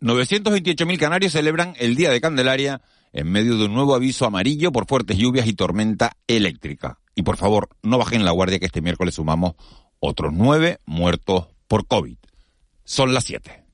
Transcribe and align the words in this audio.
928.000 0.00 0.98
canarios 0.98 1.32
celebran 1.32 1.74
el 1.78 1.96
Día 1.96 2.10
de 2.10 2.20
Candelaria 2.20 2.82
en 3.12 3.30
medio 3.30 3.56
de 3.56 3.64
un 3.64 3.74
nuevo 3.74 3.94
aviso 3.94 4.26
amarillo 4.26 4.72
por 4.72 4.86
fuertes 4.86 5.16
lluvias 5.16 5.46
y 5.46 5.54
tormenta 5.54 6.16
eléctrica. 6.26 6.98
Y 7.14 7.22
por 7.22 7.38
favor, 7.38 7.70
no 7.82 7.96
bajen 7.96 8.24
la 8.24 8.30
guardia 8.32 8.58
que 8.58 8.66
este 8.66 8.82
miércoles 8.82 9.14
sumamos 9.14 9.54
otros 9.98 10.32
nueve 10.34 10.78
muertos 10.84 11.46
por 11.66 11.86
COVID. 11.86 12.18
Son 12.84 13.14
las 13.14 13.24
siete. 13.24 13.64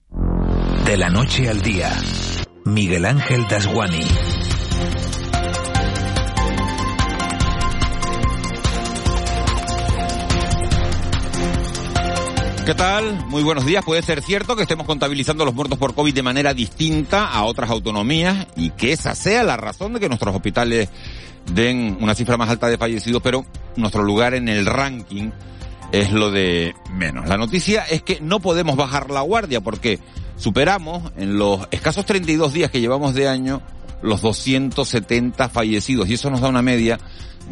De 0.87 0.96
la 0.96 1.11
noche 1.11 1.48
al 1.48 1.61
día, 1.61 1.91
Miguel 2.64 3.04
Ángel 3.04 3.46
Dasguani. 3.48 4.04
¿Qué 12.65 12.75
tal? 12.77 13.27
Muy 13.27 13.43
buenos 13.43 13.67
días. 13.67 13.85
Puede 13.85 14.03
ser 14.03 14.23
cierto 14.23 14.55
que 14.55 14.62
estemos 14.62 14.87
contabilizando 14.87 15.45
los 15.45 15.53
muertos 15.53 15.79
por 15.79 15.97
COVID 15.97 16.15
de 16.15 16.23
manera 16.23 16.55
distinta 16.55 17.27
a 17.27 17.43
otras 17.43 17.69
autonomías 17.70 18.47
y 18.55 18.70
que 18.70 18.93
esa 18.93 19.16
sea 19.16 19.43
la 19.43 19.57
razón 19.57 19.93
de 19.93 19.98
que 19.98 20.09
nuestros 20.09 20.33
hospitales 20.33 20.89
den 21.53 21.98
una 22.01 22.15
cifra 22.15 22.37
más 22.37 22.48
alta 22.51 22.69
de 22.69 22.79
fallecidos, 22.79 23.20
pero 23.20 23.45
nuestro 23.75 24.05
lugar 24.05 24.34
en 24.34 24.48
el 24.48 24.65
ranking 24.65 25.30
es 25.91 26.12
lo 26.12 26.30
de 26.30 26.73
menos. 26.93 27.29
La 27.29 27.37
noticia 27.37 27.83
es 27.83 28.05
que 28.05 28.20
no 28.20 28.39
podemos 28.39 28.77
bajar 28.77 29.11
la 29.11 29.23
guardia 29.23 29.61
porque 29.61 29.98
superamos 30.37 31.11
en 31.17 31.39
los 31.39 31.67
escasos 31.73 32.06
32 32.06 32.53
días 32.53 32.70
que 32.70 32.81
llevamos 32.81 33.12
de 33.12 33.27
año 33.27 33.61
los 34.03 34.23
270 34.23 35.48
fallecidos 35.48 36.09
y 36.09 36.15
eso 36.15 36.31
nos 36.31 36.41
da 36.41 36.48
una 36.48 36.62
media 36.62 37.01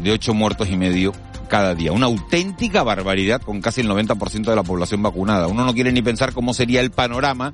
de 0.01 0.13
8 0.13 0.33
muertos 0.33 0.69
y 0.69 0.77
medio 0.77 1.11
cada 1.51 1.75
día. 1.75 1.91
Una 1.91 2.05
auténtica 2.05 2.81
barbaridad 2.81 3.41
con 3.41 3.61
casi 3.61 3.81
el 3.81 3.89
90% 3.89 4.45
de 4.45 4.55
la 4.55 4.63
población 4.63 5.03
vacunada. 5.03 5.47
Uno 5.47 5.65
no 5.65 5.73
quiere 5.73 5.91
ni 5.91 6.01
pensar 6.01 6.31
cómo 6.31 6.53
sería 6.53 6.79
el 6.79 6.91
panorama 6.91 7.51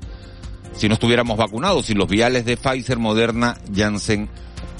si 0.72 0.86
no 0.86 0.94
estuviéramos 0.94 1.36
vacunados, 1.36 1.86
si 1.86 1.94
los 1.94 2.08
viales 2.08 2.44
de 2.44 2.56
Pfizer, 2.56 2.98
Moderna, 2.98 3.56
Janssen 3.74 4.28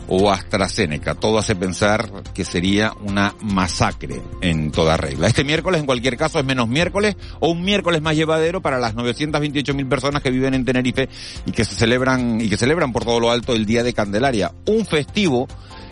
o 0.07 0.31
AstraZeneca. 0.31 1.17
Todo 1.17 1.39
hace 1.39 1.57
pensar 1.57 2.23
que 2.33 2.45
sería 2.45 2.93
una 3.03 3.35
masacre 3.41 4.23
en 4.41 4.71
toda 4.71 4.97
regla. 4.97 5.27
Este 5.27 5.43
miércoles, 5.43 5.81
en 5.81 5.87
cualquier 5.87 6.17
caso, 6.17 6.39
es 6.39 6.45
menos 6.45 6.69
miércoles 6.69 7.17
o 7.41 7.51
un 7.51 7.63
miércoles 7.63 8.01
más 8.01 8.15
llevadero 8.15 8.63
para 8.63 8.79
las 8.79 8.95
928 8.95 9.75
mil 9.75 9.89
personas 9.89 10.23
que 10.23 10.31
viven 10.31 10.55
en 10.55 10.65
Tenerife 10.65 11.09
y 11.45 11.51
que 11.51 11.65
se 11.65 11.75
celebran 11.75 12.41
y 12.41 12.49
que 12.49 12.57
celebran 12.57 12.93
por 12.93 13.05
todo 13.05 13.19
lo 13.19 13.33
alto 13.33 13.53
el 13.53 13.67
Día 13.67 13.83
de 13.83 13.93
Candelaria. 13.93 14.53
Un 14.67 14.87
festivo 14.87 15.49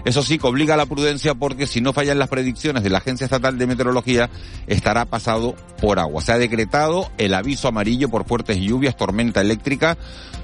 eso 0.06 0.22
sí, 0.22 0.38
que 0.38 0.46
obliga 0.46 0.74
a 0.74 0.76
la 0.76 0.86
prudencia 0.86 1.34
porque 1.34 1.66
si 1.66 1.80
no 1.80 1.92
fallan 1.92 2.20
las 2.20 2.28
predicciones 2.28 2.84
de 2.84 2.90
la 2.90 2.98
Agencia 2.98 3.24
Estatal 3.24 3.58
de 3.58 3.66
Meteorología, 3.66 4.30
estará 4.68 5.04
pasado 5.04 5.56
por 5.80 5.98
agua. 5.98 6.22
Se 6.22 6.30
ha 6.30 6.38
decretado 6.38 7.10
el 7.18 7.34
aviso 7.34 7.66
amarillo 7.66 8.08
por 8.08 8.24
fuertes 8.24 8.56
lluvias, 8.56 8.96
tormenta 8.96 9.40
eléctrica, 9.40 9.98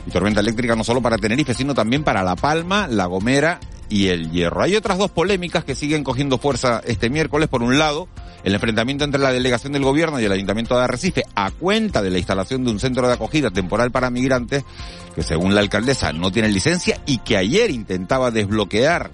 y 0.05 0.11
tormenta 0.11 0.41
eléctrica 0.41 0.75
no 0.75 0.83
solo 0.83 1.01
para 1.01 1.17
Tenerife, 1.17 1.55
sino 1.55 1.75
también 1.75 2.03
para 2.03 2.25
La 2.25 2.35
Palma, 2.35 2.89
La 2.89 3.07
Gomera 3.07 3.61
y 3.89 4.09
El 4.09 4.33
Hierro. 4.33 4.63
Hay 4.63 4.75
otras 4.75 4.99
dos 4.99 5.13
polémicas 5.13 5.63
que 5.63 5.77
siguen 5.77 6.03
cogiendo 6.03 6.39
fuerza 6.39 6.81
este 6.85 7.09
miércoles. 7.09 7.49
Por 7.49 7.63
un 7.63 7.79
lado, 7.79 8.09
el 8.43 8.55
enfrentamiento 8.55 9.05
entre 9.05 9.21
la 9.21 9.31
delegación 9.31 9.75
del 9.75 9.85
gobierno 9.85 10.21
y 10.21 10.25
el 10.25 10.33
ayuntamiento 10.33 10.77
de 10.77 10.83
Arrecife 10.83 11.23
a 11.37 11.53
cuenta 11.53 12.03
de 12.03 12.11
la 12.11 12.19
instalación 12.19 12.65
de 12.65 12.73
un 12.73 12.81
centro 12.81 13.07
de 13.07 13.15
acogida 13.15 13.53
temporal 13.53 13.93
para 13.93 14.11
migrantes 14.11 14.65
que 15.15 15.23
según 15.23 15.55
la 15.55 15.61
alcaldesa 15.61 16.13
no 16.13 16.33
tiene 16.33 16.49
licencia 16.49 17.01
y 17.07 17.19
que 17.19 17.37
ayer 17.37 17.71
intentaba 17.71 18.33
desbloquear 18.33 19.13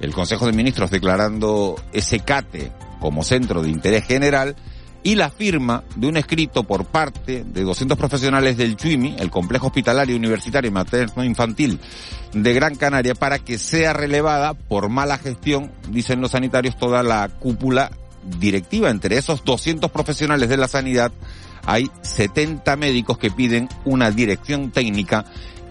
el 0.00 0.12
Consejo 0.12 0.46
de 0.46 0.52
Ministros 0.52 0.90
declarando 0.90 1.76
ese 1.92 2.20
CATE 2.20 2.72
como 3.00 3.22
centro 3.22 3.62
de 3.62 3.70
interés 3.70 4.04
general 4.04 4.56
y 5.02 5.14
la 5.14 5.30
firma 5.30 5.84
de 5.96 6.08
un 6.08 6.16
escrito 6.16 6.64
por 6.64 6.84
parte 6.84 7.44
de 7.44 7.62
200 7.62 7.96
profesionales 7.96 8.56
del 8.56 8.76
CHUIMI, 8.76 9.16
el 9.18 9.30
Complejo 9.30 9.68
Hospitalario 9.68 10.16
Universitario 10.16 10.68
y 10.68 10.74
Materno 10.74 11.24
Infantil 11.24 11.78
de 12.32 12.52
Gran 12.52 12.74
Canaria, 12.74 13.14
para 13.14 13.38
que 13.38 13.58
sea 13.58 13.92
relevada 13.92 14.54
por 14.54 14.88
mala 14.88 15.18
gestión, 15.18 15.72
dicen 15.88 16.20
los 16.20 16.32
sanitarios, 16.32 16.76
toda 16.76 17.02
la 17.02 17.28
cúpula 17.28 17.90
directiva. 18.38 18.90
Entre 18.90 19.16
esos 19.16 19.44
200 19.44 19.90
profesionales 19.90 20.48
de 20.48 20.56
la 20.56 20.68
sanidad 20.68 21.12
hay 21.64 21.90
70 22.02 22.76
médicos 22.76 23.18
que 23.18 23.30
piden 23.30 23.68
una 23.84 24.10
dirección 24.10 24.70
técnica 24.72 25.24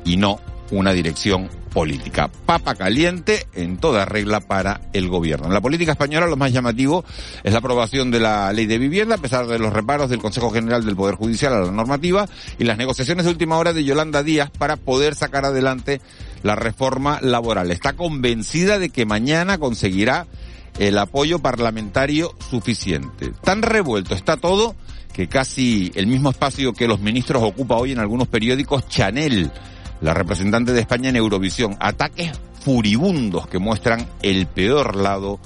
y 0.06 0.18
no 0.18 0.40
una 0.72 0.94
dirección 0.94 1.50
política. 1.74 2.30
Papa 2.46 2.76
caliente 2.76 3.46
en 3.54 3.78
toda 3.78 4.06
regla 4.06 4.40
para 4.40 4.82
el 4.94 5.08
gobierno. 5.08 5.48
En 5.48 5.54
la 5.54 5.62
política 5.62 5.92
española 5.92 6.28
lo 6.28 6.36
más 6.36 6.52
llamativo 6.52 7.06
es 7.44 7.52
la 7.52 7.60
aprobación 7.60 8.10
de 8.12 8.20
la 8.20 8.52
ley 8.52 8.66
de 8.66 8.78
vivienda 8.78 9.16
a 9.16 9.20
pesar 9.20 9.48
de 9.48 9.60
los 9.60 9.74
reparos 9.74 10.10
del 10.10 10.20
Consejo 10.20 10.50
General 10.50 10.84
del 10.84 10.96
Poder 10.96 11.16
Judicial 11.16 11.54
a 11.54 11.60
la 11.60 11.72
normativa 11.72 12.28
y 12.58 12.64
las 12.64 12.78
negociaciones 12.78 13.26
de 13.26 13.32
última 13.32 13.58
hora 13.58 13.74
de 13.74 13.84
Yolanda 13.84 14.24
Díaz 14.24 14.50
para 14.50 14.76
poder 14.76 15.16
sacar 15.16 15.46
adelante 15.46 16.02
la 16.44 16.56
reforma 16.56 17.20
laboral. 17.22 17.72
Está 17.72 17.94
convencida 17.94 18.80
de 18.80 18.90
que 18.90 19.06
mañana 19.06 19.58
conseguirá 19.58 20.28
el 20.80 20.98
apoyo 20.98 21.40
parlamentario 21.40 22.34
suficiente. 22.50 23.32
Tan 23.44 23.62
revuelto 23.62 24.16
está 24.16 24.38
todo 24.38 24.76
que 25.14 25.28
casi 25.28 25.92
el 25.96 26.08
mismo 26.08 26.30
espacio 26.30 26.74
que 26.74 26.88
los 26.88 27.00
ministros 27.00 27.42
ocupa 27.44 27.76
hoy 27.76 27.92
en 27.92 28.00
algunos 28.00 28.28
periódicos 28.28 28.88
Chanel 28.88 29.52
la 30.02 30.14
representante 30.14 30.74
de 30.74 30.82
España 30.82 31.10
en 31.10 31.16
Eurovisión. 31.16 31.78
Ataques 31.80 32.32
furibundos 32.62 33.48
que 33.48 33.60
muestran 33.60 34.08
el 34.22 34.48
peor 34.48 34.96
lado 34.96 35.40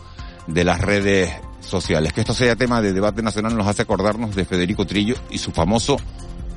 de 0.47 0.63
las 0.63 0.81
redes 0.81 1.31
sociales. 1.59 2.13
Que 2.13 2.21
esto 2.21 2.33
sea 2.33 2.55
tema 2.55 2.81
de 2.81 2.93
debate 2.93 3.21
nacional 3.21 3.55
nos 3.55 3.67
hace 3.67 3.83
acordarnos 3.83 4.35
de 4.35 4.45
Federico 4.45 4.85
Trillo 4.85 5.15
y 5.29 5.37
su 5.37 5.51
famoso 5.51 5.97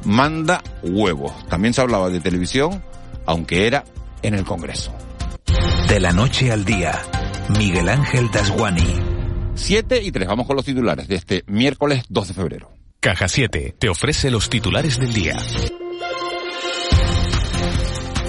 manda 0.05 0.63
huevos. 0.83 1.33
También 1.49 1.75
se 1.75 1.81
hablaba 1.81 2.11
de 2.11 2.21
televisión, 2.21 2.83
aunque 3.27 3.67
era 3.67 3.85
en 4.23 4.35
el 4.35 4.45
Congreso. 4.45 4.93
De 5.89 6.01
la 6.01 6.13
noche 6.13 6.51
al 6.51 6.65
día, 6.65 7.01
Miguel 7.59 7.89
Ángel 7.89 8.31
Dasguani. 8.31 8.95
7 9.55 10.03
y 10.03 10.11
3, 10.11 10.27
vamos 10.27 10.47
con 10.47 10.57
los 10.57 10.65
titulares 10.65 11.07
de 11.07 11.15
este 11.15 11.45
miércoles 11.47 12.05
2 12.09 12.29
de 12.29 12.35
febrero. 12.35 12.71
Caja 13.01 13.29
7 13.29 13.77
te 13.79 13.89
ofrece 13.89 14.31
los 14.31 14.49
titulares 14.49 14.99
del 14.99 15.13
día. 15.13 15.37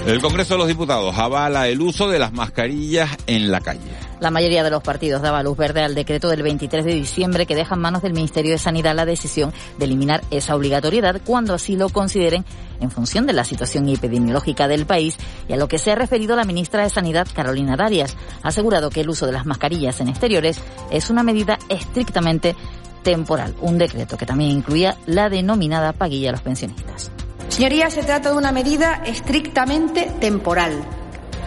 El 0.06 0.20
Congreso 0.20 0.54
de 0.54 0.58
los 0.58 0.68
Diputados 0.68 1.18
avala 1.18 1.66
el 1.66 1.80
uso 1.80 2.08
de 2.08 2.20
las 2.20 2.32
mascarillas 2.32 3.10
en 3.26 3.50
la 3.50 3.60
calle. 3.60 3.80
La 4.20 4.30
mayoría 4.30 4.62
de 4.62 4.70
los 4.70 4.80
partidos 4.80 5.20
daba 5.20 5.42
luz 5.42 5.56
verde 5.56 5.82
al 5.82 5.96
decreto 5.96 6.28
del 6.28 6.44
23 6.44 6.84
de 6.84 6.94
diciembre 6.94 7.44
que 7.44 7.56
deja 7.56 7.74
en 7.74 7.80
manos 7.80 8.02
del 8.02 8.12
Ministerio 8.12 8.52
de 8.52 8.58
Sanidad 8.58 8.94
la 8.94 9.04
decisión 9.04 9.52
de 9.78 9.84
eliminar 9.84 10.22
esa 10.30 10.54
obligatoriedad 10.54 11.20
cuando 11.24 11.54
así 11.54 11.74
lo 11.74 11.88
consideren 11.88 12.44
en 12.80 12.92
función 12.92 13.26
de 13.26 13.32
la 13.32 13.42
situación 13.42 13.88
epidemiológica 13.88 14.68
del 14.68 14.86
país 14.86 15.18
y 15.48 15.54
a 15.54 15.56
lo 15.56 15.66
que 15.66 15.78
se 15.78 15.90
ha 15.90 15.96
referido 15.96 16.36
la 16.36 16.44
ministra 16.44 16.84
de 16.84 16.90
Sanidad, 16.90 17.26
Carolina 17.34 17.76
Darias. 17.76 18.16
Ha 18.44 18.48
asegurado 18.48 18.90
que 18.90 19.00
el 19.00 19.08
uso 19.08 19.26
de 19.26 19.32
las 19.32 19.44
mascarillas 19.44 19.98
en 19.98 20.06
exteriores 20.06 20.60
es 20.92 21.10
una 21.10 21.24
medida 21.24 21.58
estrictamente 21.68 22.54
temporal, 23.02 23.56
un 23.60 23.76
decreto 23.76 24.16
que 24.16 24.24
también 24.24 24.52
incluía 24.52 24.96
la 25.06 25.28
denominada 25.28 25.92
paguilla 25.92 26.28
a 26.28 26.32
los 26.32 26.42
pensionistas. 26.42 27.10
Señorías, 27.48 27.94
se 27.94 28.02
trata 28.02 28.30
de 28.30 28.36
una 28.36 28.52
medida 28.52 29.02
estrictamente 29.06 30.10
temporal. 30.20 30.82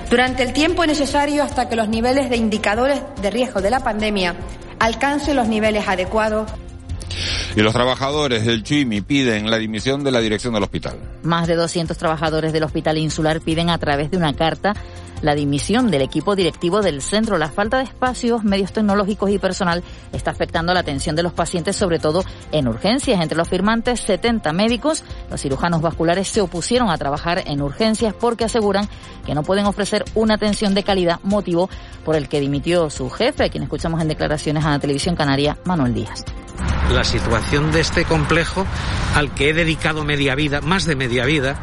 Durante 0.10 0.44
el 0.44 0.54
tiempo 0.54 0.86
necesario 0.86 1.44
hasta 1.44 1.70
que 1.70 1.76
los 1.76 1.88
niveles 1.88 2.30
de 2.30 2.38
indicadores 2.38 3.02
de 3.22 3.30
riesgo 3.30 3.62
de 3.62 3.70
la 3.70 3.82
pandemia 3.82 4.36
alcancen 4.80 5.36
los 5.36 5.48
niveles 5.48 5.88
adecuados 5.88 6.50
y 7.56 7.62
los 7.62 7.74
trabajadores 7.74 8.46
del 8.46 8.64
CHUIMI 8.64 9.02
piden 9.02 9.50
la 9.50 9.58
dimisión 9.58 10.04
de 10.04 10.12
la 10.12 10.20
dirección 10.20 10.54
del 10.54 10.64
hospital. 10.64 10.98
Más 11.24 11.48
de 11.48 11.56
200 11.56 11.98
trabajadores 11.98 12.54
del 12.54 12.64
Hospital 12.64 12.98
Insular 12.98 13.42
piden 13.42 13.70
a 13.70 13.78
través 13.78 14.12
de 14.12 14.18
una 14.18 14.34
carta 14.34 14.76
la 15.22 15.36
dimisión 15.36 15.92
del 15.92 16.02
equipo 16.02 16.36
directivo 16.36 16.82
del 16.82 17.02
centro. 17.02 17.38
La 17.38 17.50
falta 17.50 17.78
de 17.78 17.84
espacios, 17.84 18.44
medios 18.44 18.72
tecnológicos 18.72 19.30
y 19.30 19.40
personal 19.40 19.84
está 20.12 20.32
afectando 20.32 20.74
la 20.74 20.82
atención 20.82 21.16
de 21.16 21.24
los 21.24 21.34
pacientes, 21.34 21.76
sobre 21.76 22.00
todo 22.00 22.24
en 22.52 22.68
urgencias. 22.68 23.22
Entre 23.22 23.38
los 23.38 23.50
firmantes, 23.50 24.00
70 24.02 24.54
médicos. 24.54 25.04
Los 25.30 25.42
cirujanos 25.42 25.82
vasculares 25.82 26.28
se 26.28 26.42
opusieron 26.42 26.90
a 26.90 26.98
trabajar 26.98 27.44
en 27.46 27.62
urgencias 27.62 28.14
porque 28.14 28.46
aseguran 28.46 28.88
que 29.26 29.36
no 29.36 29.44
pueden 29.44 29.66
ofrecer 29.66 30.06
una 30.16 30.36
atención 30.36 30.74
de 30.74 30.84
calidad, 30.84 31.20
motivo 31.24 31.70
por 32.04 32.16
el 32.16 32.28
que 32.28 32.40
dimitió 32.40 32.90
su 32.90 33.10
jefe, 33.10 33.50
quien 33.50 33.64
escuchamos 33.64 34.02
en 34.02 34.08
declaraciones 34.08 34.66
a 34.66 34.72
la 34.72 34.80
televisión 34.80 35.16
canaria, 35.16 35.58
Manuel 35.66 35.94
Díaz 35.94 36.26
la 36.94 37.04
situación 37.04 37.72
de 37.72 37.82
este 37.82 38.04
complejo 38.04 38.66
al 39.16 39.34
que 39.34 39.50
he 39.50 39.54
dedicado 39.54 40.04
media 40.04 40.36
vida, 40.36 40.60
más 40.62 40.86
de 40.86 40.96
media 40.96 41.26
vida, 41.26 41.56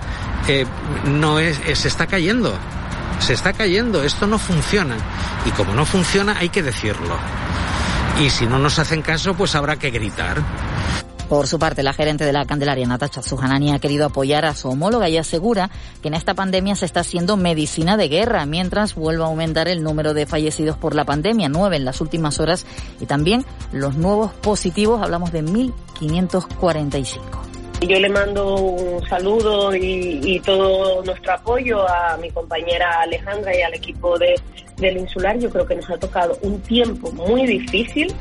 eh, 0.49 0.65
no 1.05 1.39
es, 1.39 1.61
se 1.79 1.89
está 1.89 2.07
cayendo 2.07 2.57
se 3.21 3.33
está 3.33 3.53
cayendo, 3.53 4.03
esto 4.03 4.27
no 4.27 4.39
funciona. 4.39 4.97
Y 5.45 5.51
como 5.51 5.75
no 5.75 5.85
funciona, 5.85 6.39
hay 6.39 6.49
que 6.49 6.63
decirlo. 6.63 7.17
Y 8.21 8.31
si 8.31 8.47
no 8.47 8.59
nos 8.59 8.79
hacen 8.79 9.03
caso, 9.03 9.35
pues 9.35 9.55
habrá 9.55 9.77
que 9.77 9.91
gritar. 9.91 10.43
Por 11.29 11.49
su 11.49 11.59
parte, 11.59 11.83
la 11.83 11.93
gerente 11.93 12.25
de 12.25 12.33
la 12.33 12.45
Candelaria, 12.45 12.87
Natacha 12.87 13.21
Sujanani, 13.21 13.73
ha 13.73 13.81
querido 13.81 14.07
apoyar 14.07 14.45
a 14.45 14.55
su 14.55 14.69
homóloga 14.69 15.09
y 15.09 15.17
asegura 15.17 15.71
que 16.01 16.09
en 16.09 16.15
esta 16.15 16.35
pandemia 16.35 16.77
se 16.77 16.87
está 16.87 17.01
haciendo 17.01 17.37
medicina 17.37 17.97
de 17.97 18.09
guerra, 18.09 18.47
mientras 18.47 18.95
vuelve 18.95 19.25
a 19.25 19.27
aumentar 19.27 19.67
el 19.67 19.83
número 19.83 20.15
de 20.15 20.27
fallecidos 20.27 20.77
por 20.77 20.95
la 20.95 21.05
pandemia, 21.05 21.49
nueve 21.49 21.77
en 21.77 21.85
las 21.85 22.01
últimas 22.01 22.39
horas, 22.39 22.65
y 23.01 23.07
también 23.07 23.45
los 23.73 23.97
nuevos 23.97 24.33
positivos, 24.35 25.03
hablamos 25.03 25.33
de 25.33 25.45
1.545. 25.45 27.56
Yo 27.81 28.01
le 28.01 28.09
mando 28.09 28.57
un 28.57 29.07
saludo 29.07 29.75
y, 29.77 30.41
todo 30.45 31.05
nuestro 31.05 31.35
apoyo 31.35 31.89
a 31.89 32.17
mi 32.17 32.31
compañera 32.31 33.03
Alejandra 33.03 33.57
y 33.57 33.63
al 33.63 33.75
equipo 33.75 34.19
de, 34.19 34.35
del 34.79 34.97
Insular. 34.97 35.39
Yo 35.39 35.51
creo 35.51 35.67
que 35.67 35.77
nos 35.77 35.89
ha 35.91 35.99
tocado 35.99 36.39
un 36.43 36.61
tiempo 36.63 37.13
muy 37.13 37.47
difícil, 37.47 38.13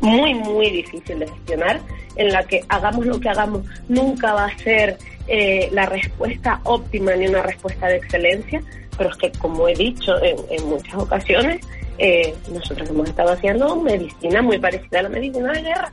muy, 0.00 0.34
muy 0.34 0.70
difícil 0.70 1.18
de 1.20 1.26
gestionar, 1.26 1.80
en 2.16 2.32
la 2.32 2.44
que 2.44 2.62
hagamos 2.68 3.06
lo 3.06 3.18
que 3.18 3.28
hagamos, 3.28 3.62
nunca 3.88 4.34
va 4.34 4.44
a 4.44 4.58
ser 4.58 4.98
eh, 5.26 5.68
la 5.72 5.86
respuesta 5.86 6.60
óptima 6.64 7.14
ni 7.16 7.28
una 7.28 7.42
respuesta 7.42 7.86
de 7.86 7.96
excelencia, 7.96 8.62
pero 8.96 9.10
es 9.10 9.16
que, 9.16 9.32
como 9.32 9.68
he 9.68 9.74
dicho 9.74 10.12
en, 10.22 10.68
muchas 10.68 10.94
ocasiones, 10.94 11.60
eh, 11.96 12.34
nosotros 12.52 12.88
hemos 12.90 13.08
estado 13.08 13.32
haciendo 13.32 13.76
medicina 13.76 14.42
muy 14.42 14.58
parecida 14.58 15.00
a 15.00 15.02
la 15.04 15.08
medicina 15.08 15.52
de 15.52 15.62
guerra. 15.62 15.92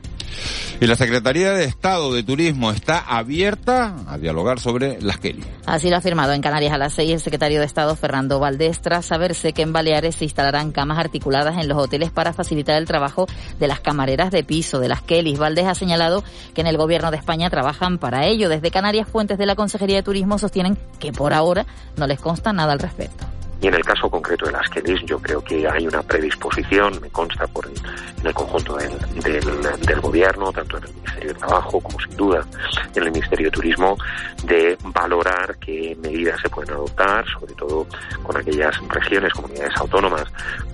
Y 0.80 0.86
la 0.86 0.96
Secretaría 0.96 1.52
de 1.52 1.64
Estado 1.64 2.12
de 2.12 2.22
Turismo 2.22 2.70
está 2.70 2.98
abierta 2.98 3.96
a 4.06 4.18
dialogar 4.18 4.60
sobre 4.60 5.00
las 5.00 5.18
Kelly. 5.18 5.44
Así 5.64 5.88
lo 5.88 5.96
ha 5.96 5.98
afirmado 5.98 6.32
en 6.32 6.42
Canarias 6.42 6.72
a 6.72 6.78
las 6.78 6.92
seis 6.92 7.12
el 7.12 7.20
secretario 7.20 7.60
de 7.60 7.66
Estado 7.66 7.96
Fernando 7.96 8.38
Valdés 8.38 8.80
tras 8.80 9.06
saberse 9.06 9.52
que 9.52 9.62
en 9.62 9.72
Baleares 9.72 10.16
se 10.16 10.24
instalarán 10.24 10.72
camas 10.72 10.98
articuladas 10.98 11.56
en 11.58 11.68
los 11.68 11.78
hoteles 11.78 12.10
para 12.10 12.32
facilitar 12.32 12.76
el 12.76 12.86
trabajo 12.86 13.26
de 13.58 13.68
las 13.68 13.80
camareras 13.80 14.30
de 14.30 14.44
piso, 14.44 14.78
de 14.78 14.88
las 14.88 15.02
Kellys. 15.02 15.38
Valdés 15.38 15.66
ha 15.66 15.74
señalado 15.74 16.22
que 16.54 16.60
en 16.60 16.66
el 16.66 16.76
gobierno 16.76 17.10
de 17.10 17.16
España 17.16 17.50
trabajan 17.50 17.98
para 17.98 18.26
ello. 18.26 18.48
Desde 18.48 18.70
Canarias, 18.70 19.08
fuentes 19.08 19.38
de 19.38 19.46
la 19.46 19.56
Consejería 19.56 19.96
de 19.96 20.02
Turismo 20.02 20.38
sostienen 20.38 20.78
que 20.98 21.12
por 21.12 21.32
ahora 21.32 21.66
no 21.96 22.06
les 22.06 22.20
consta 22.20 22.52
nada 22.52 22.72
al 22.72 22.78
respecto. 22.78 23.26
Y 23.60 23.68
en 23.68 23.74
el 23.74 23.84
caso 23.84 24.10
concreto 24.10 24.46
de 24.46 24.52
las 24.52 24.68
Kellys, 24.68 25.02
yo 25.06 25.18
creo 25.18 25.42
que 25.42 25.66
hay 25.66 25.86
una 25.86 26.02
predisposición, 26.02 27.00
me 27.00 27.08
consta 27.10 27.46
por 27.46 27.66
el 27.66 28.34
conjunto 28.34 28.76
del, 28.76 28.92
del, 29.80 30.00
gobierno, 30.00 30.52
tanto 30.52 30.76
en 30.78 30.84
el 30.84 30.94
Ministerio 30.94 31.28
de 31.28 31.34
Trabajo 31.38 31.80
como 31.80 31.98
sin 32.00 32.16
duda 32.16 32.44
en 32.94 33.02
el 33.02 33.10
Ministerio 33.12 33.46
de 33.46 33.50
Turismo, 33.50 33.96
de 34.44 34.76
valorar 34.84 35.56
qué 35.58 35.96
medidas 36.02 36.40
se 36.40 36.50
pueden 36.50 36.74
adoptar, 36.74 37.24
sobre 37.28 37.54
todo 37.54 37.86
con 38.22 38.36
aquellas 38.36 38.76
regiones, 38.88 39.32
comunidades 39.32 39.76
autónomas, 39.76 40.24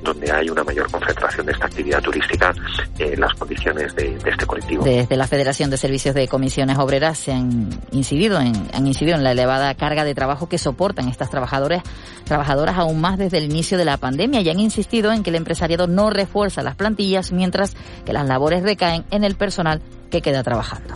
donde 0.02 0.32
hay 0.32 0.50
una 0.50 0.64
mayor 0.64 0.90
concentración 0.90 1.46
de 1.46 1.52
esta 1.52 1.66
actividad 1.66 2.02
turística, 2.02 2.52
en 2.98 3.20
las 3.20 3.34
condiciones 3.34 3.94
de, 3.94 4.16
este 4.24 4.46
colectivo. 4.46 4.84
Desde 4.84 5.16
la 5.16 5.26
Federación 5.26 5.70
de 5.70 5.76
Servicios 5.76 6.14
de 6.14 6.28
Comisiones 6.28 6.78
Obreras 6.78 7.18
se 7.18 7.32
han 7.32 7.68
incidido 7.90 8.40
en, 8.40 8.52
han 8.72 8.86
incidido 8.86 9.16
en 9.16 9.24
la 9.24 9.32
elevada 9.32 9.74
carga 9.74 10.04
de 10.04 10.14
trabajo 10.14 10.48
que 10.48 10.58
soportan 10.58 11.08
estas 11.08 11.30
trabajadoras, 11.30 11.82
trabajadoras 12.24 12.76
aún 12.82 13.00
más 13.00 13.18
desde 13.18 13.38
el 13.38 13.44
inicio 13.44 13.78
de 13.78 13.84
la 13.84 13.96
pandemia 13.96 14.40
y 14.40 14.50
han 14.50 14.60
insistido 14.60 15.12
en 15.12 15.22
que 15.22 15.30
el 15.30 15.36
empresariado 15.36 15.86
no 15.86 16.10
refuerza 16.10 16.62
las 16.62 16.76
plantillas 16.76 17.32
mientras 17.32 17.74
que 18.04 18.12
las 18.12 18.26
labores 18.26 18.62
recaen 18.62 19.04
en 19.10 19.24
el 19.24 19.34
personal 19.34 19.80
que 20.10 20.20
queda 20.20 20.42
trabajando. 20.42 20.94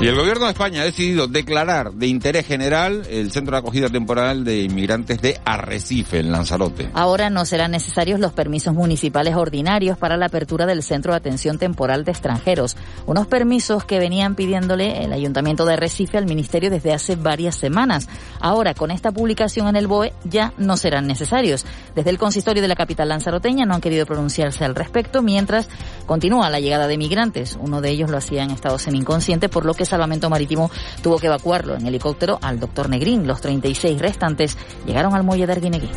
Y 0.00 0.08
el 0.08 0.16
gobierno 0.16 0.46
de 0.46 0.50
España 0.50 0.82
ha 0.82 0.84
decidido 0.84 1.28
declarar 1.28 1.92
de 1.92 2.08
interés 2.08 2.46
general 2.46 3.06
el 3.08 3.30
centro 3.30 3.52
de 3.52 3.60
acogida 3.60 3.88
temporal 3.88 4.44
de 4.44 4.62
inmigrantes 4.62 5.22
de 5.22 5.40
Arrecife, 5.44 6.18
en 6.18 6.30
Lanzarote. 6.30 6.90
Ahora 6.92 7.30
no 7.30 7.46
serán 7.46 7.70
necesarios 7.70 8.20
los 8.20 8.32
permisos 8.32 8.74
municipales 8.74 9.34
ordinarios 9.34 9.96
para 9.96 10.18
la 10.18 10.26
apertura 10.26 10.66
del 10.66 10.82
centro 10.82 11.12
de 11.12 11.18
atención 11.18 11.58
temporal 11.58 12.04
de 12.04 12.10
extranjeros. 12.10 12.76
Unos 13.06 13.28
permisos 13.28 13.84
que 13.84 13.98
venían 13.98 14.34
pidiéndole 14.34 15.04
el 15.04 15.12
ayuntamiento 15.12 15.64
de 15.64 15.74
Arrecife 15.74 16.18
al 16.18 16.26
ministerio 16.26 16.70
desde 16.70 16.92
hace 16.92 17.16
varias 17.16 17.54
semanas. 17.54 18.08
Ahora, 18.40 18.74
con 18.74 18.90
esta 18.90 19.12
publicación 19.12 19.68
en 19.68 19.76
el 19.76 19.86
BOE, 19.86 20.12
ya 20.24 20.52
no 20.58 20.76
serán 20.76 21.06
necesarios. 21.06 21.64
Desde 21.94 22.10
el 22.10 22.18
consistorio 22.18 22.60
de 22.60 22.68
la 22.68 22.76
capital 22.76 23.08
lanzaroteña 23.08 23.64
no 23.64 23.74
han 23.74 23.80
querido 23.80 24.04
pronunciarse 24.04 24.64
al 24.64 24.74
respecto, 24.74 25.22
mientras 25.22 25.68
continúa 26.04 26.50
la 26.50 26.60
llegada 26.60 26.88
de 26.88 26.98
migrantes. 26.98 27.56
Uno 27.58 27.80
de 27.80 27.90
ellos 27.90 28.10
lo 28.10 28.18
hacía 28.18 28.42
en 28.42 28.50
estado 28.50 28.78
semi-inconsciente, 28.78 29.48
por 29.48 29.64
lo 29.64 29.72
que 29.72 29.84
Salvamento 29.94 30.28
Marítimo 30.28 30.72
tuvo 31.04 31.20
que 31.20 31.28
evacuarlo 31.28 31.76
en 31.76 31.86
helicóptero 31.86 32.40
al 32.42 32.58
doctor 32.58 32.88
Negrín. 32.88 33.28
Los 33.28 33.40
36 33.40 34.00
restantes 34.00 34.58
llegaron 34.84 35.14
al 35.14 35.22
muelle 35.22 35.46
de 35.46 35.52
Arguineguín. 35.52 35.90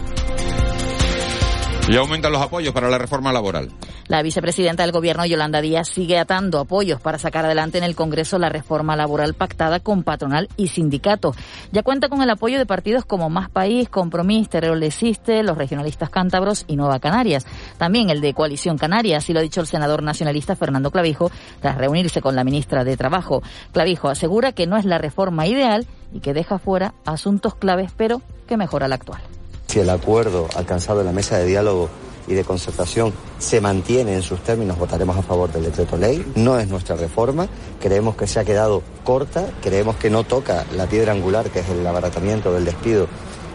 Y 1.90 1.96
aumentan 1.96 2.34
los 2.34 2.42
apoyos 2.42 2.74
para 2.74 2.90
la 2.90 2.98
reforma 2.98 3.32
laboral. 3.32 3.70
La 4.10 4.22
vicepresidenta 4.22 4.84
del 4.84 4.92
Gobierno, 4.92 5.26
Yolanda 5.26 5.62
Díaz, 5.62 5.88
sigue 5.88 6.20
atando 6.20 6.60
apoyos 6.60 7.00
para 7.00 7.18
sacar 7.18 7.46
adelante 7.46 7.78
en 7.78 7.86
el 7.86 7.96
Congreso 7.96 8.38
la 8.40 8.50
reforma 8.50 8.98
laboral 8.98 9.36
pactada 9.36 9.80
con 9.80 10.04
patronal 10.04 10.50
y 10.58 10.68
sindicato. 10.68 11.34
Ya 11.72 11.84
cuenta 11.84 12.10
con 12.10 12.22
el 12.22 12.30
apoyo 12.30 12.58
de 12.58 12.66
partidos 12.66 13.06
como 13.06 13.30
Más 13.30 13.50
País, 13.50 13.88
Compromís, 13.88 14.50
Terrorleciste, 14.50 15.44
los 15.44 15.58
regionalistas 15.58 16.10
cántabros 16.10 16.66
y 16.68 16.76
Nueva 16.76 17.00
Canarias. 17.00 17.46
También 17.78 18.10
el 18.10 18.20
de 18.20 18.34
Coalición 18.34 18.78
Canaria, 18.78 19.18
así 19.18 19.32
lo 19.32 19.40
ha 19.40 19.44
dicho 19.44 19.62
el 19.62 19.68
senador 19.68 20.04
nacionalista 20.04 20.58
Fernando 20.58 20.92
Clavijo 20.92 21.32
tras 21.62 21.78
reunirse 21.78 22.22
con 22.22 22.36
la 22.36 22.44
ministra 22.44 22.84
de 22.84 22.98
Trabajo. 22.98 23.44
Clavijo 23.72 24.10
asegura 24.10 24.52
que 24.52 24.68
no 24.68 24.76
es 24.76 24.84
la 24.84 24.98
reforma 24.98 25.48
ideal 25.48 25.88
y 26.14 26.20
que 26.20 26.34
deja 26.34 26.60
fuera 26.60 26.94
asuntos 27.06 27.56
claves, 27.56 27.92
pero 27.96 28.22
que 28.46 28.58
mejora 28.58 28.90
la 28.90 28.96
actual. 28.96 29.22
Si 29.68 29.80
el 29.80 29.90
acuerdo 29.90 30.48
alcanzado 30.56 31.02
en 31.02 31.08
la 31.08 31.12
mesa 31.12 31.38
de 31.38 31.46
diálogo 31.46 31.90
y 32.28 32.34
de 32.34 32.44
concertación 32.44 33.14
se 33.38 33.62
mantiene 33.62 34.14
en 34.14 34.22
sus 34.22 34.40
términos, 34.42 34.78
votaremos 34.78 35.18
a 35.18 35.22
favor 35.22 35.52
del 35.52 35.64
decreto 35.64 35.98
ley. 35.98 36.26
No 36.36 36.58
es 36.58 36.68
nuestra 36.68 36.96
reforma, 36.96 37.48
creemos 37.80 38.16
que 38.16 38.28
se 38.28 38.40
ha 38.40 38.46
quedado 38.46 38.82
corta, 39.04 39.46
creemos 39.62 39.98
que 39.98 40.10
no 40.10 40.24
toca 40.24 40.66
la 40.76 40.88
piedra 40.88 41.12
angular, 41.12 41.50
que 41.50 41.60
es 41.60 41.70
el 41.70 41.86
abaratamiento 41.86 42.54
del 42.54 42.66
despido, 42.66 43.08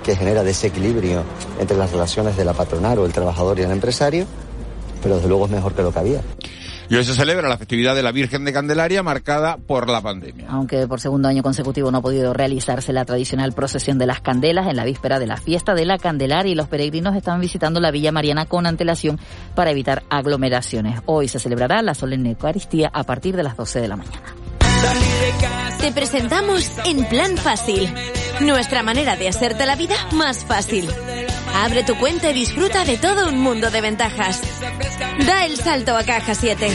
que 0.05 0.17
genera 0.17 0.43
desequilibrio 0.43 1.23
entre 1.59 1.77
las 1.77 1.91
relaciones 1.91 2.37
de 2.37 2.45
la 2.45 2.53
patronal 2.53 2.99
o 2.99 3.07
el 3.07 3.13
trabajador 3.13 3.59
y 3.59 3.63
el 3.63 3.71
empresario, 3.71 4.27
pero 5.03 5.17
desde 5.17 5.29
luego 5.29 5.47
es 5.47 5.51
mejor 5.51 5.75
que 5.75 5.83
lo 5.83 5.93
que 5.93 5.99
había. 5.99 6.21
Y 6.93 6.95
hoy 6.95 7.05
se 7.05 7.15
celebra 7.15 7.49
la 7.49 7.57
festividad 7.57 7.95
de 7.95 8.03
la 8.03 8.13
Virgen 8.13 8.45
de 8.45 8.53
Candelaria 8.53 9.03
marcada 9.03 9.57
por 9.57 9.89
la 9.89 10.03
pandemia. 10.03 10.45
Aunque 10.51 10.87
por 10.87 11.01
segundo 11.01 11.27
año 11.27 11.43
consecutivo 11.43 11.91
no 11.91 11.97
ha 11.97 12.03
podido 12.03 12.35
realizarse 12.35 12.93
la 12.93 13.07
tradicional 13.07 13.55
procesión 13.55 13.97
de 13.97 14.05
las 14.05 14.21
candelas 14.21 14.67
en 14.69 14.77
la 14.77 14.85
víspera 14.85 15.19
de 15.19 15.27
la 15.27 15.39
fiesta 15.39 15.75
de 15.75 15.87
la 15.87 15.97
Candelaria 15.97 16.53
y 16.53 16.55
los 16.55 16.69
peregrinos 16.69 17.17
están 17.17 17.41
visitando 17.41 17.81
la 17.81 17.93
Villa 17.93 18.13
Mariana 18.13 18.45
con 18.45 18.67
antelación 18.67 19.19
para 19.55 19.71
evitar 19.71 20.03
aglomeraciones. 20.11 21.01
Hoy 21.07 21.29
se 21.29 21.39
celebrará 21.39 21.81
la 21.81 21.95
solemne 21.95 22.33
Eucaristía 22.33 22.91
a 22.93 23.05
partir 23.05 23.37
de 23.37 23.45
las 23.45 23.57
12 23.57 23.81
de 23.81 23.89
la 23.89 23.97
mañana. 23.97 24.35
Te 25.81 25.93
presentamos 25.93 26.71
En 26.85 27.07
Plan 27.07 27.39
Fácil, 27.39 27.89
nuestra 28.43 28.83
manera 28.83 29.17
de 29.17 29.31
hacerte 29.31 29.65
la 29.65 29.77
vida 29.77 29.97
más 30.13 30.45
fácil. 30.45 30.91
Abre 31.55 31.85
tu 31.85 31.97
cuenta 31.97 32.31
y 32.31 32.35
disfruta 32.35 32.85
de 32.85 32.99
todo 32.99 33.29
un 33.29 33.39
mundo 33.39 33.71
de 33.71 33.81
ventajas. 33.81 34.41
Da 35.27 35.45
el 35.45 35.57
salto 35.57 35.97
a 35.97 36.03
Caja 36.03 36.35
7. 36.35 36.69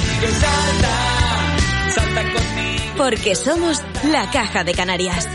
Porque 2.98 3.36
somos 3.36 3.82
la 4.10 4.30
Caja 4.32 4.64
de 4.64 4.74
Canarias. 4.74 5.28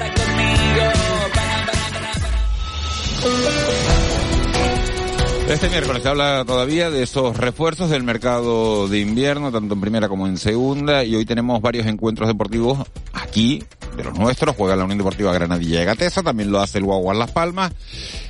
Este 5.48 5.68
miércoles 5.68 6.02
se 6.02 6.08
habla 6.08 6.44
todavía 6.46 6.88
de 6.90 7.02
esos 7.02 7.36
refuerzos 7.36 7.90
del 7.90 8.04
mercado 8.04 8.88
de 8.88 9.00
invierno, 9.00 9.52
tanto 9.52 9.74
en 9.74 9.80
primera 9.80 10.08
como 10.08 10.26
en 10.26 10.38
segunda, 10.38 11.04
y 11.04 11.14
hoy 11.14 11.26
tenemos 11.26 11.60
varios 11.60 11.86
encuentros 11.86 12.26
deportivos 12.26 12.78
aquí, 13.12 13.62
de 13.96 14.04
los 14.04 14.18
nuestros, 14.18 14.56
juega 14.56 14.76
la 14.76 14.84
Unión 14.84 14.98
Deportiva 14.98 15.32
Granadilla 15.32 15.80
de 15.80 15.84
Gatesa, 15.84 16.22
también 16.22 16.50
lo 16.50 16.60
hace 16.60 16.78
el 16.78 16.84
Guagua 16.84 17.14
Las 17.14 17.30
Palmas, 17.30 17.72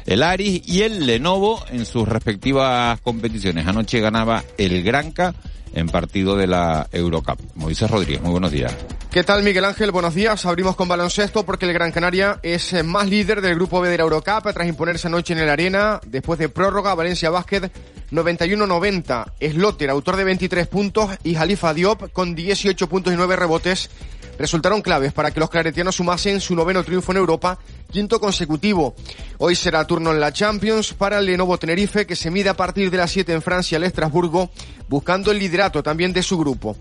el 0.06 0.22
Aris 0.22 0.62
y 0.66 0.82
el 0.82 1.06
Lenovo 1.06 1.64
en 1.70 1.86
sus 1.86 2.08
respectivas 2.08 3.00
competiciones. 3.00 3.66
Anoche 3.66 4.00
ganaba 4.00 4.44
el 4.58 4.82
Granca 4.82 5.34
en 5.74 5.88
partido 5.88 6.36
de 6.36 6.46
la 6.46 6.88
Eurocup. 6.92 7.38
Moisés 7.54 7.90
Rodríguez, 7.90 8.20
muy 8.20 8.32
buenos 8.32 8.52
días. 8.52 8.74
¿Qué 9.10 9.24
tal 9.24 9.42
Miguel 9.42 9.64
Ángel? 9.64 9.90
Buenos 9.90 10.14
días. 10.14 10.44
Abrimos 10.46 10.74
con 10.76 10.88
baloncesto 10.88 11.44
porque 11.44 11.66
el 11.66 11.72
Gran 11.72 11.92
Canaria 11.92 12.38
es 12.42 12.72
eh, 12.72 12.82
más 12.82 13.08
líder 13.08 13.40
del 13.42 13.54
grupo 13.54 13.80
B 13.80 13.88
de 13.88 13.98
la 13.98 14.04
Eurocup 14.04 14.52
tras 14.52 14.68
imponerse 14.68 15.08
anoche 15.08 15.34
en 15.34 15.40
el 15.40 15.50
Arena. 15.50 16.00
Después 16.06 16.38
de 16.38 16.48
prórroga, 16.48 16.94
Valencia 16.94 17.30
Básquet 17.30 17.70
91-90. 18.10 19.32
Slotter, 19.52 19.90
autor 19.90 20.16
de 20.16 20.24
23 20.24 20.66
puntos, 20.66 21.10
y 21.24 21.34
Jalifa 21.34 21.74
Diop 21.74 22.12
con 22.12 22.34
18 22.34 22.88
puntos 22.88 23.12
y 23.12 23.16
9 23.16 23.36
rebotes 23.36 23.90
resultaron 24.38 24.82
claves 24.82 25.12
para 25.12 25.30
que 25.30 25.40
los 25.40 25.50
claretianos 25.52 25.94
sumasen 25.94 26.40
su 26.40 26.56
noveno 26.56 26.82
triunfo 26.82 27.12
en 27.12 27.18
Europa, 27.18 27.56
quinto 27.88 28.18
consecutivo. 28.18 28.96
Hoy 29.38 29.54
será 29.54 29.86
turno 29.86 30.10
en 30.10 30.18
la 30.18 30.32
Champions 30.32 30.94
para 30.94 31.18
el 31.18 31.26
Lenovo 31.26 31.58
Tenerife, 31.58 32.06
que 32.06 32.16
se 32.16 32.30
mide 32.30 32.48
a 32.48 32.56
partir 32.56 32.90
de 32.90 32.96
las 32.96 33.12
7 33.12 33.32
en 33.32 33.42
Francia 33.42 33.76
al 33.76 33.84
Estrasburgo, 33.84 34.50
buscando 34.88 35.30
el 35.30 35.38
liderato 35.38 35.82
también 35.82 36.12
de 36.12 36.24
su 36.24 36.36
grupo. 36.36 36.76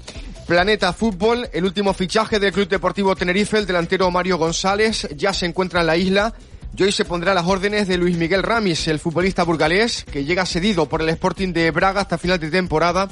Planeta 0.48 0.92
Fútbol, 0.94 1.48
el 1.54 1.66
último 1.66 1.94
fichaje 1.94 2.40
del 2.40 2.52
Club 2.52 2.68
Deportivo 2.68 3.16
Tenerife, 3.16 3.60
el 3.60 3.68
delantero 3.68 4.10
Mario 4.10 4.38
González, 4.38 5.08
ya 5.16 5.34
se 5.34 5.46
encuentra 5.46 5.82
en 5.82 5.88
la 5.88 5.98
isla. 5.98 6.34
Y 6.76 6.84
hoy 6.84 6.94
se 6.94 7.04
pondrá 7.04 7.34
a 7.34 7.36
las 7.36 7.46
órdenes 7.46 7.88
de 7.90 7.98
Luis 7.98 8.18
Miguel 8.18 8.44
Ramis, 8.44 8.88
el 8.88 9.00
futbolista 9.00 9.44
burgalés, 9.44 10.06
que 10.06 10.24
llega 10.24 10.46
cedido 10.46 10.88
por 10.88 11.02
el 11.02 11.10
Sporting 11.10 11.52
de 11.52 11.70
Braga 11.70 12.02
hasta 12.02 12.18
final 12.18 12.40
de 12.40 12.50
temporada 12.50 13.10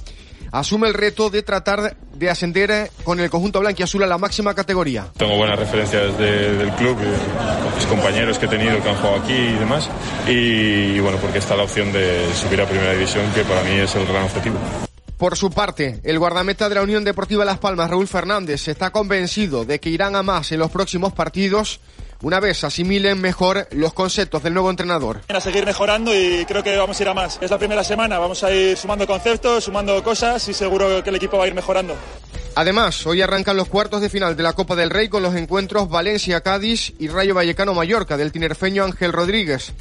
asume 0.52 0.88
el 0.88 0.94
reto 0.94 1.30
de 1.30 1.44
tratar 1.44 1.96
de 2.14 2.30
ascender 2.30 2.92
con 3.04 3.20
el 3.20 3.30
conjunto 3.30 3.60
blanquiazul 3.60 4.04
a 4.04 4.08
la 4.08 4.18
máxima 4.18 4.54
categoría. 4.54 5.08
Tengo 5.18 5.38
buenas 5.38 5.58
referencias 5.58 6.18
del 6.18 6.70
club, 6.74 6.98
con 6.98 7.76
mis 7.76 7.86
compañeros 7.86 8.38
que 8.38 8.46
he 8.46 8.50
tenido 8.50 8.82
que 8.82 8.90
han 8.90 8.96
jugado 8.96 9.22
aquí 9.22 9.34
y 9.34 9.54
demás. 9.54 9.90
Y, 10.28 11.00
bueno, 11.00 11.18
porque 11.20 11.40
está 11.40 11.56
la 11.56 11.64
opción 11.64 11.92
de 11.92 12.28
subir 12.34 12.62
a 12.62 12.66
primera 12.66 12.94
división, 12.94 13.26
que 13.34 13.44
para 13.44 13.64
mí 13.64 13.72
es 13.72 13.96
el 13.96 14.06
gran 14.06 14.24
objetivo. 14.24 14.58
Por 15.18 15.36
su 15.36 15.52
parte, 15.52 16.00
el 16.04 16.18
guardameta 16.18 16.70
de 16.70 16.76
la 16.76 16.82
Unión 16.82 17.04
Deportiva 17.04 17.44
Las 17.44 17.58
Palmas, 17.58 17.90
Raúl 17.90 18.08
Fernández, 18.08 18.68
está 18.68 18.92
convencido 18.92 19.66
de 19.66 19.80
que 19.80 19.90
irán 19.90 20.16
a 20.16 20.24
más 20.24 20.52
en 20.52 20.60
los 20.60 20.72
próximos 20.72 21.12
partidos 21.12 21.82
una 22.22 22.40
vez 22.40 22.64
asimilen 22.64 23.22
mejor 23.22 23.68
los 23.72 23.94
conceptos 23.94 24.44
del 24.44 24.54
nuevo 24.54 24.70
entrenador. 24.70 25.22
A 25.28 25.40
seguir 25.40 25.66
mejorando 25.66 26.14
y 26.16 26.46
creo 26.46 26.64
que 26.64 26.76
vamos 26.76 27.00
a 27.00 27.04
ir 27.04 27.10
a 27.10 27.14
más. 27.14 27.38
Es 27.42 27.52
la 27.52 27.58
primera 27.58 27.84
semana, 27.84 28.20
vamos 28.20 28.44
a 28.44 28.52
ir 28.52 28.78
sumando 28.78 29.08
conceptos, 29.08 29.64
sumando 29.64 30.04
cosas 30.04 30.48
y 30.48 30.54
seguro 30.54 31.04
que 31.04 31.10
el 31.10 31.16
equipo 31.16 31.38
va 31.38 31.46
a 31.46 31.48
ir 31.48 31.54
mejorando. 31.54 31.96
Además, 32.56 33.06
hoy 33.06 33.22
arrancan 33.22 33.56
los 33.56 33.70
cuartos 33.70 34.02
de 34.02 34.10
final 34.10 34.36
de 34.36 34.44
la 34.44 34.54
Copa 34.54 34.76
del 34.76 34.90
Rey 34.90 35.08
con 35.08 35.24
los 35.24 35.36
encuentros 35.36 35.90
Valencia-Cádiz 35.90 36.94
y 37.00 37.08
Rayo 37.08 37.34
Vallecano-Mallorca 37.34 38.18
del 38.18 38.32
tinerfeño 38.32 38.84
Ángel 38.84 39.14
Rodríguez. 39.14 39.72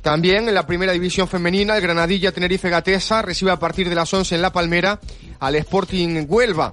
También 0.00 0.48
en 0.48 0.54
la 0.54 0.66
primera 0.66 0.92
división 0.92 1.28
femenina, 1.28 1.76
el 1.76 1.82
Granadilla 1.82 2.32
Tenerife 2.32 2.70
Gatesa 2.70 3.22
recibe 3.22 3.50
a 3.50 3.58
partir 3.58 3.88
de 3.88 3.94
las 3.94 4.12
11 4.12 4.34
en 4.34 4.42
La 4.42 4.52
Palmera 4.52 4.98
al 5.38 5.54
Sporting 5.56 6.26
Huelva. 6.28 6.72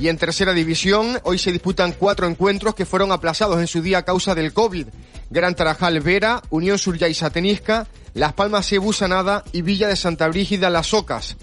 Y 0.00 0.08
en 0.08 0.16
tercera 0.16 0.54
división, 0.54 1.18
hoy 1.24 1.36
se 1.36 1.52
disputan 1.52 1.92
cuatro 1.92 2.26
encuentros 2.26 2.74
que 2.74 2.86
fueron 2.86 3.12
aplazados 3.12 3.60
en 3.60 3.66
su 3.66 3.82
día 3.82 3.98
a 3.98 4.02
causa 4.02 4.34
del 4.34 4.54
COVID. 4.54 4.86
Gran 5.28 5.54
Tarajal 5.54 6.00
Vera, 6.00 6.40
Unión 6.48 6.78
Suryaisa 6.78 7.28
Tenisca, 7.28 7.86
Las 8.14 8.32
Palmas 8.32 8.66
Cebu 8.66 8.94
Sanada 8.94 9.44
y 9.52 9.60
Villa 9.60 9.88
de 9.88 9.96
Santa 9.96 10.26
Brígida 10.28 10.70
Las 10.70 10.94
Ocas. 10.94 11.36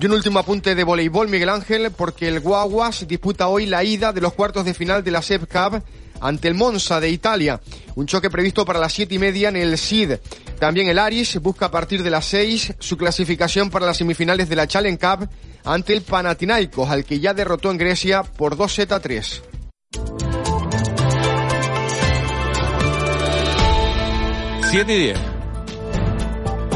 Y 0.00 0.06
un 0.06 0.12
último 0.12 0.38
apunte 0.38 0.76
de 0.76 0.84
voleibol, 0.84 1.26
Miguel 1.26 1.48
Ángel, 1.48 1.90
porque 1.90 2.28
el 2.28 2.38
Guaguas 2.38 3.08
disputa 3.08 3.48
hoy 3.48 3.66
la 3.66 3.82
ida 3.82 4.12
de 4.12 4.20
los 4.20 4.34
cuartos 4.34 4.64
de 4.64 4.74
final 4.74 5.02
de 5.02 5.10
la 5.10 5.20
SEP 5.20 5.50
Cup 5.50 5.82
ante 6.20 6.48
el 6.48 6.54
Monza 6.54 7.00
de 7.00 7.10
Italia. 7.10 7.60
Un 7.94 8.06
choque 8.06 8.30
previsto 8.30 8.64
para 8.64 8.78
las 8.78 8.92
siete 8.92 9.14
y 9.14 9.18
media 9.18 9.48
en 9.48 9.56
el 9.56 9.76
SID. 9.78 10.12
También 10.58 10.88
el 10.88 10.98
Aris 10.98 11.40
busca 11.40 11.66
a 11.66 11.70
partir 11.70 12.02
de 12.02 12.10
las 12.10 12.24
seis 12.24 12.74
su 12.78 12.96
clasificación 12.96 13.70
para 13.70 13.86
las 13.86 13.96
semifinales 13.96 14.48
de 14.48 14.56
la 14.56 14.66
Challenge 14.66 14.98
Cup 14.98 15.28
ante 15.64 15.92
el 15.92 16.02
Panathinaikos, 16.02 16.88
al 16.88 17.04
que 17.04 17.20
ya 17.20 17.34
derrotó 17.34 17.70
en 17.70 17.78
Grecia 17.78 18.22
por 18.22 18.56
2 18.56 18.74
z 18.74 19.00
3. 19.00 19.42
Siete 24.70 24.94
y 24.94 24.98
10. 24.98 25.18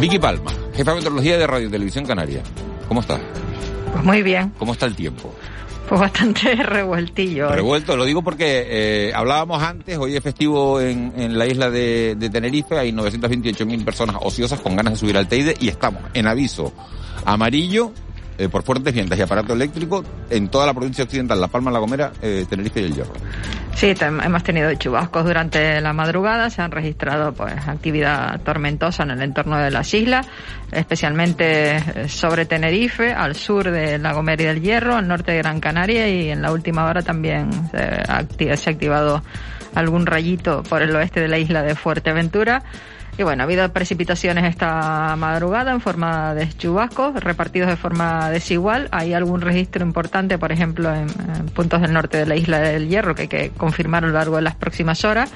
Vicky 0.00 0.18
Palma, 0.18 0.50
jefa 0.74 0.92
de 0.92 0.96
meteorología 0.96 1.36
de 1.36 1.46
Radio 1.46 1.68
y 1.68 1.70
Televisión 1.70 2.06
Canaria. 2.06 2.42
¿Cómo 2.88 3.00
estás? 3.00 3.20
Pues 3.92 4.04
muy 4.04 4.22
bien. 4.22 4.50
¿Cómo 4.58 4.72
está 4.72 4.86
el 4.86 4.96
tiempo? 4.96 5.34
Pues 5.90 6.02
bastante 6.02 6.54
revueltillo. 6.62 7.48
Revuelto, 7.48 7.96
lo 7.96 8.04
digo 8.04 8.22
porque 8.22 8.64
eh, 8.68 9.12
hablábamos 9.12 9.60
antes, 9.60 9.98
hoy 9.98 10.14
es 10.14 10.22
festivo 10.22 10.80
en, 10.80 11.12
en 11.16 11.36
la 11.36 11.46
isla 11.46 11.68
de, 11.68 12.14
de 12.14 12.30
Tenerife, 12.30 12.78
hay 12.78 12.92
928.000 12.92 13.84
personas 13.84 14.14
ociosas 14.20 14.60
con 14.60 14.76
ganas 14.76 14.92
de 14.92 15.00
subir 15.00 15.16
al 15.16 15.26
Teide 15.26 15.56
y 15.58 15.66
estamos 15.66 16.00
en 16.14 16.28
aviso 16.28 16.72
amarillo 17.24 17.90
eh, 18.40 18.48
por 18.48 18.62
fuertes 18.62 18.94
vientos 18.94 19.18
y 19.18 19.20
aparato 19.20 19.52
eléctrico 19.52 20.02
en 20.30 20.48
toda 20.48 20.64
la 20.64 20.72
provincia 20.72 21.04
occidental, 21.04 21.38
La 21.38 21.48
Palma, 21.48 21.70
La 21.70 21.78
Gomera, 21.78 22.10
eh, 22.22 22.46
Tenerife 22.48 22.80
y 22.80 22.84
El 22.84 22.94
Hierro. 22.94 23.12
Sí, 23.74 23.92
hemos 24.00 24.42
tenido 24.42 24.72
chubascos 24.76 25.26
durante 25.26 25.78
la 25.82 25.92
madrugada, 25.92 26.48
se 26.48 26.62
han 26.62 26.70
registrado 26.70 27.34
pues 27.34 27.52
actividad 27.68 28.40
tormentosa 28.40 29.02
en 29.02 29.10
el 29.10 29.20
entorno 29.20 29.58
de 29.58 29.70
las 29.70 29.92
islas, 29.92 30.26
especialmente 30.72 31.76
eh, 31.76 32.08
sobre 32.08 32.46
Tenerife, 32.46 33.12
al 33.12 33.34
sur 33.34 33.70
de 33.70 33.98
La 33.98 34.14
Gomera 34.14 34.42
y 34.42 34.46
del 34.46 34.62
Hierro, 34.62 34.96
al 34.96 35.06
norte 35.06 35.32
de 35.32 35.38
Gran 35.38 35.60
Canaria 35.60 36.08
y 36.08 36.30
en 36.30 36.40
la 36.40 36.50
última 36.50 36.86
hora 36.86 37.02
también 37.02 37.50
se 37.72 37.78
ha 37.78 38.70
activado 38.70 39.22
algún 39.74 40.06
rayito 40.06 40.62
por 40.62 40.80
el 40.80 40.96
oeste 40.96 41.20
de 41.20 41.28
la 41.28 41.36
isla 41.36 41.62
de 41.62 41.74
Fuerteventura. 41.74 42.62
Y 43.20 43.22
bueno, 43.22 43.42
ha 43.42 43.44
habido 43.44 43.70
precipitaciones 43.70 44.44
esta 44.44 45.14
madrugada 45.14 45.72
en 45.72 45.82
forma 45.82 46.32
de 46.32 46.48
chubascos, 46.48 47.22
repartidos 47.22 47.68
de 47.68 47.76
forma 47.76 48.30
desigual. 48.30 48.88
Hay 48.92 49.12
algún 49.12 49.42
registro 49.42 49.84
importante, 49.84 50.38
por 50.38 50.52
ejemplo, 50.52 50.90
en, 50.94 51.06
puntos 51.54 51.82
del 51.82 51.92
norte 51.92 52.16
de 52.16 52.24
la 52.24 52.36
isla 52.36 52.60
del 52.60 52.88
Hierro, 52.88 53.14
que 53.14 53.22
hay 53.22 53.28
que 53.28 53.50
confirmar 53.50 54.04
a 54.04 54.06
lo 54.06 54.14
largo 54.14 54.36
de 54.36 54.42
las 54.42 54.54
próximas 54.54 55.04
horas. 55.04 55.30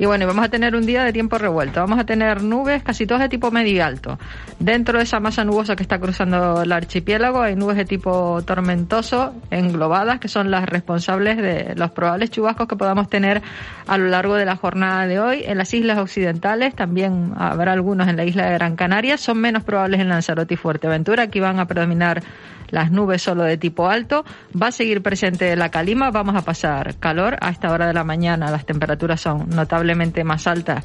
Y 0.00 0.06
bueno, 0.06 0.26
vamos 0.26 0.42
a 0.42 0.48
tener 0.48 0.74
un 0.74 0.86
día 0.86 1.04
de 1.04 1.12
tiempo 1.12 1.36
revuelto. 1.36 1.78
Vamos 1.80 1.98
a 1.98 2.04
tener 2.04 2.42
nubes 2.42 2.82
casi 2.82 3.06
todas 3.06 3.20
de 3.20 3.28
tipo 3.28 3.50
medio 3.50 3.72
y 3.74 3.80
alto. 3.80 4.18
Dentro 4.58 4.96
de 4.96 5.04
esa 5.04 5.20
masa 5.20 5.44
nubosa 5.44 5.76
que 5.76 5.82
está 5.82 5.98
cruzando 5.98 6.62
el 6.62 6.72
archipiélago 6.72 7.42
hay 7.42 7.54
nubes 7.54 7.76
de 7.76 7.84
tipo 7.84 8.40
tormentoso 8.46 9.34
englobadas 9.50 10.18
que 10.18 10.28
son 10.28 10.50
las 10.50 10.64
responsables 10.64 11.36
de 11.36 11.74
los 11.76 11.90
probables 11.90 12.30
chubascos 12.30 12.66
que 12.66 12.76
podamos 12.76 13.10
tener 13.10 13.42
a 13.86 13.98
lo 13.98 14.06
largo 14.06 14.36
de 14.36 14.46
la 14.46 14.56
jornada 14.56 15.06
de 15.06 15.20
hoy. 15.20 15.42
En 15.44 15.58
las 15.58 15.74
islas 15.74 15.98
occidentales 15.98 16.74
también 16.74 17.34
habrá 17.36 17.72
algunos 17.74 18.08
en 18.08 18.16
la 18.16 18.24
isla 18.24 18.46
de 18.46 18.54
Gran 18.54 18.76
Canaria. 18.76 19.18
Son 19.18 19.38
menos 19.38 19.64
probables 19.64 20.00
en 20.00 20.08
Lanzarote 20.08 20.54
y 20.54 20.56
Fuerteventura. 20.56 21.24
Aquí 21.24 21.40
van 21.40 21.60
a 21.60 21.66
predominar 21.66 22.22
las 22.70 22.90
nubes 22.90 23.22
solo 23.22 23.44
de 23.44 23.56
tipo 23.56 23.88
alto. 23.88 24.24
Va 24.60 24.68
a 24.68 24.72
seguir 24.72 25.02
presente 25.02 25.54
la 25.56 25.70
calima, 25.70 26.10
vamos 26.10 26.36
a 26.36 26.42
pasar 26.42 26.96
calor 26.96 27.36
a 27.40 27.50
esta 27.50 27.70
hora 27.70 27.86
de 27.86 27.94
la 27.94 28.04
mañana. 28.04 28.50
Las 28.50 28.66
temperaturas 28.66 29.20
son 29.20 29.48
notablemente 29.50 30.24
más 30.24 30.46
altas 30.46 30.84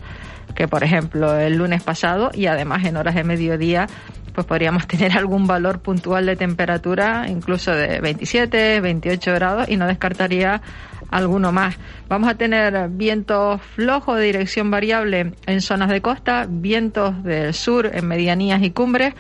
que, 0.53 0.67
por 0.67 0.83
ejemplo, 0.83 1.37
el 1.37 1.57
lunes 1.57 1.83
pasado 1.83 2.31
y 2.33 2.47
además 2.47 2.85
en 2.85 2.97
horas 2.97 3.15
de 3.15 3.23
mediodía 3.23 3.87
pues 4.35 4.45
podríamos 4.45 4.85
tener 4.87 5.17
algún 5.17 5.47
valor 5.47 5.79
puntual 5.79 6.25
de 6.25 6.35
temperatura, 6.35 7.25
incluso 7.27 7.71
de 7.71 7.99
27, 8.01 8.81
28 8.81 9.33
grados, 9.33 9.69
y 9.69 9.77
no 9.77 9.87
descartaría 9.87 10.61
alguno 11.09 11.51
más. 11.51 11.77
Vamos 12.09 12.29
a 12.29 12.35
tener 12.35 12.89
vientos 12.89 13.61
flojos 13.61 14.17
de 14.17 14.25
dirección 14.25 14.69
variable 14.69 15.33
en 15.45 15.61
zonas 15.61 15.89
de 15.89 16.01
costa, 16.01 16.45
vientos 16.49 17.23
del 17.23 17.53
sur 17.53 17.89
en 17.91 18.05
medianías 18.07 18.61
y 18.61 18.71
cumbres, 18.71 19.13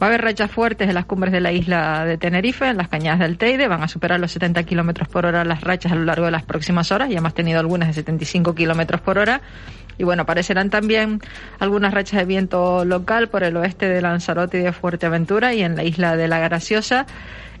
Va 0.00 0.06
a 0.06 0.10
haber 0.10 0.22
rachas 0.22 0.50
fuertes 0.50 0.88
en 0.88 0.94
las 0.94 1.06
cumbres 1.06 1.32
de 1.32 1.40
la 1.40 1.50
isla 1.50 2.04
de 2.04 2.18
Tenerife, 2.18 2.68
en 2.68 2.76
las 2.76 2.88
cañadas 2.88 3.18
del 3.18 3.36
Teide, 3.36 3.66
van 3.66 3.82
a 3.82 3.88
superar 3.88 4.20
los 4.20 4.30
70 4.30 4.62
kilómetros 4.62 5.08
por 5.08 5.26
hora 5.26 5.44
las 5.44 5.60
rachas 5.62 5.90
a 5.90 5.96
lo 5.96 6.04
largo 6.04 6.26
de 6.26 6.30
las 6.30 6.44
próximas 6.44 6.92
horas, 6.92 7.10
ya 7.10 7.18
hemos 7.18 7.34
tenido 7.34 7.58
algunas 7.58 7.88
de 7.88 7.94
75 7.94 8.54
kilómetros 8.54 9.00
por 9.00 9.18
hora. 9.18 9.40
Y 9.98 10.04
bueno, 10.04 10.22
aparecerán 10.22 10.70
también 10.70 11.20
algunas 11.58 11.92
rachas 11.92 12.20
de 12.20 12.26
viento 12.26 12.84
local 12.84 13.28
por 13.28 13.42
el 13.42 13.56
oeste 13.56 13.88
de 13.88 14.00
Lanzarote 14.00 14.60
y 14.60 14.62
de 14.62 14.72
Fuerteventura 14.72 15.52
y 15.54 15.62
en 15.62 15.74
la 15.74 15.82
isla 15.82 16.16
de 16.16 16.28
La 16.28 16.38
Graciosa. 16.38 17.06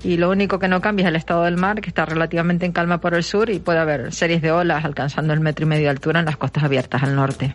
Y 0.04 0.16
lo 0.16 0.30
único 0.30 0.60
que 0.60 0.68
no 0.68 0.80
cambia 0.80 1.02
es 1.02 1.08
el 1.08 1.16
estado 1.16 1.42
del 1.42 1.56
mar, 1.56 1.80
que 1.80 1.88
está 1.88 2.06
relativamente 2.06 2.64
en 2.64 2.70
calma 2.70 3.00
por 3.00 3.14
el 3.14 3.24
sur 3.24 3.50
y 3.50 3.58
puede 3.58 3.80
haber 3.80 4.12
series 4.12 4.40
de 4.40 4.52
olas 4.52 4.84
alcanzando 4.84 5.32
el 5.34 5.40
metro 5.40 5.66
y 5.66 5.68
medio 5.68 5.84
de 5.84 5.90
altura 5.90 6.20
en 6.20 6.26
las 6.26 6.36
costas 6.36 6.62
abiertas 6.62 7.02
al 7.02 7.16
norte. 7.16 7.52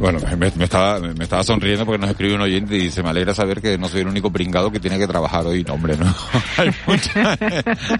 Bueno, 0.00 0.18
me, 0.38 0.46
estaba, 0.64 0.98
me 0.98 1.24
estaba 1.24 1.44
sonriendo 1.44 1.84
porque 1.84 1.98
nos 1.98 2.10
escribe 2.10 2.34
un 2.34 2.40
oyente 2.40 2.74
y 2.74 2.90
se 2.90 3.02
me 3.02 3.10
alegra 3.10 3.34
saber 3.34 3.60
que 3.60 3.76
no 3.76 3.86
soy 3.86 4.00
el 4.00 4.08
único 4.08 4.32
pringado 4.32 4.72
que 4.72 4.80
tiene 4.80 4.98
que 4.98 5.06
trabajar 5.06 5.46
hoy. 5.46 5.62
No, 5.62 5.74
hombre, 5.74 5.94
no. 5.98 6.06
hay, 6.56 6.70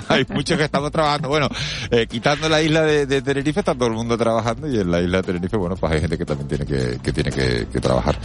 hay 0.09 0.27
muchos 0.31 0.57
que 0.57 0.65
estamos 0.65 0.91
trabajando. 0.91 1.29
Bueno, 1.29 1.49
eh, 1.91 2.07
quitando 2.07 2.49
la 2.49 2.63
isla 2.63 2.83
de, 2.83 3.21
Tenerife 3.21 3.61
está 3.61 3.75
todo 3.75 3.89
el 3.89 3.95
mundo 3.95 4.17
trabajando 4.17 4.67
y 4.67 4.81
en 4.81 4.91
la 4.91 5.03
isla 5.03 5.19
de 5.19 5.25
Tenerife, 5.25 5.59
bueno, 5.59 5.77
pues 5.77 5.93
hay 5.93 6.01
gente 6.01 6.17
que 6.17 6.25
también 6.25 6.49
tiene 6.49 6.65
que, 6.65 6.99
que 7.03 7.13
tiene 7.13 7.31
que, 7.31 7.67
que 7.71 7.81
trabajar. 7.81 8.17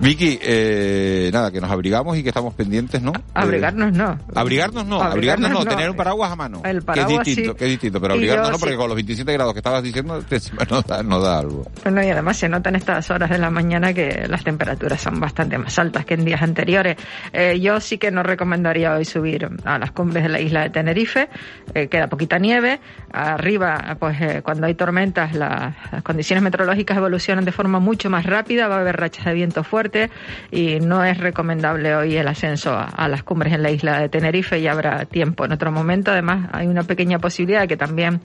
Vicky, 0.00 0.38
eh, 0.40 1.30
nada, 1.32 1.50
que 1.50 1.60
nos 1.60 1.70
abrigamos 1.70 2.16
y 2.16 2.22
que 2.22 2.28
estamos 2.28 2.54
pendientes, 2.54 3.02
¿no? 3.02 3.12
Abrigarnos 3.34 3.92
no. 3.92 4.18
Abrigarnos 4.34 4.86
no, 4.86 5.02
abrigarnos, 5.02 5.50
no, 5.50 5.64
tener 5.64 5.90
un 5.90 5.96
paraguas 5.96 6.30
a 6.30 6.36
mano. 6.36 6.62
El 6.64 6.82
paraguas 6.82 7.24
que 7.24 7.30
es 7.30 7.36
distinto, 7.36 7.56
que 7.56 7.64
es 7.64 7.70
distinto, 7.72 8.00
pero 8.00 8.14
abrigarnos 8.14 8.52
no, 8.52 8.58
porque 8.58 8.76
con 8.76 8.88
los 8.88 8.94
27 8.94 9.32
grados 9.32 9.52
que 9.52 9.58
estabas 9.58 9.82
diciendo, 9.82 10.22
te, 10.28 10.38
no, 10.70 10.82
da, 10.82 11.02
no 11.02 11.20
da 11.20 11.40
algo. 11.40 11.66
Bueno, 11.82 12.02
y 12.02 12.08
además 12.10 12.36
se 12.36 12.48
notan 12.48 12.76
estas 12.78 13.10
horas 13.10 13.30
de 13.30 13.38
la 13.38 13.50
mañana 13.50 13.92
que 13.92 14.26
las 14.28 14.42
temperaturas 14.42 15.00
son 15.00 15.20
bastante 15.20 15.58
más 15.58 15.78
altas 15.78 16.04
que 16.04 16.14
en 16.14 16.24
días 16.24 16.42
anteriores. 16.42 16.96
Eh, 17.32 17.60
yo 17.60 17.80
sí 17.80 17.98
que 17.98 18.10
no 18.10 18.22
recomendaría 18.22 18.94
hoy 18.94 19.04
subir 19.04 19.48
a 19.64 19.78
las 19.78 19.90
cumbres 19.92 20.22
de 20.22 20.28
la 20.28 20.40
isla 20.40 20.62
de 20.62 20.70
Tenerife, 20.70 21.28
eh, 21.74 21.88
queda 21.88 22.08
poquita 22.08 22.38
nieve. 22.38 22.80
Arriba, 23.10 23.96
pues 23.98 24.20
eh, 24.20 24.42
cuando 24.42 24.66
hay 24.66 24.74
tormentas, 24.74 25.34
las 25.34 25.74
condiciones 26.02 26.42
meteorológicas 26.42 26.96
evolucionan 26.96 27.44
de 27.44 27.52
forma 27.52 27.78
mucho 27.78 28.10
más 28.10 28.26
rápida, 28.26 28.68
va 28.68 28.76
a 28.76 28.80
haber 28.80 28.96
rachas 28.96 29.24
de 29.24 29.34
viento 29.34 29.64
fuerte 29.64 30.10
y 30.50 30.80
no 30.80 31.04
es 31.04 31.18
recomendable 31.18 31.94
hoy 31.94 32.16
el 32.16 32.28
ascenso 32.28 32.76
a, 32.76 33.08
las 33.08 33.22
cumbres 33.22 33.54
en 33.54 33.62
la 33.62 33.70
isla 33.70 33.98
de 34.00 34.08
Tenerife 34.10 34.58
y 34.58 34.66
habrá 34.66 35.06
tiempo 35.06 35.46
en 35.46 35.52
otro 35.52 35.72
momento. 35.72 36.10
Además, 36.10 36.50
hay 36.52 36.66
una 36.66 36.82
pequeña 36.82 37.18
posibilidad 37.18 37.62
de 37.62 37.68
que 37.68 37.76
también 37.76 38.20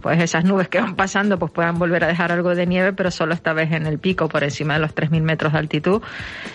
pues 0.00 0.22
esas 0.22 0.44
nubes 0.44 0.68
que 0.68 0.80
van 0.80 0.94
pasando 0.94 1.38
pues 1.38 1.50
puedan 1.50 1.78
volver 1.78 2.04
a 2.04 2.06
dejar 2.06 2.30
algo 2.30 2.54
de 2.54 2.66
nieve, 2.66 2.92
pero 2.92 3.10
solo 3.10 3.34
esta 3.34 3.52
vez 3.52 3.72
en 3.72 3.86
el 3.86 3.98
pico 3.98 4.28
por 4.28 4.44
encima 4.44 4.74
de 4.74 4.80
los 4.80 4.94
3.000 4.94 5.20
metros 5.22 5.52
de 5.52 5.58
altitud. 5.58 6.00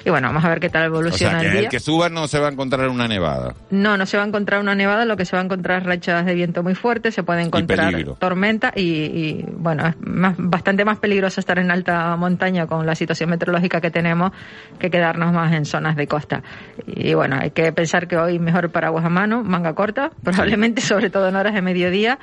Y 0.06 0.10
bueno, 0.10 0.28
vamos 0.28 0.46
a 0.46 0.50
ver 0.50 0.62
qué 0.62 0.70
tal 0.70 0.86
evoluciona 0.86 1.38
o 1.38 1.42
sea, 1.42 1.42
que 1.42 1.48
el 1.48 1.52
día. 1.52 1.62
El 1.63 1.70
que 1.70 1.80
suba 1.82 2.08
no 2.08 2.30
se 2.30 2.40
va 2.40 2.48
a 2.48 2.52
encontrar 2.52 2.88
una 2.88 3.10
nevada. 3.10 3.56
No, 3.72 3.98
no 3.98 4.06
se 4.06 4.16
va 4.16 4.24
a 4.24 4.28
encontrar 4.28 4.62
una 4.62 4.75
nevada, 4.75 5.04
lo 5.04 5.18
que 5.18 5.25
se 5.25 5.36
va 5.36 5.42
a 5.42 5.46
encontrar 5.46 5.82
es 5.82 5.86
rachas 5.86 6.25
de 6.25 6.34
viento 6.34 6.63
muy 6.63 6.75
fuertes, 6.75 7.13
se 7.13 7.24
puede 7.24 7.42
encontrar 7.42 7.73
tormenta 8.20 8.72
y, 8.75 8.82
y, 8.82 9.46
bueno, 9.58 9.88
es 9.88 9.96
más, 10.00 10.36
bastante 10.38 10.86
más 10.86 11.00
peligroso 11.00 11.39
estar 11.39 11.60
en 11.60 11.72
alta 11.72 12.15
montaña 12.15 12.68
con 12.68 12.86
la 12.86 12.96
situación 12.96 13.30
meteorológica 13.30 13.82
que 13.82 13.92
tenemos 13.92 14.32
que 14.80 14.89
quedarnos 14.89 15.34
más 15.34 15.53
en 15.53 15.65
zonas 15.65 15.96
de 15.96 16.08
costa. 16.08 16.44
Y 16.86 17.13
bueno, 17.13 17.38
hay 17.39 17.51
que 17.51 17.72
pensar 17.72 18.08
que 18.08 18.18
hoy 18.18 18.39
mejor 18.39 18.72
paraguas 18.72 19.06
a 19.06 19.10
mano, 19.10 19.44
manga 19.44 19.74
corta, 19.74 20.12
probablemente 20.24 20.82
sobre 20.94 21.10
todo 21.10 21.30
en 21.30 21.36
horas 21.36 21.53
de 21.53 21.62
mediodía 21.62 22.20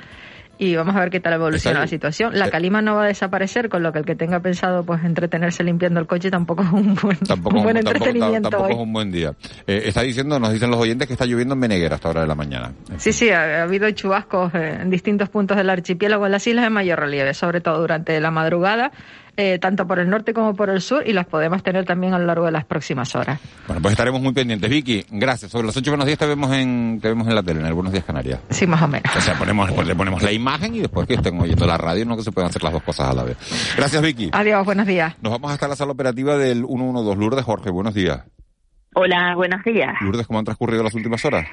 y 0.61 0.75
vamos 0.75 0.95
a 0.95 0.99
ver 0.99 1.09
qué 1.09 1.19
tal 1.19 1.33
evoluciona 1.33 1.79
la 1.79 1.87
situación. 1.87 2.37
La 2.37 2.51
calima 2.51 2.83
no 2.83 2.93
va 2.93 3.05
a 3.05 3.07
desaparecer, 3.07 3.67
con 3.67 3.81
lo 3.81 3.91
que 3.91 3.97
el 3.97 4.05
que 4.05 4.13
tenga 4.13 4.41
pensado 4.41 4.83
pues 4.83 5.03
entretenerse 5.03 5.63
limpiando 5.63 5.99
el 5.99 6.05
coche 6.05 6.29
tampoco 6.29 6.61
es 6.61 6.71
un 6.71 6.93
buen, 6.93 7.17
un 7.45 7.63
buen 7.63 7.77
entretenimiento 7.77 8.51
tampoco, 8.51 8.65
hoy. 8.65 8.73
es 8.73 8.77
un 8.77 8.93
buen 8.93 9.11
día. 9.11 9.33
Eh, 9.65 9.81
está 9.85 10.03
diciendo, 10.03 10.39
nos 10.39 10.53
dicen 10.53 10.69
los 10.69 10.79
oyentes 10.79 11.07
que 11.07 11.13
está 11.13 11.25
lloviendo 11.25 11.55
en 11.55 11.61
Meneguera 11.61 11.95
hasta 11.95 12.09
hora 12.09 12.21
de 12.21 12.27
la 12.27 12.35
mañana. 12.35 12.73
Sí, 12.97 13.11
sí, 13.11 13.31
ha, 13.31 13.61
ha 13.61 13.63
habido 13.63 13.89
chubascos 13.89 14.53
eh, 14.53 14.77
en 14.79 14.91
distintos 14.91 15.29
puntos 15.29 15.57
del 15.57 15.67
archipiélago 15.67 16.27
en 16.27 16.31
las 16.31 16.45
islas 16.45 16.65
de 16.65 16.69
mayor 16.69 16.99
relieve, 16.99 17.33
sobre 17.33 17.59
todo 17.59 17.81
durante 17.81 18.21
la 18.21 18.29
madrugada 18.29 18.91
eh, 19.41 19.57
tanto 19.57 19.87
por 19.87 19.97
el 19.97 20.07
norte 20.07 20.35
como 20.35 20.53
por 20.53 20.69
el 20.69 20.81
sur 20.81 21.01
y 21.03 21.13
las 21.13 21.25
podemos 21.25 21.63
tener 21.63 21.83
también 21.83 22.13
a 22.13 22.19
lo 22.19 22.27
largo 22.27 22.45
de 22.45 22.51
las 22.51 22.63
próximas 22.63 23.15
horas. 23.15 23.39
Bueno, 23.65 23.81
pues 23.81 23.93
estaremos 23.93 24.21
muy 24.21 24.33
pendientes. 24.33 24.69
Vicky, 24.69 25.03
gracias. 25.09 25.51
Sobre 25.51 25.65
los 25.65 25.75
ocho 25.75 25.89
buenos 25.89 26.05
días 26.05 26.19
te 26.19 26.27
vemos 26.27 26.53
en, 26.53 26.99
te 27.01 27.07
vemos 27.07 27.27
en 27.27 27.33
la 27.33 27.41
tele, 27.41 27.59
en 27.59 27.65
el 27.65 27.73
Buenos 27.73 27.91
Días 27.91 28.05
Canarias. 28.05 28.39
Sí, 28.51 28.67
más 28.67 28.83
o 28.83 28.87
menos. 28.87 29.15
O 29.15 29.19
sea, 29.19 29.33
ponemos, 29.33 29.71
pues 29.71 29.87
le 29.87 29.95
ponemos 29.95 30.21
la 30.21 30.31
imagen 30.31 30.75
y 30.75 30.79
después 30.81 31.07
que 31.07 31.15
estén 31.15 31.41
oyendo 31.41 31.65
la 31.65 31.75
radio, 31.75 32.05
no 32.05 32.15
que 32.15 32.21
se 32.21 32.31
puedan 32.31 32.51
hacer 32.51 32.61
las 32.61 32.71
dos 32.71 32.83
cosas 32.83 33.09
a 33.09 33.13
la 33.15 33.23
vez. 33.23 33.37
Gracias, 33.75 33.99
Vicky. 33.99 34.29
Adiós, 34.31 34.63
buenos 34.63 34.85
días. 34.85 35.15
Nos 35.23 35.31
vamos 35.31 35.51
hasta 35.51 35.67
la 35.67 35.75
sala 35.75 35.93
operativa 35.93 36.37
del 36.37 36.63
112 36.63 37.19
Lourdes. 37.19 37.43
Jorge, 37.43 37.71
buenos 37.71 37.95
días. 37.95 38.21
Hola, 38.93 39.33
buenos 39.35 39.63
días. 39.63 39.95
Lourdes, 40.01 40.27
¿cómo 40.27 40.37
han 40.37 40.45
transcurrido 40.45 40.83
las 40.83 40.93
últimas 40.93 41.25
horas? 41.25 41.47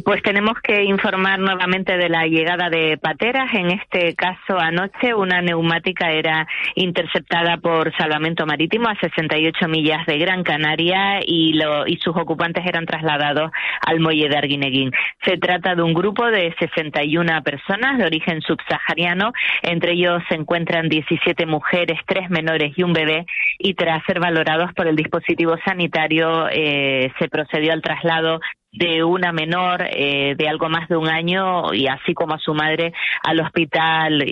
Pues 0.00 0.22
tenemos 0.22 0.54
que 0.62 0.84
informar 0.84 1.38
nuevamente 1.38 1.98
de 1.98 2.08
la 2.08 2.26
llegada 2.26 2.70
de 2.70 2.96
pateras. 2.96 3.52
En 3.52 3.70
este 3.70 4.14
caso, 4.14 4.58
anoche 4.58 5.12
una 5.12 5.42
neumática 5.42 6.10
era 6.10 6.48
interceptada 6.76 7.58
por 7.58 7.94
Salvamento 7.98 8.46
Marítimo 8.46 8.88
a 8.88 8.98
68 8.98 9.68
millas 9.68 10.06
de 10.06 10.16
Gran 10.16 10.44
Canaria 10.44 11.20
y, 11.26 11.52
lo, 11.52 11.86
y 11.86 11.98
sus 11.98 12.16
ocupantes 12.16 12.64
eran 12.64 12.86
trasladados 12.86 13.50
al 13.86 14.00
muelle 14.00 14.30
de 14.30 14.38
Arguineguín. 14.38 14.92
Se 15.26 15.36
trata 15.36 15.74
de 15.74 15.82
un 15.82 15.92
grupo 15.92 16.24
de 16.24 16.54
61 16.58 17.42
personas 17.42 17.98
de 17.98 18.06
origen 18.06 18.40
subsahariano. 18.40 19.32
Entre 19.60 19.92
ellos 19.92 20.22
se 20.30 20.36
encuentran 20.36 20.88
17 20.88 21.44
mujeres, 21.44 22.00
tres 22.06 22.30
menores 22.30 22.72
y 22.76 22.82
un 22.82 22.94
bebé. 22.94 23.26
Y 23.58 23.74
tras 23.74 24.02
ser 24.06 24.20
valorados 24.20 24.72
por 24.72 24.86
el 24.86 24.96
dispositivo 24.96 25.56
sanitario, 25.66 26.48
eh, 26.50 27.12
se 27.18 27.28
procedió 27.28 27.74
al 27.74 27.82
traslado 27.82 28.40
de 28.72 29.04
una 29.04 29.32
menor 29.32 29.86
eh, 29.90 30.34
de 30.36 30.48
algo 30.48 30.70
más 30.70 30.88
de 30.88 30.96
un 30.96 31.06
año 31.06 31.74
y 31.74 31.88
así 31.88 32.14
como 32.14 32.34
a 32.34 32.38
su 32.38 32.54
madre 32.54 32.94
al 33.22 33.38
Hospital 33.40 34.24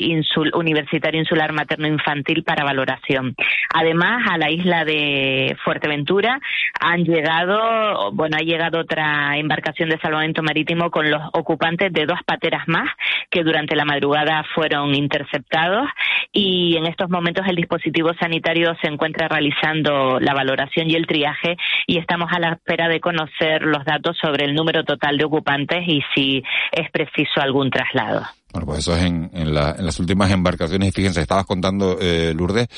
Universitario 0.55 1.21
Insular 1.21 1.53
Materno 1.53 1.87
Infantil 1.87 2.43
para 2.43 2.65
valoración. 2.65 3.35
Además, 3.75 4.27
a 4.31 4.39
la 4.39 4.51
isla 4.51 4.87
de 4.87 5.57
Fuerteventura 5.63 6.41
han 6.81 7.05
llegado, 7.05 8.13
bueno, 8.13 8.39
ha 8.39 8.43
llegado 8.43 8.81
otra 8.81 9.37
embarcación 9.37 9.91
de 9.91 9.99
salvamento 9.99 10.43
marítimo 10.43 10.91
con 10.91 11.11
los 11.11 11.23
ocupantes 11.35 11.93
de 11.93 12.07
dos 12.07 12.19
pateras 12.25 12.67
más 12.67 12.89
que 13.31 13.45
durante 13.45 13.77
la 13.77 13.85
madrugada 13.85 14.45
fueron 14.55 14.95
interceptados 14.95 15.87
y 16.33 16.77
en 16.77 16.87
estos 16.87 17.11
momentos 17.11 17.47
el 17.47 17.57
dispositivo 17.57 18.13
sanitario 18.19 18.75
se 18.81 18.89
encuentra 18.89 19.29
realizando 19.29 20.19
la 20.19 20.33
valoración 20.33 20.89
y 20.89 20.95
el 20.95 21.07
triaje 21.07 21.57
y 21.87 21.99
estamos 21.99 22.31
a 22.33 22.41
la 22.41 22.53
espera 22.53 22.89
de 22.89 23.01
conocer 23.01 23.63
los 23.63 23.85
datos 23.85 24.17
sobre 24.17 24.30
sobre 24.31 24.45
el 24.45 24.55
número 24.55 24.85
total 24.85 25.19
de 25.19 25.25
ocupantes 25.25 25.83
y 25.87 26.01
si 26.15 26.43
es 26.73 26.91
preciso 26.93 27.41
algún 27.41 27.71
traslado. 27.71 28.25
Bueno, 28.53 28.67
pues 28.67 28.81
eso 28.81 28.97
es 28.97 29.03
en, 29.03 29.31
en, 29.33 29.55
la, 29.55 29.75
en 29.77 29.85
las 29.85 29.99
últimas 29.99 30.31
embarcaciones. 30.31 30.89
Y 30.89 30.93
fíjense, 30.93 31.21
estabas 31.21 31.47
contando, 31.47 31.99
eh, 32.01 32.33
Lourdes, 32.35 32.69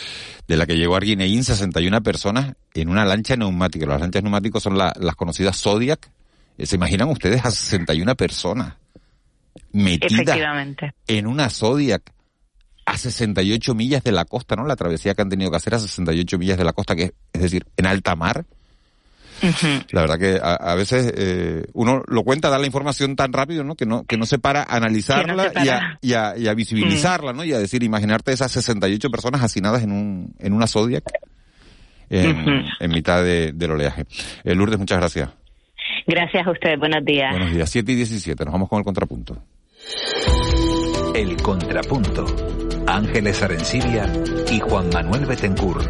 de 0.46 0.56
la 0.56 0.66
que 0.66 0.76
llegó 0.76 0.94
a 0.94 0.98
Arguineín, 0.98 1.44
61 1.44 2.02
personas 2.02 2.54
en 2.74 2.88
una 2.88 3.04
lancha 3.04 3.36
neumática. 3.36 3.86
Las 3.86 4.00
lanchas 4.00 4.22
neumáticas 4.22 4.62
son 4.62 4.78
la, 4.78 4.92
las 4.98 5.14
conocidas 5.14 5.60
Zodiac. 5.60 6.10
¿Se 6.58 6.76
imaginan 6.76 7.08
ustedes 7.08 7.44
a 7.44 7.50
61 7.50 8.14
personas 8.14 8.74
metidas 9.72 10.38
en 11.06 11.26
una 11.26 11.48
Zodiac 11.48 12.02
a 12.84 12.96
68 12.96 13.74
millas 13.74 14.02
de 14.02 14.12
la 14.12 14.24
costa, 14.24 14.56
¿no? 14.56 14.66
La 14.66 14.76
travesía 14.76 15.14
que 15.14 15.22
han 15.22 15.28
tenido 15.28 15.50
que 15.50 15.56
hacer 15.56 15.74
a 15.74 15.78
68 15.78 16.38
millas 16.38 16.58
de 16.58 16.64
la 16.64 16.72
costa, 16.72 16.96
que 16.96 17.04
es, 17.04 17.12
es 17.32 17.42
decir, 17.42 17.66
en 17.76 17.86
alta 17.86 18.16
mar. 18.16 18.44
La 19.90 20.00
verdad 20.02 20.18
que 20.18 20.38
a, 20.42 20.54
a 20.54 20.74
veces 20.74 21.12
eh, 21.16 21.64
uno 21.72 22.02
lo 22.06 22.22
cuenta, 22.22 22.48
da 22.50 22.58
la 22.58 22.66
información 22.66 23.16
tan 23.16 23.32
rápido, 23.32 23.64
¿no? 23.64 23.74
Que 23.74 23.86
no, 23.86 24.04
que 24.04 24.16
no 24.16 24.26
se 24.26 24.38
para 24.38 24.62
a 24.62 24.76
analizarla 24.76 25.34
no 25.34 25.52
para. 25.52 25.64
Y, 25.64 25.68
a, 25.68 25.98
y, 26.00 26.12
a, 26.12 26.34
y, 26.36 26.48
a, 26.48 26.54
visibilizarla. 26.54 27.32
¿no? 27.32 27.44
Y 27.44 27.52
a 27.52 27.58
decir, 27.58 27.82
imaginarte 27.82 28.32
esas 28.32 28.52
68 28.52 29.10
personas 29.10 29.42
hacinadas 29.42 29.82
en 29.82 29.92
un, 29.92 30.34
en 30.38 30.52
una 30.52 30.66
Zodiac 30.66 31.04
en, 32.12 32.26
uh 32.26 32.44
-huh. 32.44 32.70
en 32.80 32.90
mitad 32.90 33.22
de, 33.24 33.52
del 33.52 33.72
oleaje. 33.72 34.04
Eh, 34.44 34.54
Lourdes, 34.54 34.78
muchas 34.78 34.98
gracias. 34.98 35.30
Gracias 36.06 36.46
a 36.46 36.50
usted, 36.50 36.78
buenos 36.78 37.04
días. 37.04 37.30
Buenos 37.30 37.52
días, 37.52 37.70
7 37.70 37.92
y 37.92 37.94
17, 37.96 38.44
nos 38.44 38.52
vamos 38.52 38.68
con 38.68 38.78
el 38.78 38.84
contrapunto. 38.84 39.42
El 41.14 41.36
contrapunto. 41.36 42.24
Ángeles 42.86 43.42
Arencibia 43.42 44.12
y 44.50 44.58
Juan 44.60 44.88
Manuel 44.92 45.26
Betencur. 45.26 45.82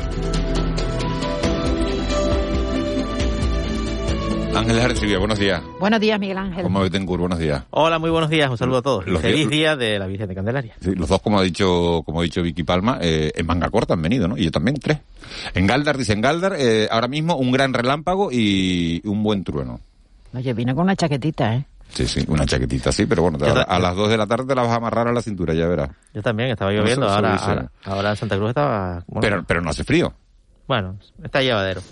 Ángeles 4.54 4.84
Arcibia, 4.84 5.18
buenos 5.18 5.38
días. 5.38 5.62
Buenos 5.80 5.98
días, 5.98 6.20
Miguel 6.20 6.36
Ángel. 6.36 6.62
Como 6.62 6.80
Betancourt, 6.80 7.20
buenos 7.20 7.38
días. 7.38 7.64
Hola, 7.70 7.98
muy 7.98 8.10
buenos 8.10 8.28
días, 8.28 8.50
un 8.50 8.58
saludo 8.58 8.78
a 8.78 8.82
todos. 8.82 9.06
Los 9.06 9.22
Feliz 9.22 9.48
día 9.48 9.76
de 9.76 9.98
la 9.98 10.06
Virgen 10.06 10.28
de 10.28 10.34
Candelaria. 10.34 10.74
Sí, 10.80 10.94
los 10.94 11.08
dos, 11.08 11.22
como 11.22 11.38
ha 11.38 11.42
dicho, 11.42 12.02
como 12.04 12.20
ha 12.20 12.22
dicho 12.22 12.42
Vicky 12.42 12.62
Palma, 12.62 12.98
eh, 13.00 13.32
en 13.34 13.46
manga 13.46 13.70
corta 13.70 13.94
han 13.94 14.02
venido, 14.02 14.28
¿no? 14.28 14.36
Y 14.36 14.44
yo 14.44 14.50
también, 14.50 14.76
tres. 14.76 14.98
En 15.54 15.66
Galdar, 15.66 15.96
dicen 15.96 16.20
Galdar, 16.20 16.54
eh, 16.58 16.86
ahora 16.90 17.08
mismo 17.08 17.36
un 17.36 17.50
gran 17.50 17.72
relámpago 17.72 18.30
y 18.30 19.00
un 19.06 19.22
buen 19.22 19.42
trueno. 19.42 19.80
Oye, 20.34 20.52
vine 20.52 20.74
con 20.74 20.84
una 20.84 20.96
chaquetita, 20.96 21.54
¿eh? 21.54 21.64
Sí, 21.88 22.06
sí, 22.06 22.24
una 22.28 22.46
chaquetita, 22.46 22.92
sí, 22.92 23.06
pero 23.06 23.22
bueno, 23.22 23.38
te, 23.38 23.46
a, 23.46 23.62
a, 23.62 23.78
las 23.78 23.96
dos 23.96 24.08
de 24.10 24.16
la 24.16 24.26
tarde 24.26 24.46
te 24.46 24.54
la 24.54 24.62
vas 24.62 24.70
a 24.72 24.76
amarrar 24.76 25.08
a 25.08 25.12
la 25.12 25.22
cintura, 25.22 25.54
ya 25.54 25.66
verás. 25.66 25.90
Yo 26.14 26.22
también, 26.22 26.50
estaba 26.50 26.72
lloviendo, 26.72 27.06
no, 27.06 27.12
ahora, 27.12 27.36
ahora, 27.36 27.70
ahora, 27.84 28.10
en 28.10 28.16
Santa 28.16 28.36
Cruz 28.36 28.50
estaba... 28.50 29.04
Bueno, 29.06 29.20
pero, 29.20 29.44
pero 29.44 29.60
no 29.60 29.70
hace 29.70 29.84
frío. 29.84 30.12
Bueno, 30.66 30.96
está 31.22 31.42
llevadero. 31.42 31.82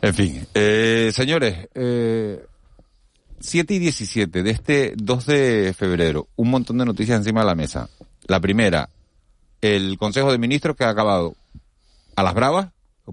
En 0.00 0.14
fin, 0.14 0.46
eh, 0.54 1.10
señores, 1.12 1.68
eh, 1.74 2.44
7 3.40 3.74
y 3.74 3.78
17 3.78 4.42
de 4.42 4.50
este 4.50 4.92
2 4.96 5.26
de 5.26 5.74
febrero, 5.76 6.28
un 6.36 6.50
montón 6.50 6.78
de 6.78 6.84
noticias 6.84 7.18
encima 7.18 7.40
de 7.40 7.46
la 7.46 7.54
mesa. 7.56 7.88
La 8.26 8.38
primera, 8.40 8.88
el 9.60 9.98
Consejo 9.98 10.30
de 10.30 10.38
Ministros 10.38 10.76
que 10.76 10.84
ha 10.84 10.90
acabado 10.90 11.34
a 12.14 12.22
las 12.22 12.34
bravas 12.34 12.68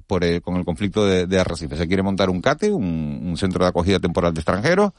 por 0.07 0.23
el, 0.23 0.41
con 0.41 0.57
el 0.57 0.65
conflicto 0.65 1.05
de, 1.05 1.25
de, 1.25 1.39
Arrecife. 1.39 1.77
Se 1.77 1.87
quiere 1.87 2.03
montar 2.03 2.29
un 2.29 2.41
CATE, 2.41 2.71
un, 2.71 3.21
un, 3.23 3.37
centro 3.37 3.63
de 3.63 3.69
acogida 3.69 3.99
temporal 3.99 4.33
de 4.33 4.41
extranjeros. 4.41 4.91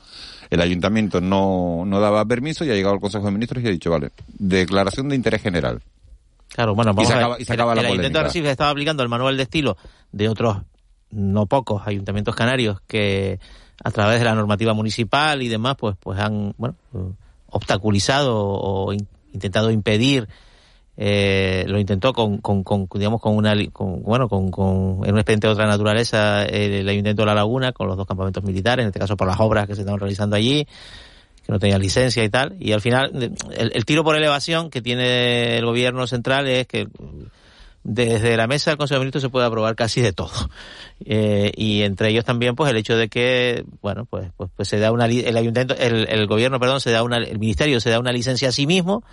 El 0.51 0.61
ayuntamiento 0.61 1.20
no, 1.20 1.85
no 1.87 2.01
daba 2.01 2.25
permiso 2.25 2.64
y 2.64 2.70
ha 2.70 2.75
llegado 2.75 2.94
al 2.94 3.01
Consejo 3.01 3.27
de 3.27 3.33
Ministros 3.33 3.62
y 3.62 3.68
ha 3.68 3.70
dicho, 3.70 3.90
vale, 3.90 4.11
declaración 4.38 5.09
de 5.09 5.16
interés 5.16 5.42
general. 5.42 5.83
Claro, 6.49 6.75
bueno, 6.75 6.94
vamos 6.94 7.05
y 7.05 7.07
se 7.07 7.12
a 7.12 7.16
ver. 7.16 7.25
acaba, 7.25 7.40
y 7.40 7.44
se 7.44 7.53
acaba 7.53 7.72
el, 7.72 7.77
la 7.77 7.81
el 7.83 7.87
ayuntamiento 7.87 8.18
de 8.18 8.25
Arrecife 8.25 8.51
estaba 8.51 8.70
aplicando 8.70 9.03
el 9.03 9.09
manual 9.09 9.37
de 9.37 9.42
estilo 9.42 9.77
de 10.12 10.29
otros 10.29 10.62
no 11.11 11.47
pocos 11.47 11.87
ayuntamientos 11.87 12.35
canarios 12.35 12.81
que 12.87 13.38
a 13.83 13.90
través 13.90 14.19
de 14.19 14.25
la 14.25 14.35
normativa 14.35 14.75
municipal 14.75 15.42
y 15.42 15.49
demás 15.49 15.77
pues 15.79 15.97
pues 16.01 16.19
han 16.19 16.55
bueno 16.57 16.77
obstaculizado 17.51 18.37
o 18.37 18.92
in, 18.92 19.07
intentado 19.33 19.71
impedir 19.71 20.29
eh, 20.99 21.64
lo 21.69 21.79
intentó 21.79 22.14
con, 22.14 22.38
con, 22.38 22.64
con, 22.64 22.88
digamos 22.95 23.21
con 23.21 23.37
una 23.37 23.55
con, 23.71 24.03
bueno 24.03 24.29
con, 24.29 24.51
con 24.51 25.03
en 25.05 25.12
un 25.12 25.19
expediente 25.19 25.47
de 25.47 25.53
otra 25.53 25.66
naturaleza 25.66 26.45
eh, 26.47 26.81
el 26.81 26.88
ayuntamiento 26.88 27.23
de 27.23 27.27
la 27.27 27.35
Laguna 27.35 27.73
con 27.73 27.87
los 27.87 27.97
dos 27.97 28.07
campamentos 28.07 28.42
militares 28.45 28.83
en 28.83 28.88
este 28.88 29.01
caso 29.01 29.16
por 29.16 29.27
las 29.27 29.38
obras 29.38 29.66
que 29.66 29.75
se 29.75 29.83
estaban 29.83 30.01
realizando 30.01 30.37
allí 30.37 30.64
que 30.64 31.53
no 31.53 31.59
tenían 31.59 31.83
licencia 31.83 32.25
y 32.25 32.31
tal 32.31 32.57
y 32.59 32.73
al 32.73 32.81
final 32.81 33.11
el, 33.14 33.73
el 33.75 33.85
tiro 33.85 34.05
por 34.05 34.16
elevación 34.16 34.71
que 34.71 34.81
tiene 34.81 35.59
el 35.59 35.66
gobierno 35.66 36.07
central 36.07 36.49
es 36.49 36.66
que 36.66 36.88
desde 37.88 38.37
la 38.37 38.49
mesa 38.49 38.70
del 38.70 38.79
Consejo 38.79 38.99
de 38.99 39.05
Ministros 39.05 39.22
se 39.22 39.29
puede 39.29 39.46
aprobar 39.46 39.77
casi 39.77 40.01
de 40.01 40.12
todo. 40.12 40.33
Eh, 41.05 41.53
y 41.57 41.83
entre 41.83 42.09
ellos 42.09 42.25
también, 42.25 42.57
pues, 42.57 42.70
el 42.70 42.77
hecho 42.79 42.96
de 42.96 43.09
que, 43.09 43.64
bueno, 43.83 44.07
pues, 44.07 44.31
pues, 44.37 44.51
pues 44.57 44.66
se 44.66 44.79
da 44.79 44.90
una, 44.92 45.05
el 45.05 45.37
ayuntamiento, 45.37 45.77
el, 45.79 46.09
el 46.09 46.27
gobierno, 46.27 46.59
perdón, 46.59 46.81
se 46.81 46.90
da 46.90 47.03
una, 47.03 47.18
el 47.18 47.38
ministerio 47.38 47.81
se 47.81 47.90
da 47.90 48.01
una 48.01 48.12
licencia 48.12 48.49
a 48.49 48.53
sí 48.53 48.66
mismo 48.66 49.05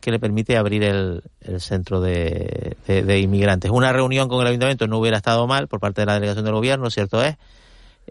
que 0.00 0.12
le 0.12 0.20
permite 0.20 0.56
abrir 0.56 0.84
el, 0.84 1.24
el 1.40 1.60
centro 1.60 2.00
de, 2.00 2.76
de, 2.86 3.02
de, 3.02 3.18
inmigrantes. 3.18 3.70
Una 3.72 3.92
reunión 3.92 4.28
con 4.28 4.40
el 4.40 4.46
ayuntamiento 4.46 4.86
no 4.86 4.98
hubiera 4.98 5.16
estado 5.16 5.46
mal 5.48 5.66
por 5.66 5.80
parte 5.80 6.02
de 6.02 6.06
la 6.06 6.14
delegación 6.14 6.44
del 6.44 6.54
gobierno, 6.54 6.88
cierto 6.90 7.22
es, 7.24 7.36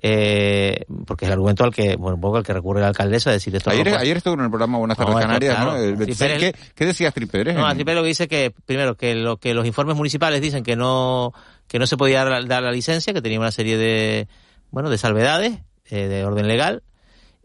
eh, 0.01 0.86
porque 1.05 1.25
es 1.25 1.29
el 1.29 1.34
argumento 1.34 1.63
al 1.63 1.73
que, 1.73 1.95
bueno, 1.95 2.15
un 2.15 2.21
poco 2.21 2.38
al 2.38 2.43
que 2.43 2.53
recurre 2.53 2.81
la 2.81 2.88
alcaldesa 2.88 3.29
a 3.29 3.34
decir 3.34 3.55
esto. 3.55 3.69
Ayer, 3.69 3.89
no 3.89 3.97
ayer 3.97 4.17
estuvo 4.17 4.34
en 4.34 4.41
el 4.41 4.49
programa 4.49 4.77
Buenas 4.77 4.97
tardes 4.97 5.15
no, 5.15 5.21
Canarias, 5.21 5.55
claro. 5.55 5.71
¿no? 5.71 5.77
El, 5.77 5.97
Tripérez, 5.97 6.39
¿Qué, 6.39 6.55
¿Qué, 6.75 6.86
decía 6.86 7.12
Tripérez? 7.12 7.55
No, 7.55 7.73
lo 7.73 8.01
que 8.01 8.08
dice 8.08 8.27
que, 8.27 8.53
primero, 8.65 8.95
que 8.95 9.15
lo 9.15 9.38
que 9.38 9.53
los 9.53 9.65
informes 9.65 9.95
municipales 9.95 10.41
dicen 10.41 10.63
que 10.63 10.75
no, 10.75 11.34
que 11.67 11.79
no 11.79 11.88
se 11.88 11.97
podía 11.97 12.23
dar, 12.25 12.45
dar 12.45 12.63
la 12.63 12.71
licencia, 12.71 13.13
que 13.13 13.21
tenía 13.21 13.39
una 13.39 13.51
serie 13.51 13.77
de, 13.77 14.27
bueno, 14.71 14.89
de 14.89 14.97
salvedades, 14.97 15.60
eh, 15.89 16.08
de 16.08 16.25
orden 16.25 16.47
legal, 16.47 16.84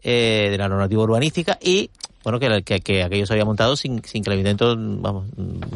eh, 0.03 0.49
de 0.51 0.57
la 0.57 0.67
normativa 0.67 1.03
urbanística 1.03 1.57
y, 1.61 1.89
bueno, 2.23 2.39
que, 2.39 2.63
que, 2.63 2.81
que 2.81 3.03
aquello 3.03 3.25
se 3.25 3.33
había 3.33 3.45
montado 3.45 3.75
sin, 3.75 4.03
sin 4.03 4.23
que 4.23 4.29
el 4.29 4.33
ayuntamiento, 4.33 4.75
vamos, 4.77 5.27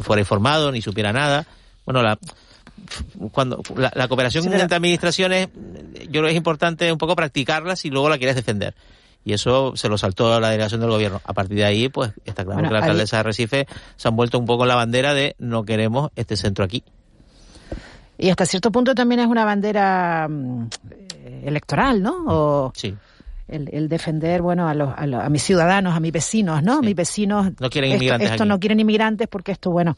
fuera 0.02 0.20
informado 0.20 0.70
ni 0.72 0.82
supiera 0.82 1.12
nada. 1.12 1.46
Bueno, 1.84 2.02
la, 2.02 2.18
cuando 3.32 3.62
la, 3.76 3.90
la 3.94 4.08
cooperación 4.08 4.44
sí, 4.44 4.50
entre 4.52 4.76
administraciones, 4.76 5.48
yo 6.04 6.10
creo 6.10 6.24
que 6.24 6.30
es 6.30 6.36
importante 6.36 6.90
un 6.92 6.98
poco 6.98 7.14
practicarlas 7.16 7.84
y 7.84 7.90
luego 7.90 8.08
la 8.08 8.18
quieres 8.18 8.36
defender. 8.36 8.74
Y 9.24 9.32
eso 9.32 9.72
se 9.76 9.88
lo 9.88 9.98
saltó 9.98 10.38
la 10.38 10.50
delegación 10.50 10.80
del 10.80 10.90
gobierno. 10.90 11.20
A 11.24 11.32
partir 11.34 11.56
de 11.56 11.64
ahí, 11.64 11.88
pues 11.88 12.12
está 12.24 12.44
claro 12.44 12.54
Bueno, 12.58 12.68
que 12.68 12.72
la 12.74 12.78
ahí- 12.78 12.84
alcaldesa 12.84 13.16
de 13.16 13.22
Recife 13.24 13.66
se 13.96 14.06
han 14.08 14.14
vuelto 14.14 14.38
un 14.38 14.46
poco 14.46 14.66
la 14.66 14.76
bandera 14.76 15.14
de 15.14 15.34
no 15.40 15.64
queremos 15.64 16.10
este 16.14 16.36
centro 16.36 16.64
aquí. 16.64 16.84
Y 18.18 18.30
hasta 18.30 18.46
cierto 18.46 18.70
punto 18.70 18.94
también 18.94 19.20
es 19.20 19.26
una 19.26 19.44
bandera 19.44 20.26
mm, 20.30 20.68
eh, 21.24 21.42
electoral, 21.46 22.02
¿no? 22.02 22.24
O 22.26 22.72
Sí. 22.74 22.94
el, 23.48 23.68
el 23.72 23.88
defender, 23.88 24.40
bueno, 24.42 24.68
a, 24.68 24.74
los, 24.74 24.94
a, 24.96 25.06
los- 25.06 25.22
a 25.22 25.28
mis 25.28 25.42
ciudadanos, 25.42 25.94
a 25.94 26.00
mis 26.00 26.12
vecinos, 26.12 26.62
¿no? 26.62 26.80
Mis 26.80 26.94
vecinos. 26.94 27.50
No 27.60 27.68
quieren 27.68 27.90
esto- 27.90 27.96
inmigrantes 27.96 28.30
Esto, 28.30 28.42
aquí. 28.44 28.48
no 28.48 28.60
quieren 28.60 28.80
inmigrantes 28.80 29.28
porque 29.28 29.52
esto, 29.52 29.70
bueno. 29.70 29.96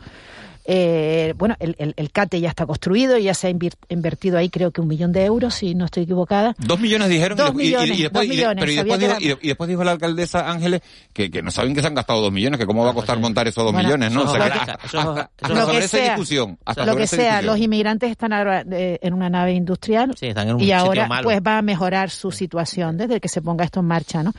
Eh, 0.71 1.33
bueno, 1.39 1.57
el, 1.61 1.75
el, 1.79 1.95
el 1.97 2.11
CATE 2.13 2.41
ya 2.41 2.51
está 2.51 2.67
construido 2.67 3.17
y 3.17 3.23
ya 3.25 3.33
se 3.33 3.47
ha 3.47 3.51
invertido 3.89 4.37
ahí 4.37 4.51
creo 4.51 4.71
que 4.71 4.83
un 4.83 4.89
millón 4.89 5.13
de 5.13 5.25
euros, 5.25 5.55
si 5.55 5.75
no 5.75 5.87
estoy 5.87 6.03
equivocada. 6.03 6.55
Dos 6.59 6.79
millones 6.79 7.09
dijeron 7.09 7.39
Dos 7.39 7.53
y, 7.55 7.59
y- 7.59 7.65
y- 7.65 7.67
y 7.69 7.71
millones, 7.71 7.99
después, 7.99 8.13
dos 8.13 8.25
y 8.25 8.29
millones, 8.29 8.65
pero 8.65 8.73
después, 8.85 9.19
dijo, 9.19 9.39
y 9.43 9.49
después 9.49 9.71
la 9.87 9.93
alcaldesa 9.93 10.51
Ángeles 10.51 10.83
que, 11.15 11.31
que 11.31 11.41
no 11.43 11.51
saben 11.51 11.75
que 11.75 11.81
se 11.81 11.87
han 11.87 11.95
gastado 11.95 12.21
dos 12.21 12.33
millones, 12.33 12.61
que 12.61 12.67
cómo 12.67 12.85
va 12.85 12.91
a 12.91 12.95
costar 12.95 13.19
montar 13.19 13.49
esos 13.49 13.65
dos 13.65 13.73
Bueno, 13.73 13.89
millones, 13.89 14.13
¿no? 14.13 14.25
O 14.25 14.29
sea, 14.29 14.45
que 14.45 14.59
hasta- 14.59 14.73
hasta- 14.75 15.31
hasta 15.41 15.55
es 15.55 15.59
sobre 15.59 15.79
que 15.79 15.85
esa 15.85 15.97
sea, 15.97 16.05
discusión. 16.11 16.59
hasta 16.67 16.85
lo 16.85 16.97
que 16.97 17.07
sea, 17.07 17.19
discusión. 17.39 17.47
los 17.47 17.59
inmigrantes 17.59 18.11
están 18.11 18.33
ahora 18.35 18.63
eh, 18.71 18.99
en 19.01 19.15
una 19.15 19.31
nave 19.31 19.55
industrial 19.55 20.15
Sí, 20.21 20.27
están 20.27 20.49
en 20.51 20.57
un 20.57 20.61
y 20.61 20.71
ahora 20.73 21.09
malo. 21.09 21.25
pues 21.25 21.41
va 21.41 21.57
a 21.59 21.63
mejorar 21.63 22.11
su 22.11 22.31
situación 22.31 22.99
desde 22.99 23.21
que 23.21 23.29
se 23.29 23.41
ponga 23.41 23.65
esto 23.65 23.81
en 23.81 23.87
marcha, 23.87 24.23
¿no? 24.23 24.33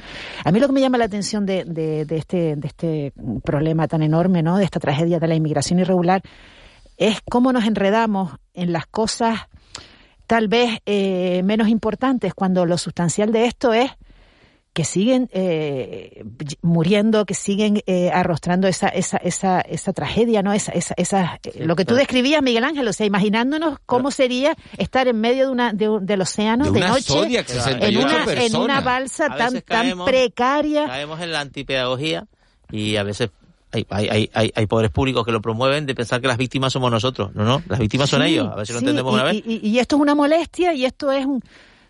A 0.46 0.52
mí 0.52 0.60
lo 0.60 0.68
que 0.68 0.74
me 0.74 0.82
llama 0.82 0.98
la 1.00 1.06
atención 1.06 1.46
de, 1.48 1.64
de, 1.66 2.06
de 2.06 2.18
este 2.18 2.56
de 2.56 2.68
este 2.68 3.14
problema 3.44 3.88
tan 3.88 4.04
enorme, 4.04 4.44
¿no? 4.44 4.58
De 4.58 4.64
esta 4.66 4.80
tragedia 4.80 5.20
de 5.20 5.28
la 5.28 5.34
inmigración 5.36 5.80
irregular 5.80 6.19
es 6.98 7.20
cómo 7.30 7.54
nos 7.54 7.66
enredamos 7.66 8.34
en 8.54 8.74
las 8.74 8.86
cosas 8.88 9.40
tal 10.28 10.48
vez 10.48 10.80
eh, 10.86 11.42
menos 11.44 11.70
importantes 11.70 12.34
cuando 12.34 12.66
lo 12.66 12.78
sustancial 12.78 13.32
de 13.32 13.46
esto 13.46 13.74
es 13.74 13.92
que 14.72 14.86
siguen 14.86 15.28
eh, 15.34 16.24
muriendo, 16.62 17.26
que 17.26 17.34
siguen 17.34 17.82
eh, 17.88 18.12
arrostrando 18.14 18.68
esa, 18.68 18.88
esa, 18.88 19.18
esa, 19.18 19.62
esa 19.62 19.94
tragedia, 19.94 20.44
¿no? 20.44 20.54
Esa, 20.54 20.72
esa, 20.74 20.94
esa, 20.96 21.40
eh, 21.44 21.66
lo 21.66 21.76
que 21.76 21.84
tú 21.86 21.96
describías, 21.96 22.44
Miguel 22.44 22.64
Ángel, 22.64 22.88
o 22.88 22.94
sea, 22.94 23.08
imaginándonos 23.08 23.80
cómo 23.88 24.12
sería 24.12 24.56
estar 24.78 25.08
en 25.08 25.20
medio 25.20 25.48
de 25.48 25.52
una 25.52 25.74
de 25.74 25.90
un- 25.90 26.06
del 26.06 26.22
océano 26.22 26.66
De 26.66 26.72
de, 26.72 26.78
una 26.78 26.88
noche 26.90 27.02
Zodiac, 27.14 27.50
en 27.50 27.56
68 27.56 28.00
una, 28.08 28.34
en 28.46 28.56
una 28.56 28.82
balsa 28.82 29.36
tan 29.36 29.62
tan 29.62 30.06
precaria. 30.06 30.86
Caemos 30.86 31.20
en 31.20 31.32
la 31.32 31.40
antipedagogía 31.42 32.28
y 32.72 32.96
a 32.98 33.04
veces 33.04 33.32
hay, 33.72 33.86
hay, 33.90 34.08
hay, 34.10 34.30
hay, 34.34 34.52
hay 34.56 34.66
poderes 34.66 34.92
públicos 34.92 35.26
que 35.26 35.32
lo 35.32 35.42
promueven 35.42 35.86
de 35.86 35.96
pensar 35.96 36.22
que 36.22 36.28
las 36.28 36.38
víctimas 36.38 36.74
somos 36.74 36.92
nosotros. 36.92 37.32
No, 37.36 37.44
no, 37.44 37.62
las 37.68 37.80
víctimas 37.80 38.10
son 38.10 38.22
Sí, 38.24 38.30
ellos. 38.30 38.48
A 38.52 38.56
ver 38.56 38.68
si 38.68 38.74
lo 38.74 38.80
sí, 38.80 38.86
entendemos 38.86 39.12
y, 39.12 39.16
una 39.16 39.24
vez. 39.24 39.36
Y, 39.46 39.68
y- 39.70 39.80
esto 39.80 39.96
es 39.96 40.02
una 40.02 40.16
molestia 40.16 40.74
y 40.74 40.86
esto 40.86 41.12
es 41.12 41.26
un... 41.26 41.42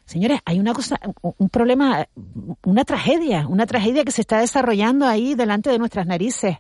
Señores, 0.06 0.40
hay 0.44 0.60
una 0.60 0.74
cosa, 0.74 1.00
un 1.22 1.50
problema, 1.50 2.08
una 2.64 2.84
tragedia, 2.84 3.46
una 3.48 3.68
tragedia 3.68 4.04
que 4.04 4.12
se 4.12 4.22
está 4.22 4.40
desarrollando 4.40 5.06
ahí 5.06 5.36
delante 5.36 5.70
de 5.70 5.78
nuestras 5.78 6.08
narices. 6.08 6.58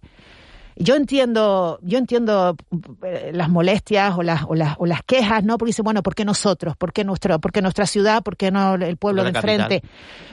Yo 0.81 0.95
entiendo, 0.95 1.77
yo 1.81 1.97
entiendo 1.97 2.55
eh, 3.03 3.31
las 3.33 3.49
molestias 3.49 4.17
o 4.17 4.23
las, 4.23 4.43
o 4.47 4.55
las, 4.55 4.75
o 4.79 4.85
las 4.85 5.03
quejas, 5.03 5.43
¿no? 5.43 5.57
Porque 5.57 5.69
dice, 5.71 5.81
bueno, 5.81 6.01
¿por 6.01 6.15
qué 6.15 6.23
nosotros? 6.23 6.77
¿Por 6.77 6.93
qué 6.93 7.03
nuestra, 7.03 7.37
por 7.37 7.51
qué 7.51 7.61
nuestra 7.61 7.85
ciudad? 7.85 8.23
¿Por 8.23 8.37
qué 8.37 8.49
no 8.49 8.75
el 8.75 8.95
pueblo 8.95 9.23
de 9.23 9.29
enfrente? 9.31 9.83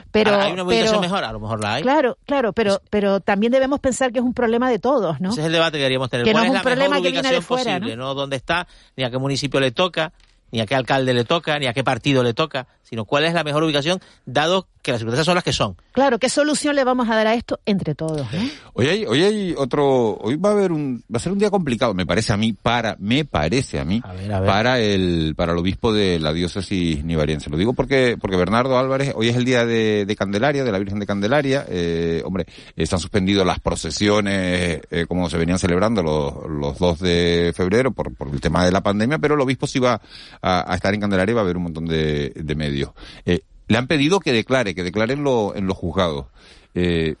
Pero, 0.09 0.39
¿Hay 0.39 0.53
una 0.53 0.63
ubicación 0.63 0.91
pero- 0.91 1.01
mejor? 1.01 1.23
A 1.25 1.33
lo 1.33 1.41
mejor 1.41 1.61
la 1.61 1.73
hay. 1.75 1.83
Claro, 1.83 2.17
claro, 2.25 2.53
pero, 2.53 2.81
pero 2.89 3.19
también 3.19 3.51
debemos 3.51 3.81
pensar 3.81 4.13
que 4.13 4.19
es 4.19 4.25
un 4.25 4.33
problema 4.33 4.69
de 4.69 4.79
todos, 4.79 5.19
¿no? 5.19 5.31
Ese 5.31 5.41
es 5.41 5.47
el 5.47 5.51
debate 5.51 5.73
que 5.73 5.79
deberíamos 5.79 6.09
tener. 6.09 6.23
Que 6.25 6.31
no 6.31 6.35
¿Cuál 6.39 6.45
es 6.45 6.47
es, 6.47 6.51
un 6.51 6.55
la 6.55 6.63
problema 6.63 6.89
mejor 6.95 7.03
que 7.03 7.11
viene 7.11 7.29
de 7.29 7.41
fuera, 7.41 7.73
posible? 7.73 7.95
¿no? 7.97 8.13
dónde 8.13 8.37
está, 8.37 8.67
ni 8.95 9.03
a 9.03 9.11
qué 9.11 9.17
municipio 9.17 9.59
le 9.59 9.71
toca, 9.71 10.13
ni 10.51 10.61
a 10.61 10.65
qué 10.65 10.75
alcalde 10.75 11.13
le 11.13 11.25
toca, 11.25 11.59
ni 11.59 11.65
a 11.67 11.73
qué 11.73 11.83
partido 11.83 12.23
le 12.23 12.33
toca, 12.33 12.67
sino 12.89 13.05
cuál 13.05 13.25
es 13.25 13.33
la 13.33 13.43
mejor 13.43 13.63
ubicación, 13.63 13.99
dado 14.25 14.67
que 14.81 14.91
las 14.91 14.99
circunstancias 14.99 15.25
son 15.25 15.35
las 15.35 15.43
que 15.43 15.51
son. 15.51 15.75
Claro, 15.91 16.17
¿qué 16.17 16.29
solución 16.29 16.73
le 16.73 16.85
vamos 16.85 17.09
a 17.09 17.15
dar 17.15 17.27
a 17.27 17.33
esto 17.33 17.59
entre 17.65 17.93
todos? 17.93 18.25
¿no? 18.31 18.39
Hoy 18.73 18.87
hay, 18.87 19.05
hoy 19.05 19.21
hay 19.21 19.53
otro, 19.57 20.15
hoy 20.15 20.37
va 20.37 20.49
a 20.49 20.51
haber 20.53 20.71
un, 20.71 21.03
va 21.13 21.17
a 21.17 21.19
ser 21.19 21.33
un 21.33 21.39
día 21.39 21.49
complicado, 21.49 21.93
me 21.93 22.05
parece 22.05 22.31
a 22.31 22.37
mí, 22.37 22.53
para, 22.53 22.95
me 22.99 23.25
parece 23.25 23.79
a 23.79 23.83
mí, 23.83 24.01
a 24.01 24.13
ver. 24.13 24.45
para 24.45 24.79
el, 24.79 25.33
para 25.35 25.51
el 25.51 25.57
obispo 25.57 25.91
de 25.91 26.19
la 26.19 26.31
diócesis 26.31 27.03
nivariense. 27.03 27.49
Lo 27.49 27.57
digo 27.57 27.73
porque, 27.73 28.17
porque 28.19 28.37
Bernardo 28.37 28.77
Álvarez, 28.77 29.11
hoy 29.15 29.27
es 29.27 29.35
el 29.35 29.43
día 29.43 29.65
de, 29.65 30.05
de 30.05 30.15
Candelaria, 30.15 30.63
de 30.63 30.71
la 30.71 30.79
Virgen 30.79 30.99
de 30.99 31.05
Candelaria, 31.05 31.65
eh, 31.67 32.21
hombre, 32.23 32.45
eh, 32.77 32.85
se 32.85 32.95
han 32.95 33.01
suspendido 33.01 33.43
las 33.43 33.59
procesiones, 33.59 34.79
eh, 34.89 35.05
como 35.05 35.29
se 35.29 35.37
venían 35.37 35.59
celebrando 35.59 36.01
los, 36.01 36.49
los 36.49 36.79
2 36.79 36.99
de 36.99 37.53
febrero 37.53 37.91
por, 37.91 38.15
por 38.15 38.29
el 38.29 38.39
tema 38.39 38.63
de 38.63 38.71
la 38.71 38.79
pandemia, 38.79 39.17
pero 39.19 39.35
el 39.35 39.41
obispo 39.41 39.67
sí 39.67 39.79
va 39.79 39.99
a, 40.41 40.71
a 40.71 40.75
estar 40.75 40.93
en 40.93 41.01
Candelaria 41.01 41.33
y 41.33 41.35
va 41.35 41.41
a 41.41 41.43
haber 41.43 41.57
un 41.57 41.63
montón 41.63 41.85
de, 41.85 42.31
de 42.33 42.55
medios. 42.55 42.76
Eh, 43.25 43.41
le 43.67 43.77
han 43.77 43.87
pedido 43.87 44.19
que 44.19 44.31
declare, 44.31 44.75
que 44.75 44.83
declare 44.83 45.13
en, 45.13 45.23
lo, 45.23 45.55
en 45.55 45.67
los 45.67 45.77
juzgados. 45.77 46.27
Eh, 46.73 47.15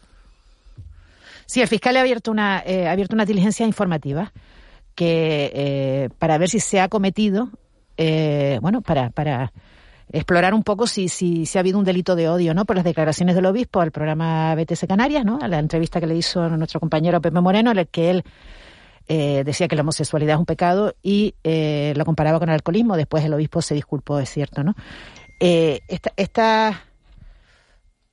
Sí, 1.47 1.61
el 1.61 1.67
fiscal 1.69 1.95
ha 1.95 2.01
abierto 2.01 2.29
una, 2.29 2.61
eh, 2.65 2.87
ha 2.87 2.91
abierto 2.91 3.15
una 3.15 3.25
diligencia 3.25 3.65
informativa 3.65 4.33
que 4.95 5.49
eh, 5.53 6.09
para 6.19 6.37
ver 6.37 6.49
si 6.49 6.59
se 6.59 6.81
ha 6.81 6.89
cometido, 6.89 7.49
eh, 7.95 8.59
bueno, 8.61 8.81
para, 8.81 9.11
para 9.11 9.53
explorar 10.11 10.53
un 10.53 10.63
poco 10.63 10.87
si, 10.87 11.07
si, 11.07 11.45
si 11.45 11.57
ha 11.57 11.61
habido 11.61 11.79
un 11.79 11.85
delito 11.85 12.17
de 12.17 12.27
odio, 12.27 12.53
¿no? 12.53 12.65
Por 12.65 12.75
las 12.75 12.83
declaraciones 12.83 13.33
del 13.33 13.45
obispo 13.45 13.79
al 13.79 13.91
programa 13.91 14.53
BTC 14.55 14.87
Canarias, 14.87 15.23
¿no? 15.23 15.39
A 15.41 15.47
la 15.47 15.59
entrevista 15.59 16.01
que 16.01 16.07
le 16.07 16.17
hizo 16.17 16.49
nuestro 16.49 16.81
compañero 16.81 17.21
Pepe 17.21 17.39
Moreno, 17.39 17.71
en 17.71 17.77
el 17.77 17.87
que 17.87 18.09
él 18.09 18.23
eh, 19.07 19.43
decía 19.45 19.69
que 19.69 19.77
la 19.77 19.83
homosexualidad 19.83 20.33
es 20.33 20.39
un 20.39 20.45
pecado 20.45 20.95
y 21.01 21.35
eh, 21.45 21.93
lo 21.95 22.03
comparaba 22.03 22.39
con 22.39 22.49
el 22.49 22.55
alcoholismo. 22.55 22.97
Después 22.97 23.23
el 23.23 23.33
obispo 23.33 23.61
se 23.61 23.73
disculpó, 23.73 24.19
es 24.19 24.29
cierto, 24.29 24.65
¿no? 24.65 24.75
Eh, 25.39 25.81
esta, 25.87 26.11
esta, 26.17 26.83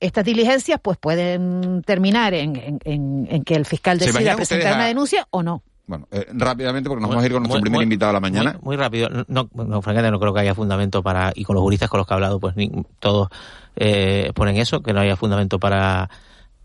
estas 0.01 0.25
diligencias 0.25 0.79
pues 0.83 0.99
pueden 0.99 1.83
terminar 1.87 2.35
en, 2.35 2.57
en- 2.57 2.81
en- 2.85 3.27
en 3.31 3.45
que 3.45 3.55
el 3.55 3.65
fiscal 3.65 3.99
¿Se 3.99 4.07
decida 4.13 4.37
presentar 4.37 4.73
a- 4.73 4.77
una 4.77 4.87
denuncia 4.87 5.27
o 5.31 5.43
no. 5.43 5.63
Bueno, 5.87 6.09
eh, 6.11 6.27
rápidamente 6.33 6.89
porque 6.89 7.03
nos 7.03 7.09
Muy- 7.09 7.17
vamos 7.17 7.25
a 7.25 7.27
ir 7.27 7.33
con 7.33 7.43
nuestro 7.43 7.59
muy- 7.59 7.63
primer 7.63 7.79
muy- 7.79 7.83
invitado 7.85 8.11
a 8.11 8.13
la 8.15 8.21
mañana. 8.21 8.53
Muy, 8.55 8.63
muy 8.65 8.77
rápido. 8.77 9.09
No, 9.29 9.49
no, 9.55 9.83
francamente 9.83 10.11
no 10.11 10.19
creo 10.21 10.33
que 10.33 10.41
haya 10.41 10.55
fundamento 10.55 11.03
para, 11.03 11.33
y 11.35 11.45
con 11.45 11.55
los 11.55 11.63
juristas 11.63 11.91
con 11.91 11.99
los 11.99 12.07
que 12.07 12.15
he 12.15 12.17
hablado, 12.17 12.41
pues 12.41 12.57
ni- 12.57 12.71
todos 13.01 13.29
eh, 13.77 14.33
ponen 14.35 14.57
eso, 14.57 14.83
que 14.83 14.93
no 14.93 15.01
haya 15.01 15.17
fundamento 15.17 15.59
para, 15.59 16.09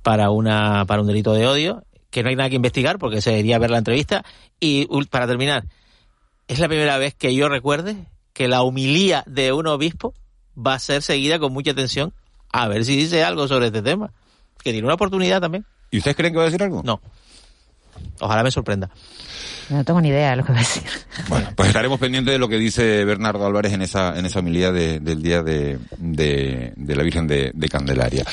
para 0.03 0.29
una, 0.29 0.85
para 0.85 1.01
un 1.01 1.07
delito 1.07 1.33
de 1.33 1.47
odio, 1.47 1.83
que 2.11 2.23
no 2.23 2.29
hay 2.29 2.35
nada 2.35 2.49
que 2.49 2.55
investigar 2.55 2.97
porque 2.97 3.21
se 3.21 3.31
debería 3.31 3.59
ver 3.59 3.71
la 3.71 3.79
entrevista. 3.79 4.23
Y 4.59 4.87
para 5.07 5.27
terminar, 5.27 5.65
es 6.47 6.59
la 6.59 6.67
primera 6.67 6.97
vez 6.97 7.13
que 7.15 7.33
yo 7.35 7.49
recuerde 7.49 7.95
que 8.33 8.47
la 8.47 8.63
humilía 8.63 9.23
de 9.27 9.51
un 9.53 9.67
obispo 9.67 10.13
va 10.57 10.73
a 10.75 10.79
ser 10.79 11.01
seguida 11.01 11.39
con 11.39 11.53
mucha 11.53 11.71
atención 11.71 12.13
a 12.51 12.67
ver 12.67 12.85
si 12.85 12.95
dice 12.95 13.23
algo 13.23 13.47
sobre 13.47 13.67
este 13.67 13.81
tema. 13.81 14.11
Que 14.63 14.71
tiene 14.71 14.85
una 14.85 14.95
oportunidad 14.95 15.39
también. 15.39 15.65
¿Y 15.91 15.97
ustedes 15.99 16.17
creen 16.17 16.33
que 16.33 16.37
va 16.37 16.43
a 16.43 16.47
decir 16.47 16.61
algo? 16.63 16.81
No. 16.83 16.99
Ojalá 18.21 18.43
me 18.43 18.51
sorprenda. 18.51 18.89
No 19.69 19.83
tengo 19.83 20.01
ni 20.01 20.09
idea 20.09 20.31
de 20.31 20.35
lo 20.37 20.45
que 20.45 20.51
va 20.51 20.57
a 20.59 20.61
decir. 20.61 20.83
Bueno, 21.27 21.49
pues 21.55 21.67
estaremos 21.67 21.99
pendientes 21.99 22.31
de 22.33 22.39
lo 22.39 22.47
que 22.49 22.57
dice 22.57 23.03
Bernardo 23.05 23.45
Álvarez 23.45 23.71
en 23.73 23.81
esa, 23.81 24.17
en 24.17 24.25
esa 24.25 24.39
homilía 24.39 24.71
de- 24.71 24.99
del 24.99 25.21
día 25.21 25.43
de, 25.43 25.79
de, 25.97 26.73
de 26.75 26.95
la 26.95 27.03
Virgen 27.03 27.27
de, 27.27 27.51
de 27.53 27.69
Candelaria. 27.69 28.25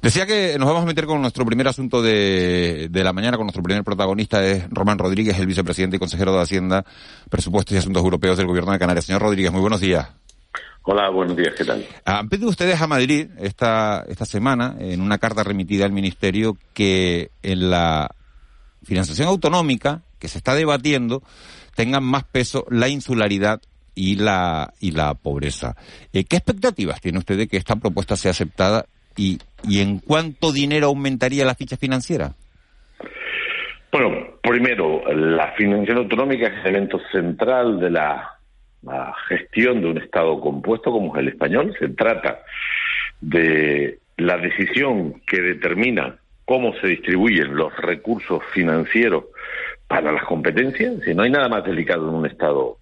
Decía 0.00 0.24
que 0.26 0.56
nos 0.58 0.66
vamos 0.68 0.82
a 0.82 0.86
meter 0.86 1.04
con 1.06 1.20
nuestro 1.20 1.44
primer 1.44 1.68
asunto 1.68 2.00
de, 2.00 2.88
de 2.90 3.04
la 3.04 3.12
mañana, 3.12 3.36
con 3.36 3.46
nuestro 3.46 3.62
primer 3.62 3.84
protagonista 3.84 4.44
es 4.46 4.64
Román 4.70 4.98
Rodríguez, 4.98 5.38
el 5.38 5.46
vicepresidente 5.46 5.96
y 5.96 5.98
consejero 5.98 6.32
de 6.34 6.42
Hacienda, 6.42 6.84
Presupuestos 7.28 7.74
y 7.74 7.78
Asuntos 7.78 8.02
Europeos 8.02 8.36
del 8.38 8.46
Gobierno 8.46 8.72
de 8.72 8.78
Canarias. 8.78 9.04
Señor 9.04 9.22
Rodríguez, 9.22 9.52
muy 9.52 9.60
buenos 9.60 9.80
días. 9.80 10.08
Hola, 10.90 11.10
buenos 11.10 11.36
días, 11.36 11.54
¿qué 11.54 11.66
tal? 11.66 11.84
Han 12.06 12.30
pedido 12.30 12.48
ustedes 12.48 12.80
a 12.80 12.86
Madrid 12.86 13.28
esta, 13.38 14.06
esta 14.08 14.24
semana, 14.24 14.74
en 14.80 15.02
una 15.02 15.18
carta 15.18 15.44
remitida 15.44 15.84
al 15.84 15.92
Ministerio, 15.92 16.56
que 16.72 17.28
en 17.42 17.68
la 17.68 18.08
financiación 18.84 19.28
autonómica 19.28 20.00
que 20.18 20.28
se 20.28 20.38
está 20.38 20.54
debatiendo 20.54 21.22
tengan 21.76 22.04
más 22.04 22.24
peso 22.24 22.64
la 22.70 22.88
insularidad 22.88 23.60
y 23.94 24.14
la, 24.16 24.72
y 24.80 24.92
la 24.92 25.12
pobreza. 25.12 25.76
Eh, 26.14 26.24
¿Qué 26.24 26.36
expectativas 26.36 27.02
tiene 27.02 27.18
usted 27.18 27.36
de 27.36 27.48
que 27.48 27.58
esta 27.58 27.76
propuesta 27.76 28.16
sea 28.16 28.30
aceptada 28.30 28.86
y, 29.14 29.38
y 29.64 29.80
en 29.80 29.98
cuánto 29.98 30.52
dinero 30.52 30.86
aumentaría 30.86 31.44
la 31.44 31.54
ficha 31.54 31.76
financiera? 31.76 32.32
Bueno, 33.92 34.38
primero, 34.42 35.02
la 35.14 35.52
financiación 35.52 35.98
autonómica 35.98 36.46
es 36.46 36.54
el 36.64 36.70
elemento 36.70 36.98
central 37.12 37.78
de 37.78 37.90
la, 37.90 38.37
la 38.82 39.14
gestión 39.28 39.80
de 39.80 39.88
un 39.88 39.98
Estado 39.98 40.40
compuesto 40.40 40.90
como 40.90 41.14
es 41.14 41.20
el 41.20 41.28
español. 41.28 41.74
Se 41.78 41.88
trata 41.88 42.40
de 43.20 43.98
la 44.16 44.36
decisión 44.38 45.20
que 45.26 45.40
determina 45.40 46.16
cómo 46.44 46.74
se 46.80 46.88
distribuyen 46.88 47.54
los 47.54 47.76
recursos 47.76 48.42
financieros 48.52 49.24
para 49.86 50.12
las 50.12 50.24
competencias. 50.24 50.94
Si 51.04 51.14
no 51.14 51.22
hay 51.22 51.30
nada 51.30 51.48
más 51.48 51.64
delicado 51.64 52.08
en 52.08 52.14
un 52.14 52.26
Estado 52.26 52.78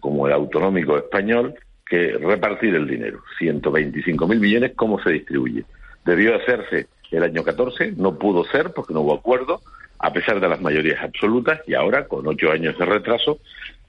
como 0.00 0.26
el 0.26 0.32
autonómico 0.32 0.96
español 0.96 1.54
que 1.86 2.12
repartir 2.12 2.74
el 2.74 2.86
dinero. 2.86 3.22
125 3.38 4.26
mil 4.26 4.40
millones, 4.40 4.72
¿cómo 4.74 5.00
se 5.02 5.12
distribuye? 5.12 5.64
Debió 6.04 6.34
hacerse 6.36 6.86
el 7.16 7.22
año 7.22 7.44
14, 7.44 7.92
no 7.96 8.18
pudo 8.18 8.44
ser 8.44 8.72
porque 8.72 8.92
no 8.92 9.00
hubo 9.02 9.14
acuerdo, 9.14 9.60
a 9.98 10.12
pesar 10.12 10.40
de 10.40 10.48
las 10.48 10.60
mayorías 10.60 11.02
absolutas, 11.02 11.60
y 11.66 11.74
ahora, 11.74 12.06
con 12.06 12.26
ocho 12.26 12.50
años 12.50 12.76
de 12.78 12.84
retraso, 12.84 13.38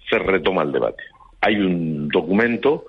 se 0.09 0.19
retoma 0.19 0.63
el 0.63 0.71
debate. 0.71 1.03
Hay 1.45 1.57
un 1.57 2.07
documento 2.07 2.85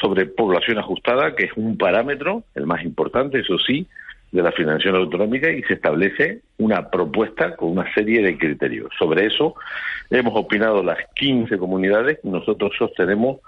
sobre 0.00 0.26
población 0.26 0.78
ajustada, 0.78 1.36
que 1.36 1.44
es 1.44 1.52
un 1.54 1.76
parámetro, 1.76 2.42
el 2.56 2.66
más 2.66 2.82
importante, 2.82 3.38
eso 3.38 3.56
sí, 3.58 3.86
de 4.32 4.42
la 4.42 4.52
financiación 4.52 4.96
autonómica 4.96 5.50
y 5.50 5.62
se 5.62 5.74
establece 5.74 6.40
una 6.58 6.90
propuesta 6.90 7.54
con 7.56 7.70
una 7.70 7.92
serie 7.94 8.20
de 8.22 8.36
criterios. 8.36 8.90
Sobre 8.98 9.26
eso 9.26 9.54
hemos 10.10 10.34
opinado 10.36 10.82
las 10.82 10.98
15 11.14 11.56
comunidades 11.58 12.18
y 12.24 12.28
nosotros 12.28 12.72
sostenemos 12.76 13.38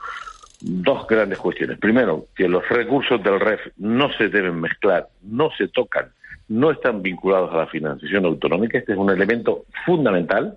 dos 0.60 1.06
grandes 1.08 1.38
cuestiones. 1.38 1.78
Primero, 1.78 2.26
que 2.36 2.48
los 2.48 2.68
recursos 2.68 3.20
del 3.22 3.40
REF 3.40 3.60
no 3.78 4.12
se 4.12 4.28
deben 4.28 4.60
mezclar, 4.60 5.08
no 5.22 5.50
se 5.56 5.68
tocan, 5.68 6.06
no 6.48 6.70
están 6.70 7.02
vinculados 7.02 7.52
a 7.52 7.58
la 7.58 7.66
financiación 7.66 8.24
autonómica. 8.26 8.78
Este 8.78 8.92
es 8.92 8.98
un 8.98 9.10
elemento 9.10 9.64
fundamental. 9.84 10.56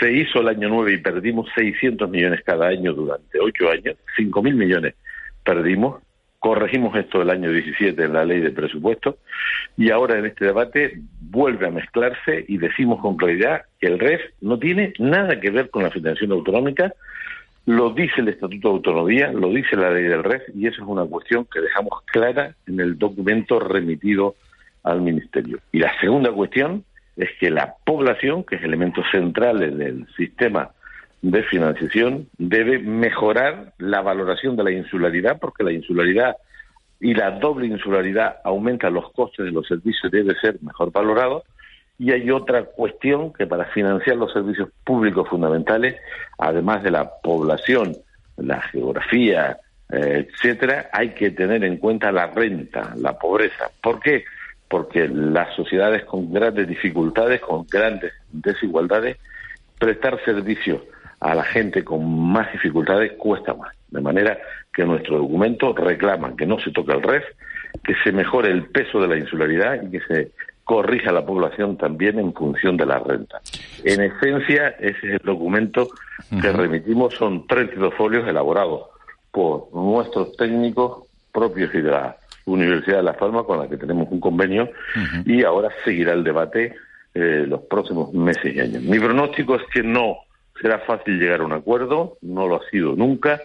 Se 0.00 0.12
hizo 0.12 0.40
el 0.40 0.48
año 0.48 0.68
9 0.68 0.92
y 0.94 0.98
perdimos 0.98 1.48
600 1.54 2.08
millones 2.10 2.42
cada 2.44 2.68
año 2.68 2.92
durante 2.92 3.38
ocho 3.40 3.70
años, 3.70 3.96
5.000 4.18 4.54
millones 4.54 4.94
perdimos 5.44 6.02
corregimos 6.42 6.96
esto 6.96 7.22
el 7.22 7.30
año 7.30 7.52
17 7.52 8.02
en 8.02 8.12
la 8.14 8.24
ley 8.24 8.40
de 8.40 8.50
presupuesto 8.50 9.18
y 9.76 9.90
ahora 9.90 10.18
en 10.18 10.26
este 10.26 10.46
debate 10.46 11.00
vuelve 11.20 11.68
a 11.68 11.70
mezclarse 11.70 12.44
y 12.48 12.58
decimos 12.58 13.00
con 13.00 13.16
claridad 13.16 13.62
que 13.80 13.86
el 13.86 14.00
REF 14.00 14.20
no 14.40 14.58
tiene 14.58 14.92
nada 14.98 15.38
que 15.38 15.52
ver 15.52 15.70
con 15.70 15.84
la 15.84 15.90
financiación 15.92 16.32
autonómica, 16.32 16.92
lo 17.66 17.90
dice 17.90 18.22
el 18.22 18.28
Estatuto 18.28 18.70
de 18.70 18.74
Autonomía, 18.74 19.30
lo 19.30 19.50
dice 19.50 19.76
la 19.76 19.92
ley 19.92 20.02
del 20.02 20.24
REF 20.24 20.42
y 20.52 20.66
eso 20.66 20.82
es 20.82 20.88
una 20.88 21.04
cuestión 21.04 21.44
que 21.44 21.60
dejamos 21.60 22.02
clara 22.06 22.56
en 22.66 22.80
el 22.80 22.98
documento 22.98 23.60
remitido 23.60 24.34
al 24.82 25.00
Ministerio. 25.00 25.60
Y 25.70 25.78
la 25.78 25.92
segunda 26.00 26.32
cuestión 26.32 26.84
es 27.16 27.28
que 27.38 27.50
la 27.50 27.74
población, 27.84 28.44
que 28.44 28.56
es 28.56 28.62
elemento 28.62 29.02
central 29.10 29.58
del 29.58 30.06
sistema 30.16 30.70
de 31.20 31.42
financiación 31.44 32.28
debe 32.38 32.78
mejorar 32.78 33.74
la 33.78 34.00
valoración 34.00 34.56
de 34.56 34.64
la 34.64 34.72
insularidad, 34.72 35.38
porque 35.38 35.62
la 35.62 35.72
insularidad 35.72 36.36
y 37.00 37.14
la 37.14 37.32
doble 37.32 37.66
insularidad 37.66 38.36
aumentan 38.44 38.94
los 38.94 39.10
costes 39.12 39.44
de 39.46 39.52
los 39.52 39.66
servicios, 39.66 40.10
debe 40.10 40.34
ser 40.40 40.58
mejor 40.62 40.92
valorado. 40.92 41.44
Y 41.98 42.10
hay 42.10 42.30
otra 42.30 42.64
cuestión 42.64 43.32
que 43.32 43.46
para 43.46 43.66
financiar 43.66 44.16
los 44.16 44.32
servicios 44.32 44.68
públicos 44.84 45.28
fundamentales, 45.28 45.96
además 46.38 46.82
de 46.82 46.90
la 46.90 47.10
población, 47.22 47.96
la 48.36 48.60
geografía, 48.62 49.58
eh, 49.92 50.26
etcétera, 50.28 50.90
hay 50.92 51.10
que 51.10 51.30
tener 51.30 51.62
en 51.64 51.76
cuenta 51.76 52.10
la 52.10 52.26
renta, 52.28 52.94
la 52.96 53.18
pobreza. 53.18 53.70
¿Por 53.80 54.00
qué? 54.00 54.24
Porque 54.72 55.06
las 55.06 55.54
sociedades 55.54 56.06
con 56.06 56.32
grandes 56.32 56.66
dificultades, 56.66 57.42
con 57.42 57.66
grandes 57.70 58.14
desigualdades, 58.32 59.18
prestar 59.78 60.18
servicios 60.24 60.80
a 61.20 61.34
la 61.34 61.44
gente 61.44 61.84
con 61.84 62.32
más 62.32 62.50
dificultades 62.54 63.12
cuesta 63.18 63.52
más. 63.52 63.76
De 63.90 64.00
manera 64.00 64.38
que 64.72 64.86
nuestro 64.86 65.18
documento 65.18 65.74
reclama 65.74 66.34
que 66.34 66.46
no 66.46 66.58
se 66.58 66.70
toque 66.70 66.92
el 66.92 67.02
REF, 67.02 67.22
que 67.84 67.94
se 68.02 68.12
mejore 68.12 68.50
el 68.50 68.64
peso 68.64 68.98
de 68.98 69.08
la 69.08 69.18
insularidad 69.18 69.82
y 69.82 69.90
que 69.90 70.00
se 70.08 70.30
corrija 70.64 71.12
la 71.12 71.26
población 71.26 71.76
también 71.76 72.18
en 72.18 72.32
función 72.32 72.78
de 72.78 72.86
la 72.86 72.98
renta. 72.98 73.42
En 73.84 74.00
esencia, 74.00 74.68
ese 74.80 75.06
es 75.06 75.20
el 75.20 75.26
documento 75.26 75.90
que 76.40 76.50
remitimos, 76.50 77.12
son 77.12 77.46
32 77.46 77.92
folios 77.92 78.26
elaborados 78.26 78.86
por 79.30 79.68
nuestros 79.74 80.34
técnicos 80.38 81.04
propios 81.30 81.74
y 81.74 81.82
de 81.82 81.90
la 81.90 82.16
Universidad 82.46 82.98
de 82.98 83.02
La 83.04 83.16
Palma, 83.16 83.44
con 83.44 83.58
la 83.58 83.68
que 83.68 83.76
tenemos 83.76 84.08
un 84.10 84.20
convenio, 84.20 84.70
y 85.24 85.44
ahora 85.44 85.70
seguirá 85.84 86.12
el 86.12 86.24
debate 86.24 86.74
eh, 87.14 87.44
los 87.46 87.62
próximos 87.62 88.12
meses 88.12 88.54
y 88.54 88.60
años. 88.60 88.82
Mi 88.82 88.98
pronóstico 88.98 89.56
es 89.56 89.62
que 89.72 89.82
no 89.82 90.16
será 90.60 90.78
fácil 90.80 91.18
llegar 91.18 91.40
a 91.40 91.44
un 91.44 91.52
acuerdo, 91.52 92.16
no 92.22 92.48
lo 92.48 92.56
ha 92.56 92.70
sido 92.70 92.94
nunca, 92.94 93.40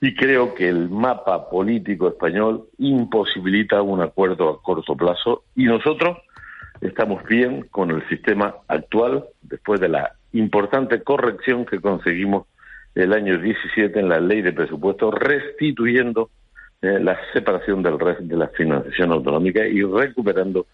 y 0.00 0.14
creo 0.14 0.54
que 0.54 0.68
el 0.68 0.90
mapa 0.90 1.48
político 1.48 2.08
español 2.08 2.66
imposibilita 2.78 3.82
un 3.82 4.00
acuerdo 4.00 4.48
a 4.50 4.60
corto 4.60 4.96
plazo 4.96 5.44
y 5.54 5.64
nosotros 5.64 6.18
estamos 6.80 7.22
bien 7.24 7.68
con 7.70 7.92
el 7.92 8.06
sistema 8.08 8.56
actual 8.66 9.24
después 9.42 9.78
de 9.80 9.88
la 9.88 10.12
importante 10.32 11.02
corrección 11.02 11.64
que 11.64 11.80
conseguimos 11.80 12.46
el 12.96 13.12
año 13.12 13.38
17 13.38 13.98
en 13.98 14.08
la 14.08 14.18
ley 14.18 14.42
de 14.42 14.52
presupuesto, 14.52 15.12
restituyendo 15.12 16.30
eh, 16.82 16.98
la 17.00 17.16
separación 17.32 17.82
del 17.82 17.98
resto 17.98 18.24
de 18.24 18.36
la 18.36 18.48
financiación 18.48 19.12
autonómica 19.12 19.64
y 19.64 19.82
recuperando 19.82 20.66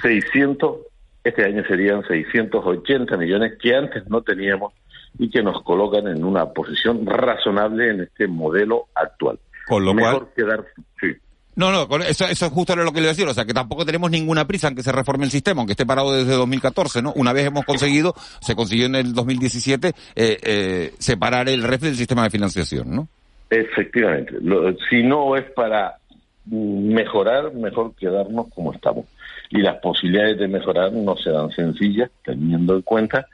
600, 0.00 0.76
este 1.24 1.44
año 1.44 1.64
serían 1.66 2.04
680 2.06 3.16
millones 3.16 3.54
que 3.60 3.74
antes 3.74 4.08
no 4.08 4.22
teníamos 4.22 4.72
y 5.18 5.28
que 5.30 5.42
nos 5.42 5.62
colocan 5.62 6.06
en 6.06 6.24
una 6.24 6.46
posición 6.46 7.04
razonable 7.04 7.90
en 7.90 8.00
este 8.02 8.28
modelo 8.28 8.86
actual. 8.94 9.38
Con 9.66 9.84
lo 9.84 9.92
Mejor 9.94 10.18
cual... 10.18 10.34
quedar, 10.36 10.64
sí. 11.00 11.08
No, 11.56 11.70
no, 11.70 11.96
eso, 11.98 12.26
eso 12.26 12.46
es 12.46 12.52
justo 12.52 12.74
lo 12.74 12.92
que 12.92 13.00
le 13.00 13.06
iba 13.06 13.10
a 13.10 13.14
decir, 13.14 13.28
o 13.28 13.34
sea, 13.34 13.44
que 13.44 13.54
tampoco 13.54 13.84
tenemos 13.84 14.10
ninguna 14.10 14.46
prisa 14.46 14.68
en 14.68 14.74
que 14.74 14.82
se 14.82 14.90
reforme 14.90 15.24
el 15.24 15.30
sistema, 15.30 15.60
aunque 15.60 15.72
esté 15.72 15.86
parado 15.86 16.12
desde 16.12 16.32
2014, 16.32 17.02
¿no? 17.02 17.12
Una 17.14 17.32
vez 17.32 17.46
hemos 17.46 17.64
conseguido, 17.64 18.14
se 18.40 18.56
consiguió 18.56 18.86
en 18.86 18.96
el 18.96 19.14
2017, 19.14 19.88
eh, 19.88 19.94
eh, 20.16 20.94
separar 20.98 21.48
el 21.48 21.62
REF 21.62 21.82
del 21.82 21.96
sistema 21.96 22.24
de 22.24 22.30
financiación, 22.30 22.94
¿no? 22.94 23.08
Efectivamente. 23.50 24.34
Lo, 24.40 24.74
si 24.90 25.02
no 25.02 25.36
es 25.36 25.44
para 25.52 25.98
mejorar, 26.46 27.54
mejor 27.54 27.94
quedarnos 27.94 28.48
como 28.54 28.72
estamos. 28.72 29.06
Y 29.50 29.58
las 29.58 29.76
posibilidades 29.76 30.38
de 30.38 30.48
mejorar 30.48 30.92
no 30.92 31.16
serán 31.16 31.50
sencillas, 31.50 32.10
teniendo 32.24 32.76
en 32.76 32.82
cuenta 32.82 33.26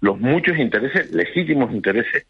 los 0.00 0.20
muchos 0.20 0.58
intereses, 0.58 1.12
legítimos 1.12 1.72
intereses 1.72 2.26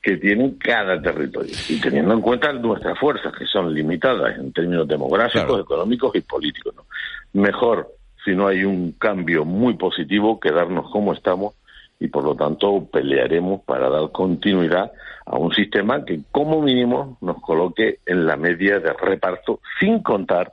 que 0.00 0.16
tiene 0.16 0.54
cada 0.58 1.02
territorio 1.02 1.52
y 1.68 1.80
teniendo 1.80 2.14
en 2.14 2.20
cuenta 2.20 2.52
nuestras 2.52 2.96
fuerzas 2.96 3.34
que 3.36 3.44
son 3.46 3.74
limitadas 3.74 4.38
en 4.38 4.52
términos 4.52 4.86
demográficos, 4.86 5.44
claro. 5.44 5.60
económicos 5.60 6.14
y 6.14 6.20
políticos. 6.20 6.74
¿no? 6.76 7.42
Mejor 7.42 7.88
si 8.24 8.32
no 8.32 8.46
hay 8.46 8.64
un 8.64 8.92
cambio 8.92 9.44
muy 9.44 9.74
positivo 9.74 10.38
quedarnos 10.38 10.90
como 10.90 11.12
estamos 11.12 11.54
y 11.98 12.08
por 12.08 12.24
lo 12.24 12.34
tanto 12.34 12.86
pelearemos 12.92 13.62
para 13.64 13.88
dar 13.88 14.10
continuidad 14.12 14.92
a 15.24 15.36
un 15.36 15.52
sistema 15.52 16.04
que 16.04 16.20
como 16.30 16.62
mínimo 16.62 17.18
nos 17.20 17.40
coloque 17.40 18.00
en 18.06 18.26
la 18.26 18.36
media 18.36 18.78
de 18.78 18.92
reparto 18.92 19.60
sin 19.80 20.02
contar 20.02 20.52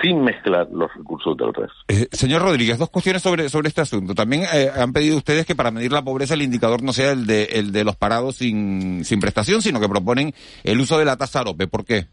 sin 0.00 0.22
mezclar 0.22 0.68
los 0.72 0.92
recursos 0.94 1.36
del 1.36 1.52
resto. 1.52 1.76
Eh, 1.88 2.08
señor 2.12 2.42
Rodríguez, 2.42 2.78
dos 2.78 2.88
cuestiones 2.88 3.22
sobre, 3.22 3.48
sobre 3.48 3.68
este 3.68 3.82
asunto. 3.82 4.14
También 4.14 4.42
eh, 4.52 4.70
han 4.74 4.92
pedido 4.92 5.18
ustedes 5.18 5.44
que 5.44 5.54
para 5.54 5.70
medir 5.70 5.92
la 5.92 6.02
pobreza 6.02 6.34
el 6.34 6.42
indicador 6.42 6.82
no 6.82 6.92
sea 6.92 7.12
el 7.12 7.26
de, 7.26 7.44
el 7.44 7.72
de 7.72 7.84
los 7.84 7.96
parados 7.96 8.36
sin, 8.36 9.04
sin 9.04 9.20
prestación, 9.20 9.60
sino 9.60 9.80
que 9.80 9.88
proponen 9.88 10.32
el 10.64 10.80
uso 10.80 10.98
de 10.98 11.04
la 11.04 11.16
tasa 11.16 11.40
AROPE. 11.40 11.66
¿Por 11.68 11.84
qué? 11.84 12.06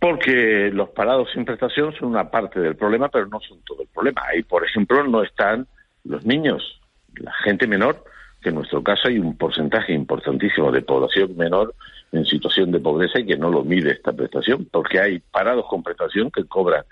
Porque 0.00 0.70
los 0.72 0.88
parados 0.90 1.28
sin 1.32 1.44
prestación 1.44 1.94
son 1.94 2.08
una 2.08 2.30
parte 2.30 2.58
del 2.58 2.74
problema, 2.74 3.08
pero 3.08 3.26
no 3.26 3.38
son 3.40 3.58
todo 3.64 3.82
el 3.82 3.88
problema. 3.88 4.22
Ahí, 4.32 4.42
por 4.42 4.64
ejemplo, 4.64 5.04
no 5.04 5.22
están 5.22 5.66
los 6.04 6.24
niños, 6.24 6.79
la 7.20 7.32
gente 7.44 7.66
menor, 7.66 8.04
que 8.42 8.48
en 8.48 8.56
nuestro 8.56 8.82
caso 8.82 9.08
hay 9.08 9.18
un 9.18 9.36
porcentaje 9.36 9.92
importantísimo 9.92 10.72
de 10.72 10.82
población 10.82 11.36
menor 11.36 11.74
en 12.12 12.24
situación 12.24 12.72
de 12.72 12.80
pobreza 12.80 13.20
y 13.20 13.26
que 13.26 13.36
no 13.36 13.50
lo 13.50 13.62
mide 13.62 13.92
esta 13.92 14.12
prestación, 14.12 14.66
porque 14.70 15.00
hay 15.00 15.20
parados 15.20 15.66
con 15.66 15.82
prestación 15.82 16.30
que 16.30 16.44
cobran 16.44 16.84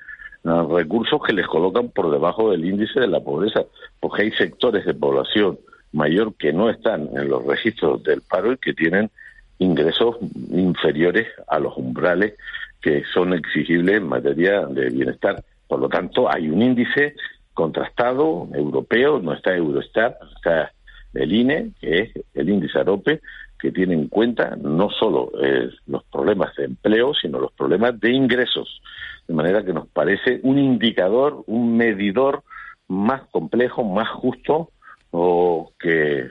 uh, 0.45 0.77
recursos 0.77 1.21
que 1.27 1.33
les 1.33 1.47
colocan 1.47 1.89
por 1.89 2.11
debajo 2.11 2.51
del 2.51 2.65
índice 2.65 3.01
de 3.01 3.09
la 3.09 3.21
pobreza, 3.21 3.65
porque 4.01 4.23
hay 4.23 4.31
sectores 4.33 4.85
de 4.85 4.95
población 4.95 5.59
mayor 5.93 6.35
que 6.35 6.53
no 6.53 6.69
están 6.69 7.09
en 7.15 7.29
los 7.29 7.45
registros 7.45 8.03
del 8.03 8.21
paro 8.21 8.53
y 8.53 8.59
que 8.59 8.75
tienen 8.75 9.11
ingresos 9.59 10.17
inferiores 10.51 11.27
a 11.49 11.59
los 11.59 11.77
umbrales 11.77 12.35
que 12.81 13.03
son 13.13 13.33
exigibles 13.33 13.97
en 13.97 14.09
materia 14.09 14.67
de 14.67 14.91
bienestar. 14.91 15.43
Por 15.67 15.81
lo 15.81 15.89
tanto, 15.89 16.33
hay 16.33 16.49
un 16.49 16.63
índice 16.63 17.15
contrastado, 17.59 18.47
europeo, 18.55 19.19
no 19.19 19.33
está 19.33 19.53
Eurostat, 19.53 20.15
está 20.37 20.71
el 21.13 21.33
INE, 21.33 21.73
que 21.81 21.99
es 21.99 22.11
el 22.35 22.51
índice 22.51 22.79
AROPE, 22.79 23.21
que 23.59 23.73
tiene 23.73 23.95
en 23.95 24.07
cuenta 24.07 24.55
no 24.55 24.91
solo 24.91 25.33
eh, 25.43 25.69
los 25.89 26.05
problemas 26.05 26.55
de 26.55 26.67
empleo, 26.67 27.15
sino 27.15 27.41
los 27.41 27.51
problemas 27.51 27.99
de 27.99 28.13
ingresos. 28.13 28.81
De 29.27 29.35
manera 29.35 29.65
que 29.65 29.73
nos 29.73 29.89
parece 29.89 30.39
un 30.45 30.61
indicador, 30.61 31.43
un 31.49 31.77
medidor 31.77 32.45
más 32.87 33.23
complejo, 33.33 33.83
más 33.83 34.09
justo, 34.09 34.71
o 35.11 35.73
que 35.81 36.29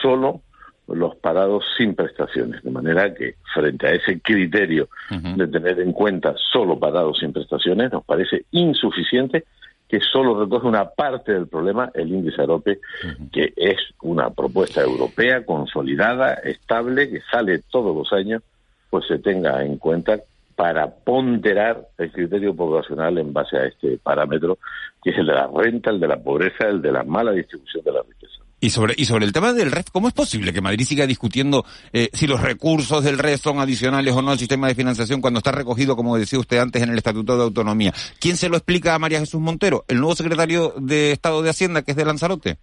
solo 0.00 0.40
los 0.88 1.14
parados 1.16 1.62
sin 1.76 1.94
prestaciones. 1.94 2.62
De 2.62 2.70
manera 2.70 3.12
que 3.12 3.34
frente 3.52 3.86
a 3.86 3.92
ese 3.92 4.18
criterio 4.22 4.88
uh 5.10 5.14
-huh. 5.14 5.36
de 5.36 5.46
tener 5.46 5.78
en 5.78 5.92
cuenta 5.92 6.34
solo 6.50 6.78
parados 6.78 7.18
sin 7.18 7.34
prestaciones, 7.34 7.92
nos 7.92 8.02
parece 8.02 8.46
insuficiente 8.52 9.44
que 9.90 10.00
solo 10.00 10.38
recoge 10.40 10.68
una 10.68 10.88
parte 10.88 11.32
del 11.32 11.48
problema, 11.48 11.90
el 11.94 12.12
índice 12.12 12.42
AROPE, 12.42 12.78
uh 12.78 13.06
-huh. 13.06 13.30
que 13.32 13.52
es 13.56 13.76
una 14.02 14.30
propuesta 14.30 14.80
europea 14.82 15.44
consolidada, 15.44 16.34
estable, 16.34 17.10
que 17.10 17.20
sale 17.30 17.60
todos 17.70 17.94
los 17.96 18.12
años, 18.12 18.40
pues 18.88 19.06
se 19.08 19.18
tenga 19.18 19.64
en 19.64 19.78
cuenta 19.78 20.20
para 20.54 20.88
ponderar 20.88 21.88
el 21.98 22.12
criterio 22.12 22.54
poblacional 22.54 23.18
en 23.18 23.32
base 23.32 23.56
a 23.56 23.64
este 23.66 23.98
parámetro, 23.98 24.58
que 25.02 25.10
es 25.10 25.18
el 25.18 25.26
de 25.26 25.32
la 25.32 25.48
renta, 25.52 25.90
el 25.90 25.98
de 25.98 26.06
la 26.06 26.18
pobreza, 26.18 26.68
el 26.68 26.80
de 26.82 26.92
la 26.92 27.02
mala 27.02 27.32
distribución 27.32 27.82
de 27.82 27.92
la 27.92 28.02
riqueza. 28.02 28.39
Y 28.60 28.70
sobre, 28.70 28.94
y 28.96 29.06
sobre 29.06 29.24
el 29.24 29.32
tema 29.32 29.54
del 29.54 29.70
REF, 29.70 29.90
¿cómo 29.90 30.08
es 30.08 30.14
posible 30.14 30.52
que 30.52 30.60
Madrid 30.60 30.84
siga 30.84 31.06
discutiendo 31.06 31.64
eh, 31.94 32.10
si 32.12 32.26
los 32.26 32.42
recursos 32.42 33.02
del 33.02 33.18
REF 33.18 33.40
son 33.40 33.58
adicionales 33.58 34.14
o 34.14 34.20
no 34.20 34.32
al 34.32 34.38
sistema 34.38 34.68
de 34.68 34.74
financiación 34.74 35.22
cuando 35.22 35.38
está 35.38 35.50
recogido, 35.50 35.96
como 35.96 36.18
decía 36.18 36.38
usted 36.38 36.58
antes, 36.58 36.82
en 36.82 36.90
el 36.90 36.98
Estatuto 36.98 37.38
de 37.38 37.44
Autonomía? 37.44 37.92
¿Quién 38.20 38.36
se 38.36 38.50
lo 38.50 38.56
explica 38.56 38.94
a 38.94 38.98
María 38.98 39.18
Jesús 39.18 39.40
Montero? 39.40 39.84
¿El 39.88 39.98
nuevo 39.98 40.14
secretario 40.14 40.74
de 40.76 41.12
Estado 41.12 41.42
de 41.42 41.48
Hacienda, 41.48 41.82
que 41.82 41.92
es 41.92 41.96
de 41.96 42.04
Lanzarote? 42.04 42.58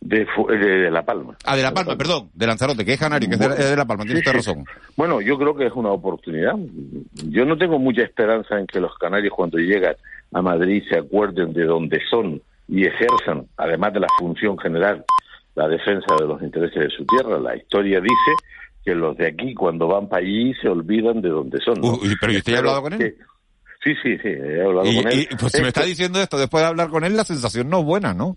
De, 0.00 0.24
de, 0.24 0.90
La 0.92 1.04
Palma. 1.04 1.36
Ah, 1.44 1.56
de 1.56 1.62
La 1.64 1.74
Palma, 1.74 1.96
perdón, 1.96 2.30
de 2.32 2.46
Lanzarote, 2.46 2.84
que 2.84 2.92
es 2.92 3.00
canario, 3.00 3.28
que 3.28 3.34
es 3.34 3.40
de, 3.70 3.76
La 3.76 3.84
Palma, 3.84 4.04
tiene 4.04 4.20
usted 4.20 4.32
razón. 4.32 4.64
Bueno, 4.96 5.20
yo 5.20 5.36
creo 5.36 5.56
que 5.56 5.66
es 5.66 5.72
una 5.72 5.90
oportunidad. 5.90 6.54
Yo 7.28 7.44
no 7.44 7.58
tengo 7.58 7.80
mucha 7.80 8.02
esperanza 8.02 8.56
en 8.56 8.68
que 8.68 8.78
los 8.78 8.96
canarios 8.98 9.34
cuando 9.34 9.58
llegan 9.58 9.96
a 10.32 10.42
Madrid 10.42 10.84
se 10.88 10.98
acuerden 10.98 11.52
de 11.52 11.64
dónde 11.64 12.00
son 12.08 12.40
y 12.68 12.86
ejerzan, 12.86 13.46
además 13.56 13.92
de 13.94 14.00
la 14.00 14.08
función 14.18 14.58
general, 14.58 15.04
la 15.54 15.68
defensa 15.68 16.14
de 16.20 16.26
los 16.26 16.40
intereses 16.42 16.82
de 16.84 16.90
su 16.90 17.04
tierra. 17.06 17.38
La 17.38 17.56
historia 17.56 18.00
dice 18.00 18.32
que 18.84 18.94
los 18.94 19.16
de 19.16 19.28
aquí 19.28 19.54
cuando 19.54 19.88
van 19.88 20.08
para 20.08 20.22
allí 20.22 20.52
se 20.60 20.68
olvidan 20.68 21.20
de 21.20 21.30
dónde 21.30 21.58
son. 21.64 21.76
pero 22.20 22.32
¿y 22.32 22.36
usted 22.36 22.54
ha 22.54 22.58
hablado 22.58 22.82
con 22.82 22.92
él? 22.92 23.16
Sí, 23.82 23.94
sí, 24.02 24.18
sí, 24.18 24.28
he 24.28 24.62
hablado 24.62 24.86
con 24.86 25.12
él. 25.12 25.28
Y, 25.30 25.36
pues 25.36 25.52
si 25.52 25.62
me 25.62 25.68
está 25.68 25.84
diciendo 25.84 26.20
esto 26.20 26.38
después 26.38 26.62
de 26.62 26.68
hablar 26.68 26.90
con 26.90 27.04
él, 27.04 27.16
la 27.16 27.24
sensación 27.24 27.68
no 27.70 27.80
es 27.80 27.84
buena, 27.84 28.12
¿no? 28.12 28.36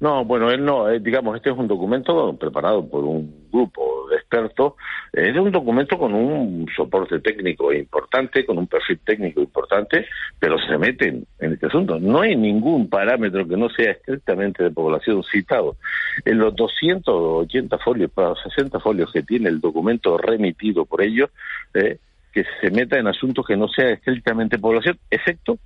No, 0.00 0.24
bueno, 0.24 0.50
él 0.50 0.64
no, 0.64 0.88
eh, 0.88 1.00
digamos, 1.00 1.36
este 1.36 1.50
es 1.50 1.56
un 1.56 1.68
documento 1.68 2.36
preparado 2.36 2.88
por 2.88 3.04
un 3.04 3.48
grupo 3.52 4.08
de 4.08 4.16
expertos, 4.16 4.74
es 5.12 5.36
un 5.36 5.50
documento 5.50 5.98
con 5.98 6.14
un 6.14 6.66
soporte 6.74 7.20
técnico 7.20 7.72
importante, 7.72 8.44
con 8.46 8.58
un 8.58 8.66
perfil 8.66 8.98
técnico 9.04 9.40
importante, 9.40 10.06
pero 10.38 10.58
se 10.58 10.78
meten 10.78 11.26
en 11.38 11.52
este 11.52 11.66
asunto. 11.66 11.98
No 11.98 12.20
hay 12.20 12.36
ningún 12.36 12.88
parámetro 12.88 13.46
que 13.46 13.56
no 13.56 13.68
sea 13.70 13.92
estrictamente 13.92 14.62
de 14.62 14.70
población 14.70 15.22
citado. 15.24 15.76
En 16.24 16.38
los 16.38 16.54
280 16.56 17.78
folios, 17.78 18.10
para 18.10 18.34
60 18.34 18.80
folios 18.80 19.12
que 19.12 19.22
tiene 19.22 19.48
el 19.48 19.60
documento 19.60 20.16
remitido 20.16 20.84
por 20.84 21.02
ellos, 21.02 21.30
eh, 21.74 21.98
que 22.32 22.44
se 22.60 22.70
meta 22.70 22.98
en 22.98 23.08
asuntos 23.08 23.44
que 23.46 23.56
no 23.56 23.68
sea 23.68 23.90
estrictamente 23.90 24.58
población, 24.58 24.98
excepto 25.10 25.58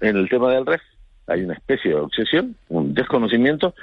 en 0.00 0.16
el 0.16 0.28
tema 0.28 0.52
del 0.52 0.66
REF 0.66 0.82
hay 1.26 1.42
una 1.42 1.54
especie 1.54 1.90
de 1.90 1.96
obsesión, 1.96 2.56
un 2.68 2.94
desconocimiento, 2.94 3.74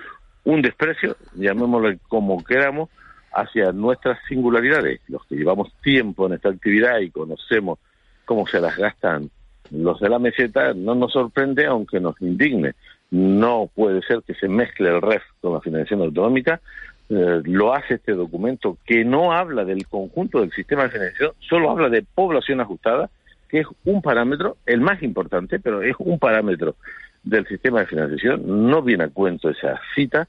un 0.46 0.62
desprecio, 0.62 1.16
llamémoslo 1.36 1.94
como 2.08 2.44
queramos, 2.44 2.90
hacia 3.34 3.72
nuestras 3.72 4.20
singularidades. 4.28 5.02
Los 5.08 5.26
que 5.26 5.36
llevamos 5.36 5.74
tiempo 5.82 6.28
en 6.28 6.34
esta 6.34 6.50
actividad 6.50 7.00
y 7.00 7.10
conocemos 7.10 7.80
cómo 8.26 8.48
se 8.48 8.60
las 8.60 8.78
gastan 8.78 9.30
los 9.72 10.00
de 10.00 10.10
la 10.10 10.20
meseta, 10.20 10.74
no 10.74 10.94
nos 10.96 11.14
sorprende, 11.14 11.66
aunque 11.66 12.00
nos 12.00 12.20
indigne. 12.22 12.74
No 13.12 13.70
puede 13.74 14.02
ser 14.02 14.22
que 14.26 14.34
se 14.36 14.48
mezcle 14.48 14.90
el 14.90 15.02
REF 15.02 15.24
con 15.42 15.54
la 15.54 15.62
financiación 15.62 16.02
autonómica. 16.02 16.62
Eh, 17.10 17.42
lo 17.44 17.74
hace 17.74 17.96
este 17.96 18.14
documento 18.14 18.78
que 18.86 19.04
no 19.04 19.34
habla 19.34 19.66
del 19.66 19.88
conjunto 19.88 20.40
del 20.40 20.52
sistema 20.52 20.84
de 20.84 20.90
financiación, 20.90 21.32
solo 21.40 21.70
habla 21.70 21.90
de 21.90 22.04
población 22.04 22.62
ajustada, 22.62 23.10
que 23.50 23.60
es 23.60 23.68
un 23.86 24.02
parámetro, 24.02 24.58
el 24.66 24.82
más 24.82 25.04
importante, 25.04 25.60
pero 25.60 25.82
es 25.84 25.96
un 26.00 26.18
parámetro 26.18 26.76
del 27.24 27.48
sistema 27.48 27.82
de 27.82 27.88
financiación, 27.88 28.70
no 28.70 28.82
viene 28.82 29.06
a 29.06 29.10
cuento 29.10 29.50
esa 29.50 29.80
cita, 29.96 30.28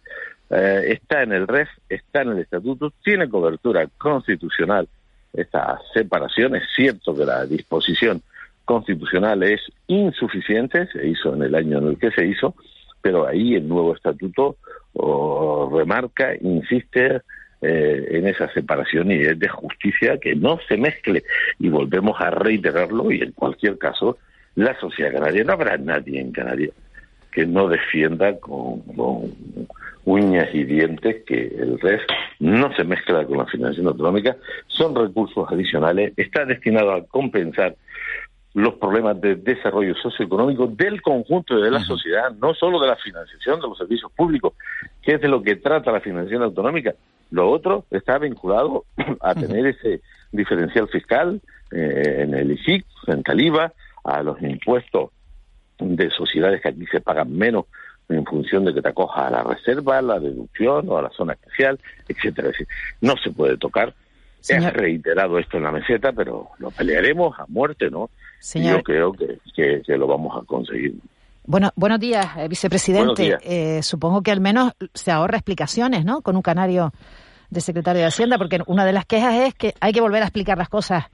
eh, 0.51 0.85
está 0.89 1.23
en 1.23 1.33
el 1.33 1.49
REF, 1.49 1.69
está 1.89 2.23
en 2.23 2.33
el 2.33 2.39
estatuto, 2.39 2.93
tiene 3.03 3.29
cobertura 3.29 3.87
constitucional 3.99 4.89
esta 5.33 5.81
separación, 5.93 6.55
es 6.55 6.63
cierto 6.75 7.15
que 7.17 7.25
la 7.25 7.45
disposición 7.45 8.23
constitucional 8.65 9.43
es 9.43 9.61
insuficiente, 9.89 10.87
se 10.93 11.07
hizo 11.09 11.35
en 11.35 11.43
el 11.43 11.55
año 11.55 11.79
en 11.79 11.89
el 11.89 11.99
que 11.99 12.13
se 12.13 12.27
hizo, 12.27 12.55
pero 13.03 13.27
ahí 13.27 13.55
el 13.55 13.69
nuevo 13.69 13.95
estatuto 13.95 14.57
remarca, 15.73 16.35
insiste 16.41 17.21
eh, 17.61 18.07
en 18.11 18.27
esa 18.29 18.53
separación 18.53 19.11
y 19.11 19.17
es 19.23 19.39
de 19.39 19.49
justicia 19.49 20.19
que 20.19 20.35
no 20.35 20.59
se 20.69 20.77
mezcle. 20.77 21.25
Y 21.59 21.69
volvemos 21.69 22.21
a 22.21 22.31
reiterarlo 22.31 23.11
y 23.11 23.23
en 23.23 23.33
cualquier 23.33 23.79
caso 23.79 24.19
la 24.55 24.79
sociedad 24.79 25.13
canaria 25.13 25.45
no 25.45 25.55
habrá 25.55 25.77
nadie 25.77 26.21
en 26.21 26.31
Canarias 26.31 26.73
que 27.35 27.47
no 27.47 27.69
defienda 27.69 28.39
con, 28.39 28.83
uñas 30.07 30.49
y 30.55 30.65
dientes 30.65 31.25
que 31.27 31.47
el 31.47 31.81
REF 31.81 32.03
no 32.39 32.75
se 32.77 32.85
mezcla 32.85 33.25
con 33.27 33.39
la 33.39 33.47
financiación 33.47 33.89
autonómica, 33.89 34.37
son 34.69 34.95
recursos 34.95 35.47
adicionales, 35.51 36.13
está 36.17 36.45
destinado 36.45 36.93
a 36.93 37.05
compensar 37.07 37.75
los 38.53 38.75
problemas 38.75 39.21
de 39.21 39.35
desarrollo 39.35 39.95
socioeconómico 39.97 40.69
del 40.69 41.03
conjunto 41.03 41.59
de 41.59 41.71
la 41.71 41.81
sociedad, 41.81 42.31
no 42.41 42.55
solo 42.55 42.81
de 42.81 42.89
la 42.89 42.97
financiación 42.97 43.61
de 43.61 43.67
los 43.67 43.79
servicios 43.79 44.13
públicos, 44.13 44.53
que 45.03 45.15
es 45.15 45.21
de 45.21 45.29
lo 45.29 45.43
que 45.43 45.57
trata 45.57 45.91
la 45.91 46.01
financiación 46.01 46.43
autonómica. 46.43 46.95
Lo 47.31 47.51
otro 47.51 47.85
está 47.91 48.19
vinculado 48.19 48.85
a 49.21 49.35
tener 49.35 49.67
ese 49.67 50.03
diferencial 50.31 50.87
fiscal 50.89 51.41
eh, 51.73 52.19
en 52.21 52.35
el 52.35 52.53
IFIC, 52.53 52.85
en 53.09 53.23
Caliba, 53.23 53.73
a 54.05 54.23
los 54.23 54.41
impuestos 54.43 55.11
de 55.79 56.11
sociedades 56.11 56.61
que 56.63 56.69
aquí 56.69 56.87
se 56.87 57.01
pagan 57.01 57.37
menos 57.37 57.67
en 58.09 58.25
función 58.25 58.65
de 58.65 58.75
que 58.75 58.83
te 58.83 58.89
acojas 58.89 59.27
a 59.27 59.31
la 59.31 59.43
reserva, 59.43 59.99
a 59.99 60.03
la 60.03 60.21
deducción 60.21 60.89
o 60.89 60.99
a 60.99 61.03
la 61.03 61.11
zona 61.11 61.35
especial, 61.35 61.79
etcétera. 62.09 62.51
no 63.01 63.15
se 63.23 63.31
puede 63.31 63.57
tocar. 63.57 63.95
Se 64.41 64.57
ha 64.57 64.71
reiterado 64.71 65.39
esto 65.39 65.57
en 65.57 65.63
la 65.63 65.73
meseta, 65.73 66.13
pero 66.13 66.51
lo 66.59 66.71
pelearemos 66.71 67.39
a 67.39 67.47
muerte, 67.49 67.91
¿no? 67.91 68.11
Yo 68.55 68.83
creo 68.83 69.13
que, 69.15 69.39
que, 69.55 69.97
lo 69.97 70.07
vamos 70.07 70.37
a 70.37 70.45
conseguir. 70.45 70.97
Bueno, 71.47 71.71
buenos 71.77 71.99
días, 71.99 72.27
eh, 72.37 72.47
vicepresidente. 72.47 73.39
Eh, 73.43 73.83
supongo 73.83 74.23
que 74.23 74.31
al 74.31 74.41
menos 74.41 74.73
se 74.93 75.11
ahorra 75.11 75.39
explicaciones, 75.39 76.05
¿no? 76.05 76.21
Con 76.21 76.37
un 76.37 76.43
canario 76.43 76.93
de 77.49 77.61
secretario 77.63 78.03
de 78.03 78.09
Hacienda, 78.09 78.37
porque 78.37 78.61
una 78.67 78.85
de 78.85 78.93
las 78.93 79.07
quejas 79.07 79.35
es 79.35 79.55
que 79.55 79.73
hay 79.81 79.95
que 79.95 80.03
volver 80.03 80.23
a 80.23 80.27
explicar 80.27 80.59
las 80.59 80.69
cosas 80.69 81.05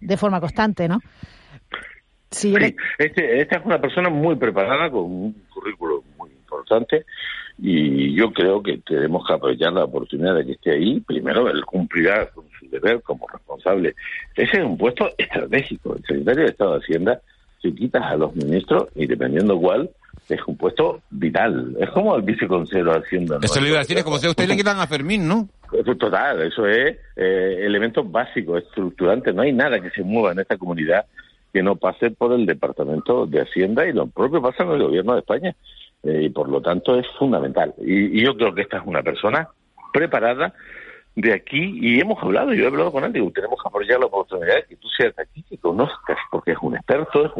de 0.00 0.16
forma 0.16 0.40
constante, 0.40 0.88
¿no? 0.88 0.98
Sí, 2.30 2.54
este, 2.98 3.40
esta 3.40 3.56
es 3.56 3.66
una 3.66 3.80
persona 3.80 4.08
muy 4.08 4.36
preparada, 4.36 4.88
con 4.88 5.02
un 5.02 5.42
currículo 5.52 6.04
muy 6.16 6.30
importante, 6.30 7.04
y 7.58 8.14
yo 8.14 8.32
creo 8.32 8.62
que 8.62 8.78
tenemos 8.78 9.26
que 9.26 9.34
aprovechar 9.34 9.72
la 9.72 9.84
oportunidad 9.84 10.36
de 10.36 10.46
que 10.46 10.52
esté 10.52 10.72
ahí. 10.72 11.00
Primero, 11.00 11.50
él 11.50 11.64
cumplirá 11.64 12.26
con 12.30 12.44
su 12.58 12.70
deber 12.70 13.02
como 13.02 13.26
responsable. 13.26 13.94
Ese 14.36 14.58
es 14.58 14.64
un 14.64 14.78
puesto 14.78 15.10
estratégico. 15.18 15.96
El 15.96 16.02
secretario 16.04 16.44
de 16.44 16.50
Estado 16.50 16.72
de 16.74 16.78
Hacienda, 16.78 17.20
si 17.60 17.74
quitas 17.74 18.02
a 18.04 18.14
los 18.14 18.34
ministros, 18.36 18.88
y 18.94 19.06
dependiendo 19.06 19.58
cuál, 19.58 19.90
es 20.28 20.40
un 20.46 20.56
puesto 20.56 21.02
vital. 21.10 21.76
Es 21.80 21.90
como 21.90 22.14
el 22.14 22.22
viceconsejero 22.22 22.92
de 22.92 22.98
Hacienda. 23.00 23.38
Eso 23.42 23.60
le 23.60 23.68
iba 23.68 23.78
a 23.78 23.80
decir, 23.80 23.98
es 23.98 24.04
como 24.04 24.18
si 24.18 24.28
a 24.28 24.30
usted 24.30 24.46
le 24.46 24.56
quitan 24.56 24.78
a 24.78 24.86
Fermín, 24.86 25.26
¿no? 25.26 25.48
Total, 25.98 26.40
eso 26.42 26.66
es 26.66 26.96
eh, 27.16 27.56
elementos 27.60 28.10
básicos, 28.10 28.62
estructurantes. 28.62 29.34
No 29.34 29.42
hay 29.42 29.52
nada 29.52 29.80
que 29.80 29.90
se 29.90 30.02
mueva 30.02 30.32
en 30.32 30.38
esta 30.38 30.56
comunidad 30.56 31.04
que 31.52 31.62
no 31.62 31.76
pase 31.76 32.10
por 32.10 32.32
el 32.32 32.46
Departamento 32.46 33.26
de 33.26 33.42
Hacienda 33.42 33.86
y 33.86 33.92
lo 33.92 34.06
propio 34.06 34.40
pasa 34.40 34.62
en 34.64 34.70
el 34.72 34.82
Gobierno 34.82 35.14
de 35.14 35.20
España. 35.20 35.54
Eh, 36.02 36.22
y 36.24 36.28
por 36.30 36.48
lo 36.48 36.62
tanto 36.62 36.98
es 36.98 37.06
fundamental. 37.18 37.74
Y, 37.78 38.22
yo 38.22 38.36
creo 38.36 38.54
que 38.54 38.62
esta 38.62 38.78
es 38.78 38.82
una 38.86 39.02
persona 39.02 39.48
preparada 39.92 40.54
de 41.14 41.34
aquí 41.34 41.78
y 41.80 42.00
hemos 42.00 42.22
hablado, 42.22 42.54
yo 42.54 42.64
he 42.64 42.68
hablado 42.68 42.92
con 42.92 43.04
él, 43.04 43.12
digo, 43.12 43.30
tenemos 43.32 43.60
que 43.60 43.68
apoyar 43.68 44.00
la 44.00 44.06
oportunidad 44.06 44.54
de 44.54 44.64
que 44.64 44.76
tú 44.76 44.88
seas 44.88 45.18
aquí, 45.18 45.42
que 45.42 45.58
conozcas, 45.58 46.16
porque 46.30 46.52
es 46.52 46.58
un 46.62 46.76
experto, 46.76 47.26
es 47.26 47.32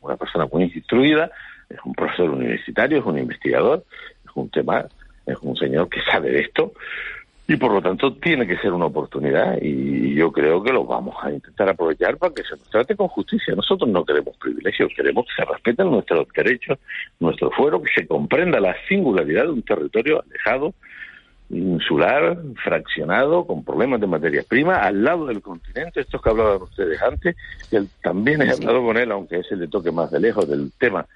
una 0.00 0.16
persona 0.16 0.46
muy 0.50 0.64
instruida, 0.64 1.30
es 1.68 1.78
un 1.84 1.92
profesor 1.92 2.30
universitario, 2.30 2.98
es 2.98 3.04
un 3.04 3.18
investigador, 3.18 3.84
es 4.24 4.30
un 4.34 4.48
tema, 4.48 4.86
es 5.26 5.36
un 5.42 5.56
señor 5.56 5.88
que 5.88 6.00
sabe 6.10 6.30
de 6.30 6.40
esto, 6.40 6.72
y 7.48 7.56
por 7.56 7.72
lo 7.72 7.82
tanto 7.82 8.14
tiene 8.14 8.46
que 8.46 8.56
ser 8.58 8.72
una 8.72 8.86
oportunidad 8.86 9.58
y 9.60 10.14
yo 10.14 10.30
creo 10.30 10.62
que 10.62 10.72
lo 10.72 10.84
vamos 10.84 11.16
a 11.22 11.32
intentar 11.32 11.68
aprovechar 11.68 12.16
para 12.16 12.32
que 12.32 12.44
se 12.44 12.56
nos 12.56 12.70
trate 12.70 12.94
con 12.94 13.08
justicia. 13.08 13.54
Nosotros 13.54 13.90
no 13.90 14.04
queremos 14.04 14.36
privilegios, 14.36 14.92
queremos 14.94 15.26
que 15.26 15.42
se 15.42 15.50
respeten 15.50 15.90
nuestros 15.90 16.28
derechos, 16.34 16.78
nuestro 17.18 17.50
fuero, 17.50 17.82
que 17.82 17.90
se 17.94 18.06
comprenda 18.06 18.60
la 18.60 18.76
singularidad 18.88 19.44
de 19.44 19.50
un 19.50 19.62
territorio 19.62 20.22
alejado, 20.22 20.72
insular, 21.50 22.38
fraccionado, 22.62 23.44
con 23.44 23.64
problemas 23.64 24.00
de 24.00 24.06
materias 24.06 24.46
primas, 24.46 24.78
al 24.78 25.02
lado 25.02 25.26
del 25.26 25.42
continente, 25.42 26.00
estos 26.00 26.22
que 26.22 26.30
hablaban 26.30 26.62
ustedes 26.62 27.02
antes, 27.02 27.36
que 27.68 27.82
también 28.02 28.40
he 28.40 28.50
hablado 28.50 28.82
con 28.84 28.96
él, 28.96 29.10
aunque 29.10 29.40
ese 29.40 29.56
le 29.56 29.66
toque 29.66 29.90
más 29.90 30.10
de 30.10 30.20
lejos 30.20 30.48
del 30.48 30.70
tema 30.78 31.06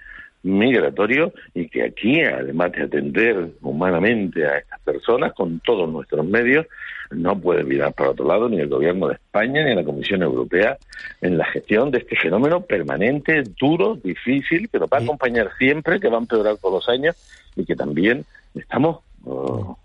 migratorio 0.42 1.32
y 1.54 1.68
que 1.68 1.84
aquí, 1.84 2.22
además 2.22 2.72
de 2.72 2.84
atender 2.84 3.50
humanamente 3.62 4.46
a 4.46 4.58
estas 4.58 4.80
personas 4.80 5.32
con 5.32 5.60
todos 5.60 5.88
nuestros 5.88 6.24
medios, 6.24 6.66
no 7.10 7.38
puede 7.38 7.64
mirar 7.64 7.92
para 7.94 8.10
otro 8.10 8.26
lado 8.26 8.48
ni 8.48 8.58
el 8.58 8.68
gobierno 8.68 9.08
de 9.08 9.14
España 9.14 9.64
ni 9.64 9.74
la 9.74 9.84
Comisión 9.84 10.22
Europea 10.22 10.76
en 11.20 11.38
la 11.38 11.44
gestión 11.46 11.90
de 11.90 11.98
este 11.98 12.16
fenómeno 12.16 12.62
permanente, 12.62 13.42
duro, 13.60 13.96
difícil, 13.96 14.68
que 14.68 14.78
nos 14.78 14.88
va 14.88 14.98
a 14.98 15.02
acompañar 15.02 15.50
siempre, 15.58 16.00
que 16.00 16.08
va 16.08 16.16
a 16.16 16.20
empeorar 16.20 16.58
con 16.60 16.72
los 16.72 16.88
años 16.88 17.16
y 17.54 17.64
que 17.64 17.76
también 17.76 18.24
estamos 18.54 19.00
oh, 19.24 19.78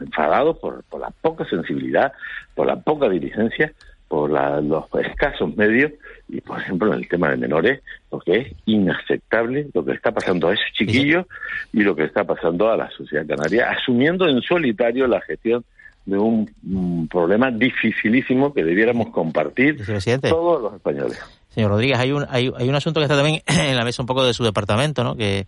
enfadados 0.00 0.58
por, 0.58 0.82
por 0.84 1.00
la 1.00 1.10
poca 1.10 1.44
sensibilidad, 1.44 2.12
por 2.54 2.66
la 2.66 2.76
poca 2.76 3.08
diligencia 3.08 3.72
por 4.08 4.30
los 4.30 4.84
escasos 5.04 5.56
medios 5.56 5.92
y, 6.28 6.40
por 6.40 6.60
ejemplo, 6.60 6.92
en 6.92 7.00
el 7.00 7.08
tema 7.08 7.30
de 7.30 7.36
menores, 7.36 7.82
lo 8.10 8.18
que 8.20 8.38
es 8.38 8.52
inaceptable 8.66 9.68
lo 9.72 9.84
que 9.84 9.92
está 9.92 10.12
pasando 10.12 10.48
a 10.48 10.54
esos 10.54 10.66
chiquillos 10.72 11.26
y 11.72 11.82
lo 11.82 11.94
que 11.94 12.04
está 12.04 12.24
pasando 12.24 12.70
a 12.70 12.76
la 12.76 12.90
sociedad 12.90 13.26
canaria, 13.26 13.70
asumiendo 13.70 14.28
en 14.28 14.40
solitario 14.42 15.06
la 15.06 15.20
gestión 15.20 15.64
de 16.04 16.18
un, 16.18 17.08
problema 17.10 17.50
dificilísimo 17.50 18.54
que 18.54 18.62
debiéramos 18.62 19.08
compartir 19.10 19.84
todos 20.20 20.62
los 20.62 20.74
españoles. 20.74 21.20
Señor 21.48 21.70
Rodríguez, 21.70 21.98
hay 21.98 22.12
un, 22.12 22.26
hay, 22.28 22.52
hay 22.56 22.68
un 22.68 22.74
asunto 22.74 23.00
que 23.00 23.04
está 23.04 23.16
también 23.16 23.42
en 23.46 23.76
la 23.76 23.84
mesa 23.84 24.02
un 24.02 24.06
poco 24.06 24.24
de 24.24 24.34
su 24.34 24.44
departamento, 24.44 25.02
¿no? 25.02 25.16
que, 25.16 25.46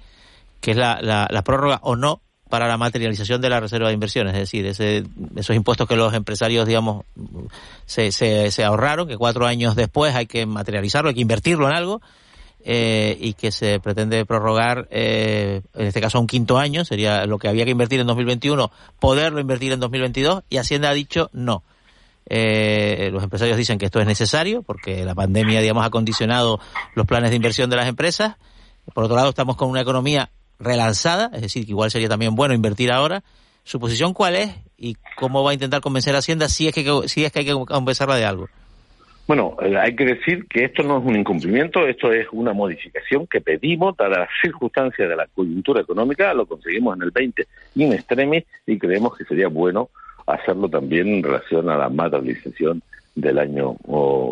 que 0.60 0.72
es 0.72 0.76
la, 0.76 0.98
la 1.30 1.42
prórroga 1.42 1.78
o 1.82 1.94
no 1.94 2.22
para 2.48 2.66
la 2.68 2.76
materialización 2.76 3.40
de 3.40 3.50
la 3.50 3.60
reserva 3.60 3.88
de 3.88 3.94
inversiones, 3.94 4.34
es 4.34 4.40
decir, 4.40 4.66
ese, 4.66 5.04
esos 5.36 5.54
impuestos 5.54 5.86
que 5.88 5.96
los 5.96 6.14
empresarios, 6.14 6.66
digamos, 6.66 7.04
se, 7.86 8.12
se, 8.12 8.50
se, 8.50 8.64
ahorraron, 8.64 9.08
que 9.08 9.16
cuatro 9.16 9.46
años 9.46 9.76
después 9.76 10.14
hay 10.14 10.26
que 10.26 10.46
materializarlo, 10.46 11.08
hay 11.08 11.14
que 11.14 11.20
invertirlo 11.20 11.68
en 11.68 11.74
algo, 11.74 12.00
eh, 12.64 13.16
y 13.20 13.34
que 13.34 13.52
se 13.52 13.80
pretende 13.80 14.26
prorrogar, 14.26 14.88
eh, 14.90 15.62
en 15.74 15.86
este 15.86 16.00
caso, 16.00 16.20
un 16.20 16.26
quinto 16.26 16.58
año, 16.58 16.84
sería 16.84 17.24
lo 17.24 17.38
que 17.38 17.48
había 17.48 17.64
que 17.64 17.70
invertir 17.70 18.00
en 18.00 18.06
2021, 18.06 18.70
poderlo 18.98 19.40
invertir 19.40 19.72
en 19.72 19.80
2022, 19.80 20.42
y 20.50 20.56
Hacienda 20.56 20.90
ha 20.90 20.94
dicho 20.94 21.30
no. 21.32 21.62
Eh, 22.30 23.08
los 23.12 23.22
empresarios 23.22 23.56
dicen 23.56 23.78
que 23.78 23.86
esto 23.86 24.00
es 24.00 24.06
necesario 24.06 24.62
porque 24.62 25.02
la 25.04 25.14
pandemia, 25.14 25.60
digamos, 25.62 25.86
ha 25.86 25.88
condicionado 25.90 26.60
los 26.94 27.06
planes 27.06 27.30
de 27.30 27.36
inversión 27.36 27.70
de 27.70 27.76
las 27.76 27.88
empresas. 27.88 28.36
Por 28.92 29.04
otro 29.04 29.16
lado, 29.16 29.30
estamos 29.30 29.56
con 29.56 29.70
una 29.70 29.80
economía 29.80 30.30
relanzada, 30.58 31.30
es 31.34 31.42
decir, 31.42 31.64
que 31.64 31.72
igual 31.72 31.90
sería 31.90 32.08
también 32.08 32.34
bueno 32.34 32.54
invertir 32.54 32.90
ahora. 32.90 33.22
¿Su 33.64 33.78
posición 33.78 34.14
cuál 34.14 34.36
es 34.36 34.54
y 34.78 34.96
cómo 35.16 35.44
va 35.44 35.50
a 35.50 35.54
intentar 35.54 35.80
convencer 35.80 36.14
a 36.14 36.18
Hacienda 36.18 36.48
si 36.48 36.68
es 36.68 36.74
que, 36.74 36.84
si 37.06 37.24
es 37.24 37.32
que 37.32 37.40
hay 37.40 37.44
que 37.44 37.52
convencerla 37.52 38.16
de 38.16 38.24
algo? 38.24 38.48
Bueno, 39.26 39.58
eh, 39.60 39.76
hay 39.76 39.94
que 39.94 40.06
decir 40.06 40.46
que 40.48 40.64
esto 40.64 40.82
no 40.82 40.98
es 40.98 41.04
un 41.04 41.14
incumplimiento, 41.14 41.86
esto 41.86 42.10
es 42.10 42.26
una 42.32 42.54
modificación 42.54 43.26
que 43.26 43.42
pedimos, 43.42 43.94
dadas 43.94 44.20
las 44.20 44.28
circunstancias 44.40 45.06
de 45.06 45.14
la 45.14 45.26
coyuntura 45.26 45.82
económica, 45.82 46.32
lo 46.32 46.46
conseguimos 46.46 46.96
en 46.96 47.02
el 47.02 47.10
20 47.10 47.46
in 47.74 47.92
extremis 47.92 48.44
y 48.66 48.78
creemos 48.78 49.18
que 49.18 49.26
sería 49.26 49.48
bueno 49.48 49.90
hacerlo 50.26 50.70
también 50.70 51.08
en 51.08 51.22
relación 51.22 51.68
a 51.68 51.76
la 51.76 51.90
materialización 51.90 52.82
del 53.14 53.38
año 53.38 53.76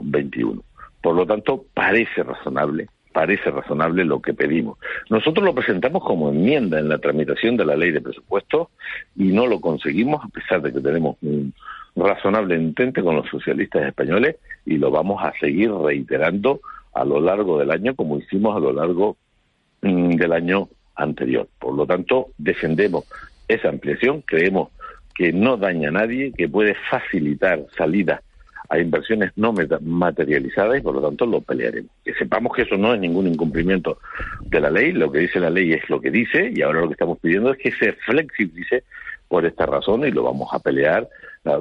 21. 0.02 0.62
Por 1.02 1.14
lo 1.14 1.26
tanto, 1.26 1.66
parece 1.74 2.22
razonable 2.22 2.88
parece 3.16 3.50
razonable 3.50 4.04
lo 4.04 4.20
que 4.20 4.34
pedimos. 4.34 4.76
Nosotros 5.08 5.42
lo 5.42 5.54
presentamos 5.54 6.04
como 6.04 6.28
enmienda 6.28 6.78
en 6.78 6.90
la 6.90 6.98
tramitación 6.98 7.56
de 7.56 7.64
la 7.64 7.74
ley 7.74 7.90
de 7.90 8.02
presupuestos 8.02 8.68
y 9.16 9.28
no 9.32 9.46
lo 9.46 9.58
conseguimos 9.58 10.22
a 10.22 10.28
pesar 10.28 10.60
de 10.60 10.70
que 10.70 10.80
tenemos 10.80 11.16
un 11.22 11.54
razonable 11.96 12.56
intento 12.56 13.02
con 13.02 13.16
los 13.16 13.26
socialistas 13.30 13.86
españoles 13.86 14.36
y 14.66 14.76
lo 14.76 14.90
vamos 14.90 15.24
a 15.24 15.32
seguir 15.40 15.72
reiterando 15.72 16.60
a 16.92 17.06
lo 17.06 17.18
largo 17.18 17.58
del 17.58 17.70
año 17.70 17.96
como 17.96 18.18
hicimos 18.18 18.54
a 18.54 18.60
lo 18.60 18.74
largo 18.74 19.16
mm, 19.80 20.16
del 20.16 20.32
año 20.34 20.68
anterior. 20.94 21.48
Por 21.58 21.74
lo 21.74 21.86
tanto, 21.86 22.32
defendemos 22.36 23.06
esa 23.48 23.70
ampliación, 23.70 24.24
creemos 24.26 24.68
que 25.14 25.32
no 25.32 25.56
daña 25.56 25.88
a 25.88 25.92
nadie, 25.92 26.32
que 26.36 26.50
puede 26.50 26.76
facilitar 26.90 27.64
salidas 27.78 28.20
a 28.68 28.78
inversiones 28.78 29.32
no 29.36 29.52
materializadas 29.52 30.78
y 30.78 30.82
por 30.82 30.94
lo 30.94 31.02
tanto 31.02 31.26
lo 31.26 31.40
pelearemos. 31.40 31.90
Que 32.04 32.14
sepamos 32.14 32.54
que 32.54 32.62
eso 32.62 32.76
no 32.76 32.94
es 32.94 33.00
ningún 33.00 33.26
incumplimiento 33.26 33.98
de 34.42 34.60
la 34.60 34.70
ley, 34.70 34.92
lo 34.92 35.10
que 35.10 35.20
dice 35.20 35.40
la 35.40 35.50
ley 35.50 35.72
es 35.72 35.88
lo 35.88 36.00
que 36.00 36.10
dice 36.10 36.52
y 36.54 36.62
ahora 36.62 36.80
lo 36.80 36.88
que 36.88 36.94
estamos 36.94 37.18
pidiendo 37.18 37.52
es 37.52 37.58
que 37.58 37.72
se 37.72 37.92
flexibilice 37.92 38.84
por 39.28 39.44
esta 39.44 39.66
razón 39.66 40.06
y 40.06 40.10
lo 40.10 40.22
vamos 40.22 40.48
a 40.52 40.58
pelear 40.58 41.08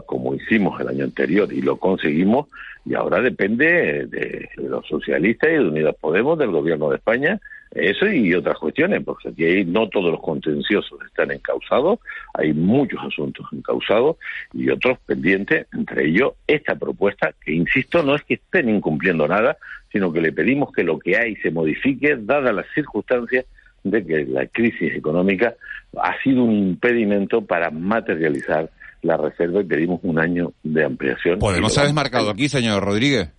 como 0.05 0.33
hicimos 0.33 0.79
el 0.81 0.87
año 0.87 1.03
anterior 1.03 1.51
y 1.53 1.61
lo 1.61 1.77
conseguimos 1.77 2.47
y 2.85 2.95
ahora 2.95 3.21
depende 3.21 4.05
de 4.07 4.49
los 4.57 4.85
socialistas 4.87 5.49
y 5.49 5.53
de 5.53 5.67
Unidas 5.67 5.95
Podemos, 5.99 6.37
del 6.37 6.51
gobierno 6.51 6.89
de 6.89 6.97
España, 6.97 7.39
eso 7.75 8.07
y 8.07 8.33
otras 8.33 8.57
cuestiones, 8.57 9.03
porque 9.03 9.29
aquí 9.29 9.65
no 9.65 9.89
todos 9.89 10.11
los 10.11 10.21
contenciosos 10.21 10.97
están 11.05 11.31
encausados, 11.31 11.99
hay 12.33 12.53
muchos 12.53 12.99
asuntos 13.03 13.45
encausados 13.51 14.15
y 14.53 14.69
otros 14.69 14.97
pendientes, 15.05 15.67
entre 15.73 16.07
ellos 16.07 16.33
esta 16.47 16.75
propuesta, 16.75 17.33
que 17.43 17.53
insisto, 17.53 18.01
no 18.01 18.15
es 18.15 18.23
que 18.23 18.35
estén 18.35 18.69
incumpliendo 18.69 19.27
nada, 19.27 19.57
sino 19.91 20.11
que 20.11 20.21
le 20.21 20.31
pedimos 20.31 20.71
que 20.71 20.83
lo 20.83 20.97
que 20.97 21.17
hay 21.17 21.35
se 21.37 21.51
modifique, 21.51 22.15
dadas 22.17 22.55
las 22.55 22.65
circunstancias 22.73 23.45
de 23.83 24.05
que 24.05 24.25
la 24.25 24.47
crisis 24.47 24.93
económica 24.95 25.53
ha 26.01 26.21
sido 26.23 26.43
un 26.43 26.53
impedimento 26.53 27.41
para 27.45 27.69
materializar 27.69 28.69
la 29.01 29.17
reserva 29.17 29.61
y 29.61 29.65
pedimos 29.65 29.99
un 30.03 30.17
año 30.17 30.53
de 30.63 30.83
ampliación. 30.83 31.39
¿Podemos 31.39 31.77
haber 31.77 31.89
desmarcado 31.89 32.29
aquí, 32.29 32.49
señor 32.49 32.83
Rodríguez? 32.83 33.29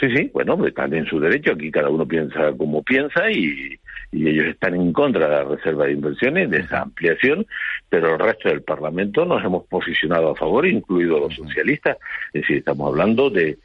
Sí, 0.00 0.08
sí, 0.16 0.30
bueno, 0.32 0.56
pues 0.56 0.70
están 0.70 0.92
en 0.94 1.06
su 1.06 1.20
derecho, 1.20 1.52
aquí 1.52 1.70
cada 1.70 1.88
uno 1.88 2.06
piensa 2.06 2.52
como 2.56 2.82
piensa 2.82 3.30
y, 3.30 3.78
ellos 4.12 4.46
están 4.46 4.74
en 4.74 4.92
contra 4.92 5.26
de 5.26 5.36
la 5.36 5.44
reserva 5.44 5.86
de 5.86 5.92
inversiones, 5.92 6.50
de 6.50 6.58
esa 6.58 6.82
ampliación, 6.82 7.46
pero 7.88 8.12
el 8.12 8.18
resto 8.18 8.50
del 8.50 8.60
Parlamento 8.60 9.24
nos 9.24 9.42
hemos 9.42 9.66
posicionado 9.66 10.32
a 10.32 10.36
favor, 10.36 10.66
incluidos 10.66 11.20
los 11.20 11.34
socialistas, 11.34 11.96
es 12.34 12.42
decir, 12.42 12.58
estamos 12.58 12.88
hablando 12.88 13.30
de 13.30 13.56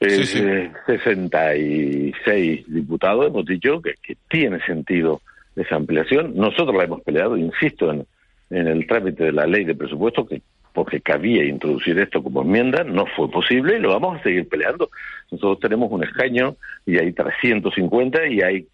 66 0.00 2.14
eh, 2.26 2.64
diputados, 2.66 3.28
hemos 3.28 3.46
dicho 3.46 3.80
que, 3.80 3.94
tiene 4.28 4.58
sentido 4.66 5.20
esa 5.54 5.76
ampliación, 5.76 6.34
nosotros 6.34 6.74
la 6.74 6.84
hemos 6.84 7.02
peleado, 7.02 7.36
insisto, 7.36 7.92
en, 7.92 8.04
en 8.50 8.66
el 8.66 8.86
trámite 8.86 9.24
de 9.24 9.32
la 9.32 9.46
ley 9.46 9.64
de 9.64 9.76
presupuesto, 9.76 10.26
que 10.26 10.42
porque 10.78 11.00
cabía 11.00 11.44
introducir 11.44 11.98
esto 11.98 12.22
como 12.22 12.42
enmienda, 12.42 12.84
no 12.84 13.04
fue 13.16 13.28
posible 13.28 13.78
y 13.78 13.80
lo 13.80 13.98
vamos 13.98 14.20
a 14.20 14.22
seguir 14.22 14.48
peleando. 14.48 14.90
Nosotros 15.28 15.58
tenemos 15.58 15.90
un 15.90 16.04
escaño 16.04 16.54
y 16.86 16.98
hay 16.98 17.12
350 17.12 18.28
y 18.28 18.40
hay 18.40 18.68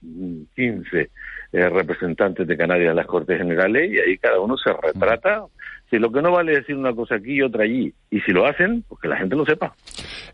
15 0.54 1.00
eh, 1.00 1.08
representantes 1.70 2.46
de 2.46 2.58
Canarias 2.58 2.90
en 2.90 2.96
las 2.96 3.06
Cortes 3.06 3.38
Generales 3.38 3.90
y 3.90 3.98
ahí 3.98 4.18
cada 4.18 4.38
uno 4.38 4.54
se 4.58 4.70
retrata. 4.70 5.44
Si 5.88 5.98
lo 5.98 6.12
que 6.12 6.20
no 6.20 6.30
vale 6.30 6.52
es 6.52 6.58
decir 6.58 6.76
una 6.76 6.94
cosa 6.94 7.14
aquí 7.14 7.36
y 7.36 7.42
otra 7.42 7.64
allí, 7.64 7.90
y 8.10 8.20
si 8.20 8.32
lo 8.32 8.46
hacen, 8.46 8.84
pues 8.86 9.00
que 9.00 9.08
la 9.08 9.16
gente 9.16 9.34
lo 9.34 9.46
sepa. 9.46 9.74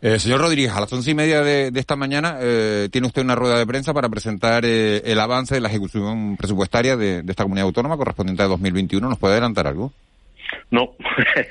Eh, 0.01 0.19
señor 0.19 0.41
Rodríguez, 0.41 0.73
a 0.75 0.81
las 0.81 0.91
once 0.91 1.09
y 1.09 1.15
media 1.15 1.41
de, 1.41 1.71
esta 1.73 1.95
mañana 1.95 2.37
eh, 2.41 2.89
tiene 2.91 3.07
usted 3.07 3.21
una 3.21 3.35
rueda 3.35 3.57
de 3.57 3.65
prensa 3.65 3.93
para 3.93 4.09
presentar 4.09 4.65
el 4.65 5.19
avance 5.21 5.55
de 5.55 5.61
la 5.61 5.69
ejecución 5.69 6.35
presupuestaria 6.35 6.97
de, 6.97 7.21
de 7.21 7.31
esta 7.31 7.43
comunidad 7.43 7.67
autónoma 7.67 7.95
correspondiente 7.95 8.43
a 8.43 8.47
2021. 8.47 9.07
¿Nos 9.07 9.17
puede 9.17 9.35
adelantar 9.35 9.67
algo? 9.67 9.93
No. 10.71 10.95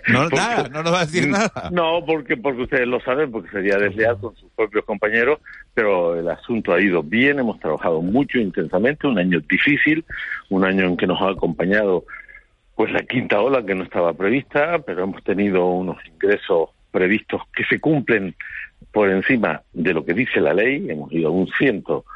No, 0.08 0.28
nada, 0.30 0.68
no 0.70 0.82
nos 0.82 0.92
va 0.92 1.00
a 1.00 1.04
decir 1.04 1.28
nada. 1.28 1.70
No, 1.70 2.02
porque, 2.04 2.38
porque 2.38 2.62
ustedes 2.62 2.88
lo 2.88 3.00
saben, 3.00 3.30
porque 3.30 3.50
sería 3.50 3.76
desleal 3.76 4.18
con 4.18 4.34
sus 4.34 4.50
propios 4.52 4.84
compañeros, 4.86 5.40
pero 5.74 6.18
el 6.18 6.28
asunto 6.28 6.72
ha 6.72 6.80
ido 6.80 7.02
bien, 7.02 7.38
hemos 7.38 7.60
trabajado 7.60 8.00
mucho, 8.00 8.38
intensamente, 8.38 9.06
un 9.06 9.18
año 9.18 9.40
difícil, 9.40 10.04
un 10.48 10.64
año 10.64 10.86
en 10.86 10.96
que 10.96 11.06
nos 11.06 11.20
ha 11.20 11.30
acompañado 11.30 12.04
pues 12.74 12.90
la 12.92 13.02
quinta 13.02 13.42
ola 13.42 13.62
que 13.62 13.74
no 13.74 13.84
estaba 13.84 14.14
prevista, 14.14 14.78
pero 14.78 15.04
hemos 15.04 15.22
tenido 15.22 15.66
unos 15.66 15.98
ingresos 16.06 16.70
previstos 16.90 17.42
que 17.54 17.64
se 17.64 17.78
cumplen 17.78 18.34
por 18.90 19.10
encima 19.10 19.60
de 19.74 19.92
lo 19.92 20.02
que 20.02 20.14
dice 20.14 20.40
la 20.40 20.54
ley, 20.54 20.90
hemos 20.90 21.12
ido 21.12 21.28
a 21.28 21.32
un 21.32 21.46
ciento 21.58 22.06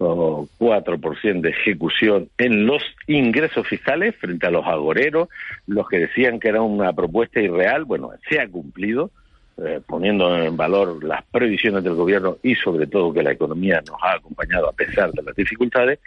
4% 0.00 1.40
de 1.42 1.50
ejecución 1.50 2.28
en 2.38 2.66
los 2.66 2.82
ingresos 3.06 3.68
fiscales 3.68 4.16
frente 4.16 4.46
a 4.46 4.50
los 4.50 4.66
agoreros, 4.66 5.28
los 5.66 5.86
que 5.88 5.98
decían 5.98 6.40
que 6.40 6.48
era 6.48 6.62
una 6.62 6.92
propuesta 6.92 7.40
irreal, 7.40 7.84
bueno, 7.84 8.10
se 8.28 8.40
ha 8.40 8.48
cumplido, 8.48 9.10
eh, 9.58 9.80
poniendo 9.86 10.34
en 10.42 10.56
valor 10.56 11.04
las 11.04 11.22
previsiones 11.24 11.84
del 11.84 11.94
gobierno 11.94 12.38
y 12.42 12.54
sobre 12.54 12.86
todo 12.86 13.12
que 13.12 13.22
la 13.22 13.32
economía 13.32 13.82
nos 13.86 14.02
ha 14.02 14.14
acompañado 14.14 14.70
a 14.70 14.72
pesar 14.72 15.12
de 15.12 15.22
las 15.22 15.36
dificultades, 15.36 15.98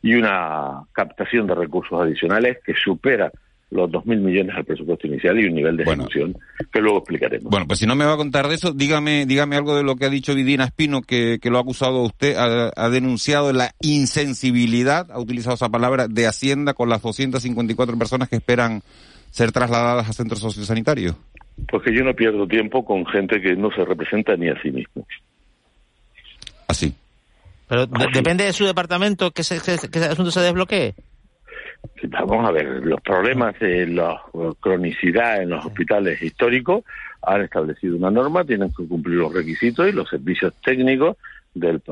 y 0.00 0.14
una 0.14 0.84
captación 0.92 1.48
de 1.48 1.56
recursos 1.56 2.00
adicionales 2.00 2.58
que 2.64 2.74
supera 2.74 3.32
los 3.70 3.88
2.000 3.90 4.18
millones 4.18 4.54
al 4.56 4.64
presupuesto 4.64 5.06
inicial 5.06 5.38
y 5.38 5.46
un 5.46 5.54
nivel 5.54 5.76
de 5.76 5.84
ejecución 5.84 6.36
que 6.72 6.80
luego 6.80 6.98
explicaremos. 6.98 7.50
Bueno, 7.50 7.66
pues 7.66 7.78
si 7.78 7.86
no 7.86 7.94
me 7.94 8.04
va 8.04 8.14
a 8.14 8.16
contar 8.16 8.48
de 8.48 8.54
eso, 8.54 8.72
dígame 8.72 9.26
dígame 9.26 9.56
algo 9.56 9.76
de 9.76 9.84
lo 9.84 9.96
que 9.96 10.06
ha 10.06 10.10
dicho 10.10 10.34
Vidina 10.34 10.64
Espino, 10.64 11.02
que, 11.02 11.38
que 11.40 11.50
lo 11.50 11.58
ha 11.58 11.60
acusado 11.60 12.02
usted, 12.02 12.36
ha, 12.36 12.90
denunciado 12.90 13.52
la 13.52 13.72
insensibilidad, 13.80 15.10
ha 15.10 15.20
utilizado 15.20 15.54
esa 15.54 15.68
palabra, 15.68 16.08
de 16.08 16.26
Hacienda 16.26 16.74
con 16.74 16.88
las 16.88 17.02
254 17.02 17.96
personas 17.96 18.28
que 18.28 18.36
esperan 18.36 18.82
ser 19.30 19.52
trasladadas 19.52 20.08
a 20.08 20.12
centros 20.12 20.40
sociosanitarios. 20.40 21.14
Porque 21.70 21.94
yo 21.94 22.02
no 22.02 22.14
pierdo 22.14 22.46
tiempo 22.48 22.84
con 22.84 23.06
gente 23.06 23.40
que 23.40 23.54
no 23.54 23.70
se 23.70 23.84
representa 23.84 24.34
ni 24.36 24.48
a 24.48 24.60
sí 24.62 24.70
mismo. 24.70 25.06
Así. 26.66 26.94
Pero 27.68 27.86
depende 27.86 28.44
de 28.44 28.52
su 28.52 28.64
departamento 28.64 29.30
que, 29.30 29.44
se, 29.44 29.60
que, 29.60 29.88
que 29.88 29.98
ese 29.98 30.08
asunto 30.08 30.32
se 30.32 30.40
desbloquee. 30.40 30.94
Vamos 32.08 32.48
a 32.48 32.52
ver, 32.52 32.86
los 32.86 33.00
problemas 33.00 33.58
de 33.58 33.86
la 33.86 34.20
cronicidad 34.60 35.42
en 35.42 35.50
los 35.50 35.64
hospitales 35.66 36.20
históricos 36.22 36.84
han 37.22 37.42
establecido 37.42 37.96
una 37.96 38.10
norma, 38.10 38.44
tienen 38.44 38.70
que 38.70 38.86
cumplir 38.86 39.16
los 39.16 39.34
requisitos 39.34 39.88
y 39.88 39.92
los 39.92 40.08
servicios 40.08 40.54
técnicos 40.64 41.16
del, 41.54 41.82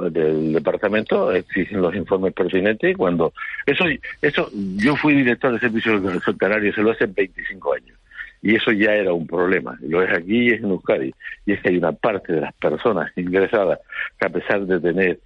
departamento 0.52 1.32
exigen 1.32 1.82
los 1.82 1.94
informes 1.94 2.32
pertinentes 2.32 2.96
cuando 2.96 3.32
eso 3.66 3.86
eso 4.22 4.48
yo 4.76 4.94
fui 4.94 5.14
director 5.14 5.52
de 5.52 5.58
servicios 5.58 6.00
hospitalarios 6.04 6.76
se 6.76 6.82
lo 6.82 6.92
hace 6.92 7.06
25 7.06 7.74
años 7.74 7.98
y 8.40 8.54
eso 8.54 8.70
ya 8.72 8.94
era 8.94 9.12
un 9.12 9.26
problema. 9.26 9.76
Lo 9.80 10.02
es 10.02 10.16
aquí 10.16 10.44
y 10.44 10.50
es 10.50 10.62
en 10.62 10.70
Euskadi. 10.70 11.12
Y 11.44 11.52
es 11.52 11.60
que 11.60 11.70
hay 11.70 11.76
una 11.76 11.92
parte 11.92 12.32
de 12.32 12.40
las 12.42 12.54
personas 12.54 13.10
ingresadas 13.16 13.80
que 14.18 14.26
a 14.26 14.30
pesar 14.30 14.64
de 14.64 14.78
tener 14.78 15.18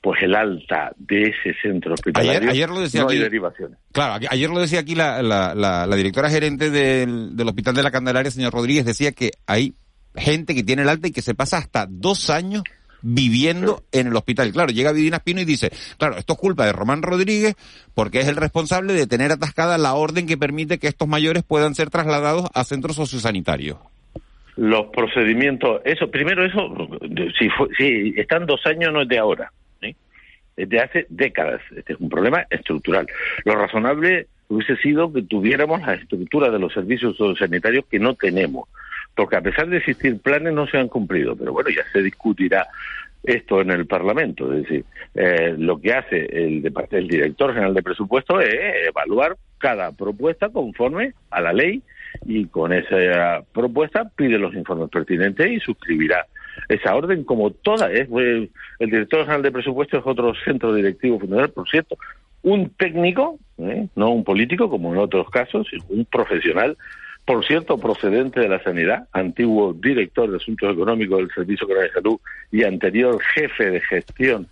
pues 0.00 0.22
el 0.22 0.34
alta 0.34 0.92
de 0.96 1.24
ese 1.24 1.54
centro 1.60 1.94
hospitalario 1.94 2.50
ayer, 2.50 2.70
lo 2.70 2.80
decía 2.80 3.02
no 3.02 3.06
aquí, 3.06 3.16
hay 3.16 3.22
derivaciones. 3.22 3.78
Claro, 3.92 4.26
ayer 4.30 4.50
lo 4.50 4.60
decía 4.60 4.80
aquí 4.80 4.94
la, 4.94 5.22
la, 5.22 5.54
la, 5.54 5.86
la 5.86 5.96
directora 5.96 6.30
gerente 6.30 6.70
del, 6.70 7.36
del 7.36 7.48
Hospital 7.48 7.74
de 7.74 7.82
la 7.82 7.90
Candelaria, 7.90 8.30
señor 8.30 8.52
Rodríguez, 8.52 8.84
decía 8.84 9.12
que 9.12 9.32
hay 9.46 9.74
gente 10.16 10.54
que 10.54 10.62
tiene 10.62 10.82
el 10.82 10.88
alta 10.88 11.08
y 11.08 11.12
que 11.12 11.22
se 11.22 11.34
pasa 11.34 11.58
hasta 11.58 11.86
dos 11.88 12.30
años 12.30 12.62
viviendo 13.02 13.82
en 13.92 14.08
el 14.08 14.16
hospital. 14.16 14.52
Claro, 14.52 14.72
llega 14.72 14.92
Vidina 14.92 15.18
Espino 15.18 15.40
y 15.40 15.44
dice, 15.44 15.70
claro, 15.98 16.16
esto 16.18 16.34
es 16.34 16.38
culpa 16.38 16.66
de 16.66 16.72
Román 16.72 17.02
Rodríguez 17.02 17.54
porque 17.94 18.20
es 18.20 18.28
el 18.28 18.36
responsable 18.36 18.92
de 18.92 19.06
tener 19.06 19.32
atascada 19.32 19.78
la 19.78 19.94
orden 19.94 20.26
que 20.26 20.36
permite 20.36 20.78
que 20.78 20.88
estos 20.88 21.08
mayores 21.08 21.42
puedan 21.42 21.74
ser 21.74 21.90
trasladados 21.90 22.48
a 22.54 22.64
centros 22.64 22.96
sociosanitarios. 22.96 23.78
Los 24.56 24.86
procedimientos, 24.92 25.80
eso, 25.84 26.10
primero 26.10 26.44
eso, 26.44 26.74
si, 27.38 27.48
fue, 27.50 27.68
si 27.78 28.12
están 28.16 28.44
dos 28.44 28.60
años 28.66 28.92
no 28.92 29.02
es 29.02 29.08
de 29.08 29.18
ahora, 29.18 29.50
¿sí? 30.56 30.62
es 30.62 30.68
de 30.68 30.80
hace 30.80 31.06
décadas. 31.08 31.60
Este 31.76 31.94
es 31.94 32.00
un 32.00 32.08
problema 32.08 32.46
estructural. 32.50 33.06
Lo 33.44 33.54
razonable 33.54 34.26
hubiese 34.48 34.76
sido 34.76 35.12
que 35.12 35.22
tuviéramos 35.22 35.80
la 35.82 35.94
estructura 35.94 36.50
de 36.50 36.58
los 36.58 36.72
servicios 36.72 37.16
sociosanitarios 37.16 37.84
que 37.86 37.98
no 37.98 38.14
tenemos 38.14 38.68
porque 39.14 39.36
a 39.36 39.42
pesar 39.42 39.68
de 39.68 39.78
existir 39.78 40.18
planes 40.20 40.52
no 40.52 40.66
se 40.66 40.78
han 40.78 40.88
cumplido, 40.88 41.36
pero 41.36 41.52
bueno, 41.52 41.70
ya 41.70 41.82
se 41.92 42.02
discutirá 42.02 42.66
esto 43.22 43.60
en 43.60 43.70
el 43.70 43.86
Parlamento. 43.86 44.52
Es 44.52 44.62
decir, 44.62 44.84
eh, 45.14 45.54
lo 45.58 45.80
que 45.80 45.92
hace 45.92 46.24
el, 46.24 46.72
el 46.90 47.08
director 47.08 47.52
general 47.52 47.74
de 47.74 47.82
presupuesto 47.82 48.40
es 48.40 48.86
evaluar 48.88 49.36
cada 49.58 49.92
propuesta 49.92 50.48
conforme 50.48 51.12
a 51.30 51.40
la 51.40 51.52
ley 51.52 51.82
y 52.24 52.46
con 52.46 52.72
esa 52.72 53.42
propuesta 53.52 54.10
pide 54.16 54.38
los 54.38 54.54
informes 54.54 54.88
pertinentes 54.88 55.50
y 55.50 55.60
suscribirá 55.60 56.26
esa 56.68 56.94
orden 56.94 57.24
como 57.24 57.50
toda 57.50 57.90
es. 57.90 58.08
El 58.10 58.50
director 58.78 59.20
general 59.20 59.42
de 59.42 59.52
presupuesto 59.52 59.98
es 59.98 60.02
otro 60.06 60.34
centro 60.44 60.74
directivo 60.74 61.18
fundamental, 61.18 61.52
por 61.52 61.68
cierto, 61.68 61.96
un 62.42 62.70
técnico, 62.70 63.38
¿eh? 63.58 63.88
no 63.96 64.10
un 64.10 64.24
político 64.24 64.70
como 64.70 64.92
en 64.92 65.00
otros 65.00 65.28
casos, 65.30 65.66
un 65.88 66.04
profesional 66.06 66.76
por 67.24 67.46
cierto, 67.46 67.78
procedente 67.78 68.40
de 68.40 68.48
la 68.48 68.60
sanidad, 68.62 69.06
antiguo 69.12 69.72
director 69.72 70.28
de 70.28 70.38
Asuntos 70.38 70.72
Económicos 70.72 71.18
del 71.18 71.30
Servicio 71.30 71.68
Canario 71.68 71.88
de 71.88 71.94
Salud 71.94 72.20
y 72.50 72.64
anterior 72.64 73.22
jefe 73.22 73.70
de 73.70 73.80
gestión 73.80 74.48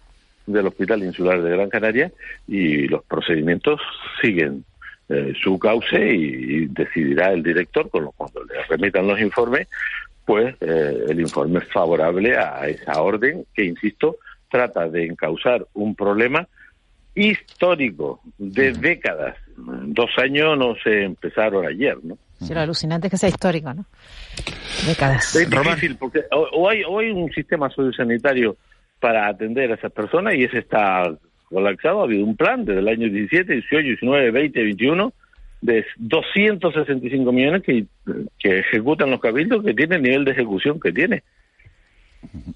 del 0.47 0.69
Hospital 0.69 1.03
Insular 1.03 1.43
de 1.43 1.51
Gran 1.51 1.71
Canaria, 1.71 2.13
y 2.47 2.87
los 2.87 3.03
procedimientos 3.05 3.81
siguen 4.23 4.65
eh, 5.09 5.33
su 5.43 5.59
cauce 5.59 6.15
y, 6.15 6.67
decidirá 6.67 7.33
el 7.33 7.43
director, 7.43 7.91
con 7.91 8.05
lo, 8.05 8.13
cuando 8.13 8.45
le 8.45 8.63
remitan 8.69 9.09
los 9.09 9.21
informes, 9.21 9.67
pues 10.29 10.55
eh, 10.61 11.07
el 11.09 11.21
informe 11.21 11.61
es 11.61 11.73
favorable 11.73 12.37
a 12.37 12.69
esa 12.69 13.01
orden 13.01 13.47
que, 13.55 13.65
insisto, 13.65 14.19
trata 14.51 14.87
de 14.87 15.07
encauzar 15.07 15.67
un 15.73 15.95
problema 15.95 16.47
histórico 17.15 18.21
de 18.37 18.73
décadas. 18.75 19.37
Dos 19.57 20.11
años 20.19 20.59
no 20.59 20.75
se 20.85 21.05
empezaron 21.05 21.67
ayer, 21.67 21.97
¿no? 22.03 22.19
Sí, 22.43 22.53
lo 22.53 22.61
alucinante 22.61 23.07
es 23.07 23.13
que 23.13 23.17
sea 23.17 23.31
histórico, 23.31 23.73
¿no? 23.73 23.87
Décadas. 24.87 25.35
Es 25.35 25.49
difícil, 25.49 25.97
porque 25.97 26.25
o 26.31 26.69
hay, 26.69 26.83
o 26.87 26.99
hay 26.99 27.09
un 27.11 27.33
sistema 27.33 27.71
sociosanitario 27.71 28.59
para 29.01 29.29
atender 29.29 29.73
a 29.73 29.77
esas 29.77 29.93
personas 29.93 30.35
y 30.35 30.45
ese 30.45 30.59
está 30.59 31.05
colapsado. 31.49 32.03
Ha 32.03 32.05
habido 32.05 32.27
un 32.27 32.37
plan 32.37 32.67
desde 32.67 32.81
el 32.81 32.89
año 32.89 33.09
17, 33.09 33.51
18, 33.51 33.83
19, 33.83 34.31
20, 34.31 34.63
21 34.63 35.13
de 35.61 35.85
265 35.97 37.33
millones 37.33 37.63
que, 37.63 37.87
que 38.39 38.61
ejecutan 38.61 39.11
los 39.11 39.21
cabildos 39.21 39.65
que 39.65 39.75
tiene 39.75 39.97
el 39.97 40.03
nivel 40.03 40.25
de 40.25 40.33
ejecución 40.33 40.79
que 40.81 40.93
tiene. 40.93 41.23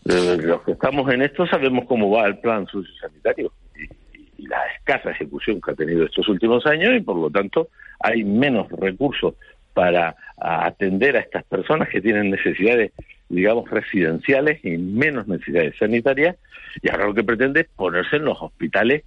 Eh, 0.08 0.38
los 0.42 0.62
que 0.62 0.72
estamos 0.72 1.12
en 1.12 1.22
esto 1.22 1.46
sabemos 1.46 1.84
cómo 1.86 2.10
va 2.10 2.26
el 2.26 2.38
plan 2.38 2.66
sociosanitario 2.66 3.52
y, 3.76 4.42
y 4.42 4.46
la 4.46 4.58
escasa 4.76 5.10
ejecución 5.10 5.60
que 5.60 5.70
ha 5.70 5.74
tenido 5.74 6.04
estos 6.04 6.28
últimos 6.28 6.66
años 6.66 6.94
y 6.96 7.00
por 7.00 7.16
lo 7.16 7.30
tanto 7.30 7.68
hay 8.00 8.24
menos 8.24 8.68
recursos 8.70 9.34
para 9.74 10.14
atender 10.36 11.16
a 11.16 11.20
estas 11.20 11.44
personas 11.44 11.88
que 11.88 12.00
tienen 12.00 12.30
necesidades, 12.30 12.92
digamos, 13.28 13.70
residenciales 13.70 14.62
y 14.64 14.76
menos 14.76 15.26
necesidades 15.28 15.76
sanitarias, 15.78 16.36
y 16.82 16.90
ahora 16.90 17.06
lo 17.06 17.14
que 17.14 17.24
pretende 17.24 17.60
es 17.62 17.68
ponerse 17.68 18.16
en 18.16 18.24
los 18.24 18.40
hospitales 18.40 19.04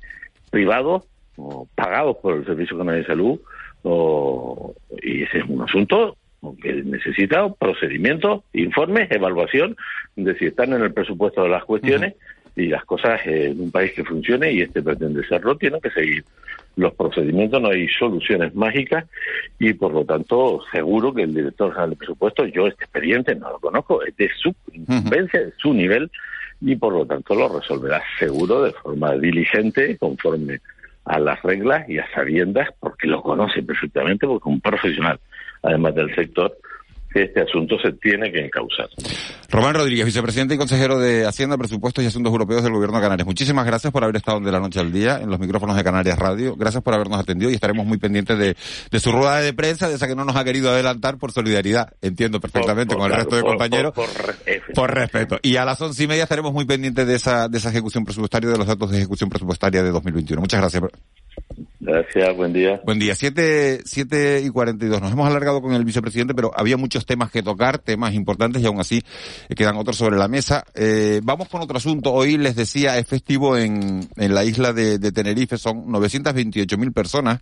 privados 0.50 1.04
o 1.36 1.68
pagados 1.76 2.18
por 2.18 2.38
el 2.38 2.46
Servicio 2.46 2.78
Canario 2.78 3.02
de 3.02 3.08
Salud, 3.08 3.40
o, 3.86 4.74
y 5.02 5.24
ese 5.24 5.40
es 5.40 5.46
un 5.48 5.62
asunto 5.62 6.18
que 6.62 6.74
necesita 6.74 7.52
procedimientos, 7.54 8.44
informes, 8.54 9.10
evaluación 9.12 9.76
de 10.16 10.38
si 10.38 10.46
están 10.46 10.74
en 10.74 10.84
el 10.84 10.94
presupuesto 10.94 11.44
de 11.44 11.50
las 11.50 11.64
cuestiones 11.64 12.16
y 12.56 12.68
las 12.68 12.86
cosas 12.86 13.20
en 13.26 13.60
un 13.60 13.72
país 13.72 13.92
que 13.94 14.04
funcione 14.04 14.52
y 14.52 14.62
este 14.62 14.82
pretende 14.82 15.26
serlo, 15.28 15.58
tienen 15.58 15.82
que 15.82 15.90
seguir 15.92 16.24
los 16.78 16.94
procedimientos, 16.94 17.62
no 17.62 17.70
hay 17.70 17.88
soluciones 17.88 18.54
mágicas 18.56 19.06
y 19.60 19.74
por 19.74 19.94
lo 19.94 20.06
tanto 20.06 20.62
seguro 20.72 21.14
que 21.14 21.24
el 21.24 21.34
director 21.34 21.70
general 21.70 21.92
de 21.92 21.96
presupuesto, 21.96 22.46
yo 22.46 22.68
este 22.68 22.84
expediente 22.86 23.36
no 23.36 23.52
lo 23.52 23.60
conozco, 23.60 24.04
es 24.04 24.16
de 24.18 24.30
su 24.42 24.54
incumbencia, 24.74 25.42
de 25.42 25.54
su 25.58 25.74
nivel 25.74 26.12
y 26.62 26.76
por 26.76 26.94
lo 26.94 27.06
tanto 27.06 27.36
lo 27.36 27.60
resolverá 27.60 28.02
seguro 28.20 28.64
de 28.64 28.72
forma 28.72 29.14
diligente, 29.14 29.98
conforme 29.98 30.60
a 31.06 31.20
las 31.20 31.42
reglas 31.44 31.88
y 31.88 32.00
a 32.00 32.08
sabiendas, 32.14 32.70
porque 32.80 33.08
lo 33.08 33.22
conoce 33.22 33.64
perfectamente, 33.64 34.28
porque 34.28 34.50
es 34.50 34.54
un 34.54 34.62
profesional, 34.62 35.20
además 35.62 35.96
del 35.96 36.14
sector, 36.16 36.58
este 37.24 37.42
asunto 37.42 37.78
se 37.80 37.94
tiene 37.94 38.32
que 38.32 38.46
encauzar. 38.46 38.90
Román 39.50 39.76
Rodríguez, 39.76 40.06
vicepresidente 40.06 40.56
y 40.56 40.58
consejero 40.58 41.00
de 41.00 41.26
Hacienda, 41.26 41.58
Presupuestos 41.58 42.04
y 42.04 42.08
Asuntos 42.08 42.32
Europeos 42.32 42.64
del 42.64 42.74
Gobierno 42.74 42.98
de 42.98 43.04
Canarias. 43.04 43.26
Muchísimas 43.26 43.66
gracias 43.66 43.94
por 43.94 44.04
haber 44.04 44.18
estado 44.18 44.40
de 44.40 44.52
la 44.52 44.60
noche 44.60 44.80
al 44.80 44.92
día 44.92 45.20
en 45.22 45.30
los 45.30 45.40
micrófonos 45.40 45.76
de 45.76 45.84
Canarias 45.84 46.20
Radio. 46.20 46.56
Gracias 46.56 46.84
por 46.84 46.94
habernos 46.94 47.20
atendido 47.20 47.52
y 47.52 47.54
estaremos 47.54 47.86
muy 47.86 47.98
pendientes 47.98 48.38
de, 48.38 48.56
de 48.92 49.00
su 49.00 49.12
rueda 49.12 49.40
de 49.40 49.54
prensa, 49.54 49.88
de 49.88 49.96
esa 49.96 50.08
que 50.08 50.16
no 50.16 50.26
nos 50.26 50.36
ha 50.36 50.44
querido 50.44 50.70
adelantar 50.72 51.18
por 51.18 51.32
solidaridad. 51.32 51.94
Entiendo 52.02 52.40
perfectamente 52.40 52.96
con 52.96 53.10
el 53.10 53.18
resto 53.18 53.36
de 53.36 53.42
compañeros. 53.44 53.94
Por, 53.94 54.94
respeto. 54.94 55.40
Y 55.42 55.56
a 55.56 55.66
las 55.66 55.82
once 55.82 56.04
y 56.04 56.08
media 56.08 56.24
estaremos 56.24 56.54
muy 56.54 56.66
pendientes 56.66 57.08
de 57.08 57.16
esa, 57.16 57.48
de 57.48 57.58
esa 57.58 57.70
ejecución 57.70 58.04
presupuestaria, 58.04 58.50
de 58.50 58.58
los 58.58 58.68
datos 58.68 58.92
de 58.92 58.98
ejecución 58.98 59.30
presupuestaria 59.30 59.84
de 59.84 59.92
2021. 59.92 60.42
Muchas 60.42 60.60
gracias. 60.60 60.84
Gracias, 61.80 62.36
buen 62.36 62.52
día. 62.52 62.82
Buen 62.84 62.98
día, 62.98 63.14
siete, 63.14 63.82
siete 63.86 64.42
y 64.44 64.50
cuarenta 64.50 64.86
y 64.86 64.88
dos. 64.88 65.02
Nos 65.02 65.12
hemos 65.12 65.28
alargado 65.28 65.62
con 65.62 65.74
el 65.74 65.86
vicepresidente, 65.86 66.34
pero 66.34 66.52
había 66.56 66.78
muchos 66.78 67.06
temas 67.06 67.30
que 67.30 67.44
tocar, 67.44 67.78
temas 67.78 68.16
importantes, 68.16 68.62
y 68.62 68.66
aún 68.66 68.80
así 68.80 69.04
eh, 69.50 69.56
quedan 69.56 69.78
otros 69.78 69.98
sobre 69.98 70.18
la 70.18 70.28
mesa. 70.28 70.64
Eh, 70.74 71.22
vamos 71.24 71.48
con 71.48 71.62
otro 71.62 71.78
asunto. 71.78 72.12
Hoy 72.12 72.38
les 72.38 72.56
decía, 72.56 72.98
es 72.98 73.06
festivo 73.06 73.56
en, 73.56 74.08
en 74.16 74.34
la 74.34 74.44
isla 74.44 74.74
de, 74.74 74.98
Tenerife, 75.12 75.58
son 75.58 75.92
928 75.92 76.78
mil 76.78 76.92
personas 76.92 77.42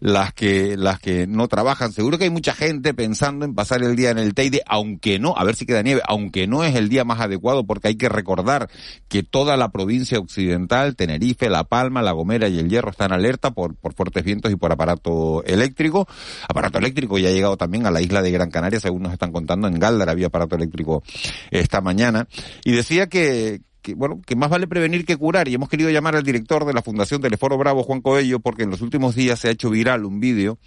las 0.00 0.32
que, 0.32 0.76
las 0.78 0.98
que 0.98 1.26
no 1.26 1.46
trabajan. 1.48 1.92
Seguro 1.92 2.16
que 2.16 2.24
hay 2.24 2.30
mucha 2.30 2.54
gente 2.54 2.94
pensando 2.94 3.44
en 3.44 3.54
pasar 3.54 3.82
el 3.82 3.94
día 3.94 4.10
en 4.10 4.18
el 4.18 4.32
Teide, 4.32 4.62
aunque 4.66 5.18
no, 5.18 5.34
a 5.36 5.44
ver 5.44 5.54
si 5.54 5.66
queda 5.66 5.82
nieve, 5.82 6.00
aunque 6.06 6.46
no 6.46 6.64
es 6.64 6.76
el 6.76 6.88
día 6.88 7.04
más 7.04 7.20
adecuado, 7.20 7.64
porque 7.64 7.88
hay 7.88 7.96
que 7.96 8.08
recordar 8.08 8.70
que 9.08 9.22
toda 9.22 9.58
la 9.58 9.70
provincia 9.70 10.18
occidental, 10.18 10.96
Tenerife, 10.96 11.50
La 11.50 11.64
Palma, 11.64 12.00
La 12.00 12.12
Gomera 12.12 12.48
y 12.48 12.58
El 12.58 12.70
Hierro 12.70 12.90
están 12.90 13.12
alerta 13.12 13.31
por 13.38 13.74
por 13.74 13.94
fuertes 13.94 14.24
vientos 14.24 14.50
y 14.52 14.56
por 14.56 14.72
aparato 14.72 15.42
eléctrico. 15.44 16.06
Aparato 16.48 16.78
eléctrico 16.78 17.18
ya 17.18 17.28
ha 17.28 17.32
llegado 17.32 17.56
también 17.56 17.86
a 17.86 17.90
la 17.90 18.00
isla 18.00 18.22
de 18.22 18.30
Gran 18.30 18.50
Canaria, 18.50 18.80
según 18.80 19.02
nos 19.02 19.12
están 19.12 19.32
contando. 19.32 19.68
En 19.68 19.78
Galdar 19.78 20.08
había 20.08 20.26
aparato 20.28 20.56
eléctrico 20.56 21.02
esta 21.50 21.80
mañana. 21.80 22.28
Y 22.64 22.72
decía 22.72 23.08
que, 23.08 23.60
que, 23.82 23.94
bueno, 23.94 24.20
que 24.24 24.36
más 24.36 24.50
vale 24.50 24.66
prevenir 24.66 25.04
que 25.04 25.16
curar. 25.16 25.48
Y 25.48 25.54
hemos 25.54 25.68
querido 25.68 25.90
llamar 25.90 26.16
al 26.16 26.22
director 26.22 26.64
de 26.64 26.72
la 26.72 26.82
Fundación 26.82 27.20
Teleforo 27.20 27.58
Bravo, 27.58 27.82
Juan 27.82 28.00
Coello, 28.00 28.40
porque 28.40 28.62
en 28.62 28.70
los 28.70 28.80
últimos 28.80 29.14
días 29.14 29.40
se 29.40 29.48
ha 29.48 29.50
hecho 29.50 29.70
viral 29.70 30.04
un 30.04 30.20
vídeo 30.20 30.58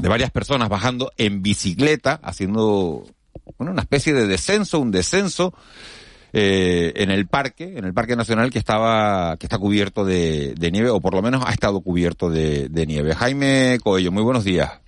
de 0.00 0.08
varias 0.08 0.30
personas 0.30 0.68
bajando 0.68 1.10
en 1.16 1.42
bicicleta, 1.42 2.20
haciendo, 2.22 3.04
bueno, 3.58 3.72
una 3.72 3.82
especie 3.82 4.12
de 4.14 4.26
descenso, 4.26 4.78
un 4.78 4.92
descenso, 4.92 5.54
eh, 6.40 6.92
en 7.02 7.10
el 7.10 7.26
parque, 7.26 7.76
en 7.76 7.84
el 7.84 7.92
Parque 7.92 8.14
Nacional 8.14 8.50
que 8.50 8.58
estaba, 8.58 9.36
que 9.38 9.46
está 9.46 9.58
cubierto 9.58 10.04
de, 10.04 10.54
nieve, 10.72 10.90
o 10.90 11.00
por 11.00 11.14
lo 11.14 11.22
menos 11.22 11.42
ha 11.44 11.50
estado 11.50 11.80
cubierto 11.80 12.30
de, 12.30 12.68
nieve. 12.86 13.14
Jaime 13.14 13.78
Coello, 13.82 14.12
muy 14.12 14.22
buenos 14.22 14.44
días. 14.44 14.80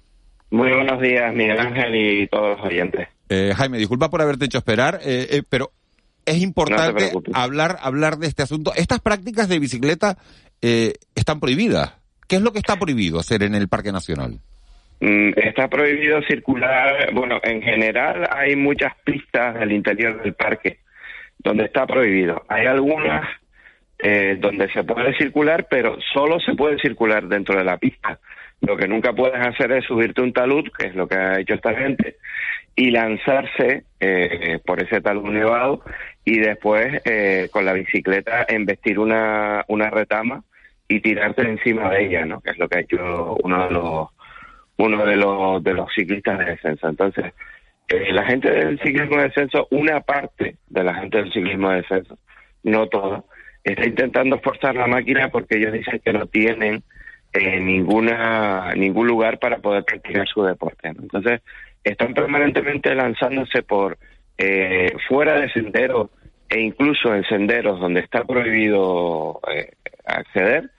Muy 0.50 0.70
buenos 0.72 1.00
días, 1.00 1.34
Miguel 1.34 1.58
Ángel 1.58 1.94
y 1.94 2.26
todos 2.28 2.56
los 2.56 2.66
oyentes. 2.66 3.08
Eh, 3.28 3.52
Jaime, 3.56 3.78
disculpa 3.78 4.10
por 4.10 4.22
haberte 4.22 4.44
hecho 4.44 4.58
esperar, 4.58 5.00
eh, 5.04 5.26
eh 5.30 5.42
pero 5.48 5.72
es 6.24 6.40
importante 6.40 7.12
hablar, 7.32 7.78
hablar 7.80 8.18
de 8.18 8.28
este 8.28 8.42
asunto. 8.42 8.72
Estas 8.76 9.00
prácticas 9.00 9.48
de 9.48 9.58
bicicleta 9.58 10.18
eh, 10.62 10.94
están 11.14 11.40
prohibidas. 11.40 11.94
¿Qué 12.28 12.36
es 12.36 12.42
lo 12.42 12.52
que 12.52 12.58
está 12.58 12.76
prohibido 12.76 13.18
hacer 13.18 13.42
en 13.42 13.56
el 13.56 13.68
Parque 13.68 13.90
Nacional? 13.90 14.38
Mm, 15.00 15.30
está 15.36 15.66
prohibido 15.68 16.20
circular, 16.22 17.12
bueno, 17.12 17.40
en 17.42 17.62
general 17.62 18.28
hay 18.30 18.54
muchas 18.54 18.92
pistas 19.04 19.58
del 19.58 19.72
interior 19.72 20.22
del 20.22 20.34
parque 20.34 20.78
donde 21.42 21.64
está 21.64 21.86
prohibido. 21.86 22.42
Hay 22.48 22.66
algunas 22.66 23.28
eh, 23.98 24.36
donde 24.38 24.70
se 24.72 24.84
puede 24.84 25.14
circular, 25.16 25.66
pero 25.68 25.98
solo 26.12 26.40
se 26.40 26.54
puede 26.54 26.78
circular 26.78 27.26
dentro 27.28 27.58
de 27.58 27.64
la 27.64 27.76
pista. 27.78 28.18
Lo 28.60 28.76
que 28.76 28.88
nunca 28.88 29.12
puedes 29.12 29.40
hacer 29.40 29.72
es 29.72 29.84
subirte 29.84 30.20
un 30.20 30.32
talud, 30.32 30.68
que 30.76 30.88
es 30.88 30.94
lo 30.94 31.08
que 31.08 31.16
ha 31.16 31.40
hecho 31.40 31.54
esta 31.54 31.74
gente, 31.74 32.16
y 32.76 32.90
lanzarse 32.90 33.84
eh, 33.98 34.58
por 34.64 34.82
ese 34.82 35.00
talud 35.00 35.30
nevado 35.30 35.82
y 36.24 36.38
después 36.38 37.00
eh, 37.04 37.48
con 37.50 37.64
la 37.64 37.72
bicicleta 37.72 38.44
embestir 38.48 38.98
una, 38.98 39.64
una 39.68 39.90
retama 39.90 40.44
y 40.88 41.00
tirarte 41.00 41.42
encima 41.42 41.90
de 41.90 42.06
ella, 42.06 42.24
¿no? 42.24 42.40
Que 42.40 42.50
es 42.50 42.58
lo 42.58 42.68
que 42.68 42.78
ha 42.78 42.80
hecho 42.80 43.36
uno 43.42 43.66
de 43.66 43.70
los 43.72 44.08
uno 44.76 45.04
de 45.04 45.16
los 45.16 45.62
de 45.62 45.74
los 45.74 45.92
ciclistas 45.94 46.38
de 46.38 46.44
descenso. 46.46 46.88
Entonces, 46.88 47.32
eh, 47.90 48.12
la 48.12 48.24
gente 48.24 48.50
del 48.50 48.78
ciclismo 48.80 49.16
de 49.16 49.24
descenso, 49.24 49.66
una 49.70 50.00
parte 50.00 50.56
de 50.68 50.84
la 50.84 50.94
gente 50.94 51.18
del 51.18 51.32
ciclismo 51.32 51.70
de 51.70 51.76
descenso, 51.78 52.18
no 52.62 52.86
toda, 52.86 53.24
está 53.64 53.84
intentando 53.86 54.38
forzar 54.38 54.74
la 54.76 54.86
máquina 54.86 55.28
porque 55.28 55.58
ellos 55.58 55.72
dicen 55.72 56.00
que 56.04 56.12
no 56.12 56.26
tienen 56.26 56.82
eh, 57.32 57.60
ninguna 57.60 58.72
ningún 58.74 59.06
lugar 59.06 59.38
para 59.38 59.58
poder 59.58 59.84
practicar 59.84 60.26
su 60.26 60.42
deporte. 60.42 60.88
Entonces, 60.88 61.42
están 61.84 62.14
permanentemente 62.14 62.94
lanzándose 62.94 63.62
por 63.62 63.98
eh, 64.38 64.92
fuera 65.08 65.40
de 65.40 65.50
senderos 65.50 66.10
e 66.48 66.60
incluso 66.60 67.14
en 67.14 67.24
senderos 67.24 67.78
donde 67.78 68.00
está 68.00 68.24
prohibido 68.24 69.40
eh, 69.52 69.72
acceder 70.04 70.70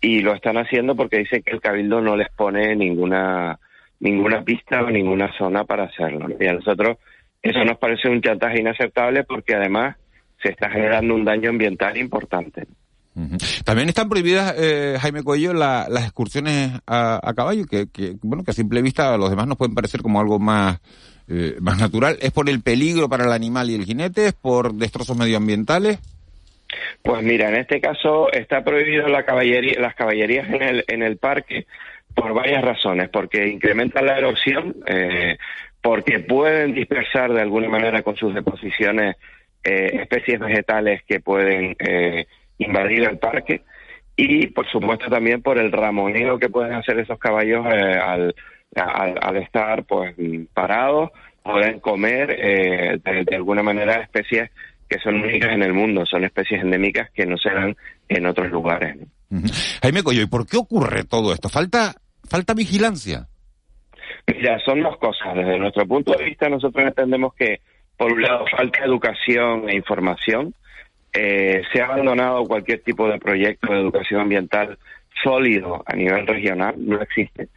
y 0.00 0.20
lo 0.20 0.34
están 0.34 0.56
haciendo 0.56 0.94
porque 0.96 1.18
dicen 1.18 1.42
que 1.42 1.52
el 1.52 1.60
cabildo 1.60 2.00
no 2.00 2.16
les 2.16 2.28
pone 2.30 2.74
ninguna 2.76 3.58
ninguna 4.00 4.42
pista 4.42 4.82
o 4.82 4.90
ninguna 4.90 5.32
zona 5.36 5.64
para 5.64 5.84
hacerlo. 5.84 6.28
Y 6.38 6.46
a 6.46 6.54
nosotros 6.54 6.98
eso 7.42 7.64
nos 7.64 7.78
parece 7.78 8.08
un 8.08 8.20
chantaje 8.20 8.60
inaceptable 8.60 9.24
porque 9.24 9.54
además 9.54 9.96
se 10.42 10.50
está 10.50 10.70
generando 10.70 11.14
un 11.14 11.24
daño 11.24 11.50
ambiental 11.50 11.96
importante. 11.96 12.66
También 13.64 13.88
están 13.88 14.08
prohibidas, 14.08 14.54
eh, 14.56 14.96
Jaime 15.00 15.24
Cuello, 15.24 15.52
las 15.52 16.04
excursiones 16.04 16.70
a, 16.86 17.32
caballo, 17.34 17.64
que, 17.66 17.86
bueno, 18.22 18.44
que 18.44 18.52
a 18.52 18.54
simple 18.54 18.80
vista 18.80 19.12
a 19.12 19.18
los 19.18 19.30
demás 19.30 19.48
nos 19.48 19.58
pueden 19.58 19.74
parecer 19.74 20.02
como 20.02 20.20
algo 20.20 20.38
más, 20.38 20.78
eh, 21.28 21.56
más 21.60 21.80
natural. 21.80 22.16
¿Es 22.20 22.30
por 22.30 22.48
el 22.48 22.62
peligro 22.62 23.08
para 23.08 23.24
el 23.24 23.32
animal 23.32 23.70
y 23.70 23.74
el 23.74 23.84
jinete? 23.84 24.26
¿Es 24.26 24.34
por 24.34 24.72
destrozos 24.74 25.16
medioambientales? 25.16 25.98
Pues 27.02 27.22
mira, 27.24 27.48
en 27.48 27.56
este 27.56 27.80
caso 27.80 28.30
está 28.30 28.62
prohibido 28.62 29.08
la 29.08 29.24
caballería, 29.24 29.80
las 29.80 29.96
caballerías 29.96 30.48
en 30.48 30.62
el, 30.62 30.84
en 30.86 31.02
el 31.02 31.16
parque 31.16 31.66
por 32.18 32.34
varias 32.34 32.64
razones, 32.64 33.08
porque 33.10 33.46
incrementan 33.46 34.06
la 34.06 34.18
erosión, 34.18 34.74
eh, 34.86 35.38
porque 35.80 36.18
pueden 36.18 36.74
dispersar 36.74 37.32
de 37.32 37.42
alguna 37.42 37.68
manera 37.68 38.02
con 38.02 38.16
sus 38.16 38.34
deposiciones 38.34 39.16
eh, 39.62 40.00
especies 40.02 40.40
vegetales 40.40 41.02
que 41.06 41.20
pueden 41.20 41.76
eh, 41.78 42.26
invadir 42.58 43.04
el 43.04 43.18
parque 43.18 43.62
y 44.16 44.48
por 44.48 44.68
supuesto 44.68 45.08
también 45.08 45.42
por 45.42 45.58
el 45.58 45.70
ramoneo 45.70 46.40
que 46.40 46.48
pueden 46.48 46.72
hacer 46.74 46.98
esos 46.98 47.20
caballos 47.20 47.64
al, 47.64 48.34
al, 48.74 49.36
estar 49.36 49.84
pues 49.84 50.16
parados, 50.52 51.10
pueden 51.44 51.78
comer 51.78 52.36
de, 52.36 53.36
alguna 53.36 53.62
manera 53.62 54.02
especies 54.02 54.50
que 54.88 54.98
son 54.98 55.22
únicas 55.22 55.52
en 55.52 55.62
el 55.62 55.72
mundo, 55.72 56.04
son 56.04 56.24
especies 56.24 56.62
endémicas 56.62 57.10
que 57.12 57.26
no 57.26 57.36
se 57.36 57.50
dan 57.50 57.76
en 58.08 58.26
otros 58.26 58.50
lugares. 58.50 58.96
Jaime 59.82 60.02
Coyo, 60.02 60.22
¿y 60.22 60.26
por 60.26 60.46
qué 60.46 60.56
ocurre 60.56 61.04
todo 61.04 61.32
esto? 61.32 61.48
¿Falta, 61.48 61.94
falta 62.28 62.54
vigilancia? 62.54 63.26
Mira, 64.26 64.58
son 64.64 64.82
dos 64.82 64.96
cosas. 64.98 65.34
Desde 65.34 65.58
nuestro 65.58 65.86
punto 65.86 66.12
de 66.12 66.24
vista, 66.24 66.48
nosotros 66.48 66.86
entendemos 66.86 67.34
que, 67.34 67.60
por 67.96 68.12
un 68.12 68.22
lado, 68.22 68.44
falta 68.56 68.84
educación 68.84 69.68
e 69.68 69.76
información. 69.76 70.54
Eh, 71.12 71.62
se 71.72 71.80
ha 71.80 71.86
abandonado 71.86 72.44
cualquier 72.44 72.82
tipo 72.82 73.08
de 73.08 73.18
proyecto 73.18 73.72
de 73.72 73.80
educación 73.80 74.20
ambiental 74.20 74.78
sólido 75.22 75.82
a 75.86 75.96
nivel 75.96 76.26
regional, 76.26 76.74
no 76.78 77.00
existe. 77.00 77.48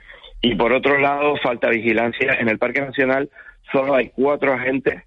Y 0.41 0.55
por 0.55 0.73
otro 0.73 0.97
lado, 0.97 1.35
falta 1.43 1.69
vigilancia. 1.69 2.37
En 2.39 2.49
el 2.49 2.57
Parque 2.57 2.81
Nacional 2.81 3.29
solo 3.71 3.95
hay 3.95 4.09
cuatro 4.09 4.53
agentes 4.53 5.03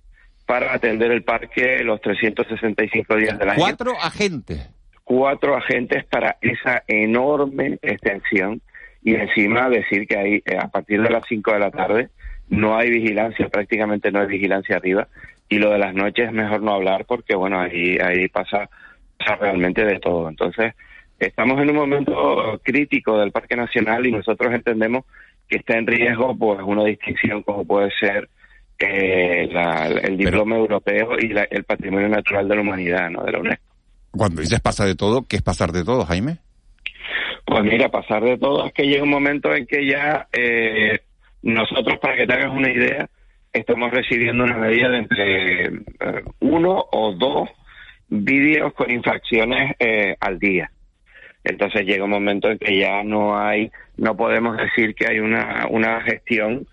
para 0.46 0.74
atender 0.74 1.10
el 1.10 1.24
parque 1.24 1.82
los 1.82 2.00
365 2.00 3.16
días 3.16 3.38
del 3.38 3.48
año. 3.48 3.58
¿Cuatro 3.58 3.92
agentes? 4.00 4.70
Cuatro 5.02 5.56
agentes 5.56 6.04
para 6.04 6.36
esa 6.40 6.82
enorme 6.86 7.78
extensión 7.82 8.60
y 9.05 9.14
encima 9.14 9.68
decir 9.68 10.09
que 10.09 10.16
hay, 10.16 10.34
eh, 10.46 10.57
a 10.59 10.68
partir 10.68 11.02
de 11.02 11.11
las 11.11 11.24
5 11.28 11.52
de 11.52 11.59
la 11.59 11.70
tarde 11.70 12.09
no 12.48 12.76
hay 12.76 12.90
vigilancia, 12.90 13.48
prácticamente 13.48 14.11
no 14.11 14.20
hay 14.20 14.26
vigilancia 14.26 14.76
arriba 14.76 15.09
y 15.48 15.59
lo 15.59 15.70
de 15.70 15.78
las 15.78 15.94
noches 15.94 16.26
es 16.26 16.32
mejor 16.32 16.62
no 16.62 16.72
hablar 16.72 17.05
porque 17.05 17.36
bueno, 17.36 17.61
ahí, 17.61 17.98
ahí 17.98 18.28
pasa, 18.28 18.68
pasa 19.18 19.36
realmente 19.36 19.84
de 19.84 20.00
todo. 20.00 20.28
Entonces, 20.28 20.74
estamos 21.18 21.61
en 21.61 21.70
un 21.70 21.76
momento 21.76 22.61
crítico 22.62 23.18
del 23.18 23.30
Parque 23.30 23.57
Nacional 23.57 24.07
y 24.07 24.12
nosotros 24.12 24.52
entendemos 24.55 25.05
que 25.48 25.59
está 25.59 25.76
en 25.76 25.86
riesgo 25.86 26.34
pues 26.36 26.61
una 26.64 26.84
distinción 26.84 27.42
como 27.42 27.64
puede 27.66 27.90
ser 28.00 28.30
eh, 28.78 29.48
el 30.02 30.16
diploma 30.16 30.57
europeo 30.57 31.11
y 31.20 31.32
el 31.50 31.64
patrimonio 31.64 32.09
natural 32.09 32.48
de 32.48 32.55
la 32.55 32.61
humanidad, 32.62 33.11
¿no? 33.11 33.22
De 33.22 33.32
la 33.32 33.38
UNESCO. 33.38 33.74
Cuando 34.11 34.40
dices 34.40 34.61
pasa 34.61 34.86
de 34.86 34.94
todo, 34.94 35.26
¿qué 35.28 35.36
es 35.36 35.42
pasar 35.42 35.72
de 35.72 35.84
todo, 35.84 36.05
Jaime? 36.07 36.38
Pues 37.45 37.62
mira, 37.62 37.90
pasar 37.90 38.22
de 38.22 38.38
todo 38.38 38.66
es 38.66 38.72
que 38.72 38.86
llega 38.86 39.03
un 39.03 39.11
momento 39.11 39.55
en 39.55 39.66
que 39.66 39.86
ya 39.86 40.28
eh, 40.32 41.01
nosotros, 41.42 41.99
para 41.99 42.16
que 42.16 42.26
te 42.26 42.32
hagas 42.32 42.53
una 42.53 42.70
idea, 42.70 43.09
estamos 43.53 43.90
recibiendo 43.90 44.45
una 44.45 44.57
medida 44.57 44.88
de 44.88 44.99
entre 44.99 45.64
eh, 45.66 45.72
uno 46.40 46.84
o 46.90 47.12
dos 47.12 47.51
vídeos 48.09 48.72
con 48.74 48.90
infracciones 48.90 49.76
eh, 49.78 50.16
al 50.20 50.38
día. 50.38 50.70
Entonces 51.45 51.84
llega 51.84 52.05
un 52.05 52.11
momento 52.11 52.51
en 52.51 52.59
que 52.59 52.78
ya 52.78 53.03
no 53.05 53.38
hay, 53.38 53.70
no 53.99 54.16
podemos 54.16 54.57
decir 54.57 54.95
que 54.95 55.07
hay 55.07 55.18
una, 55.20 55.66
una 55.68 56.01
gestión 56.01 56.66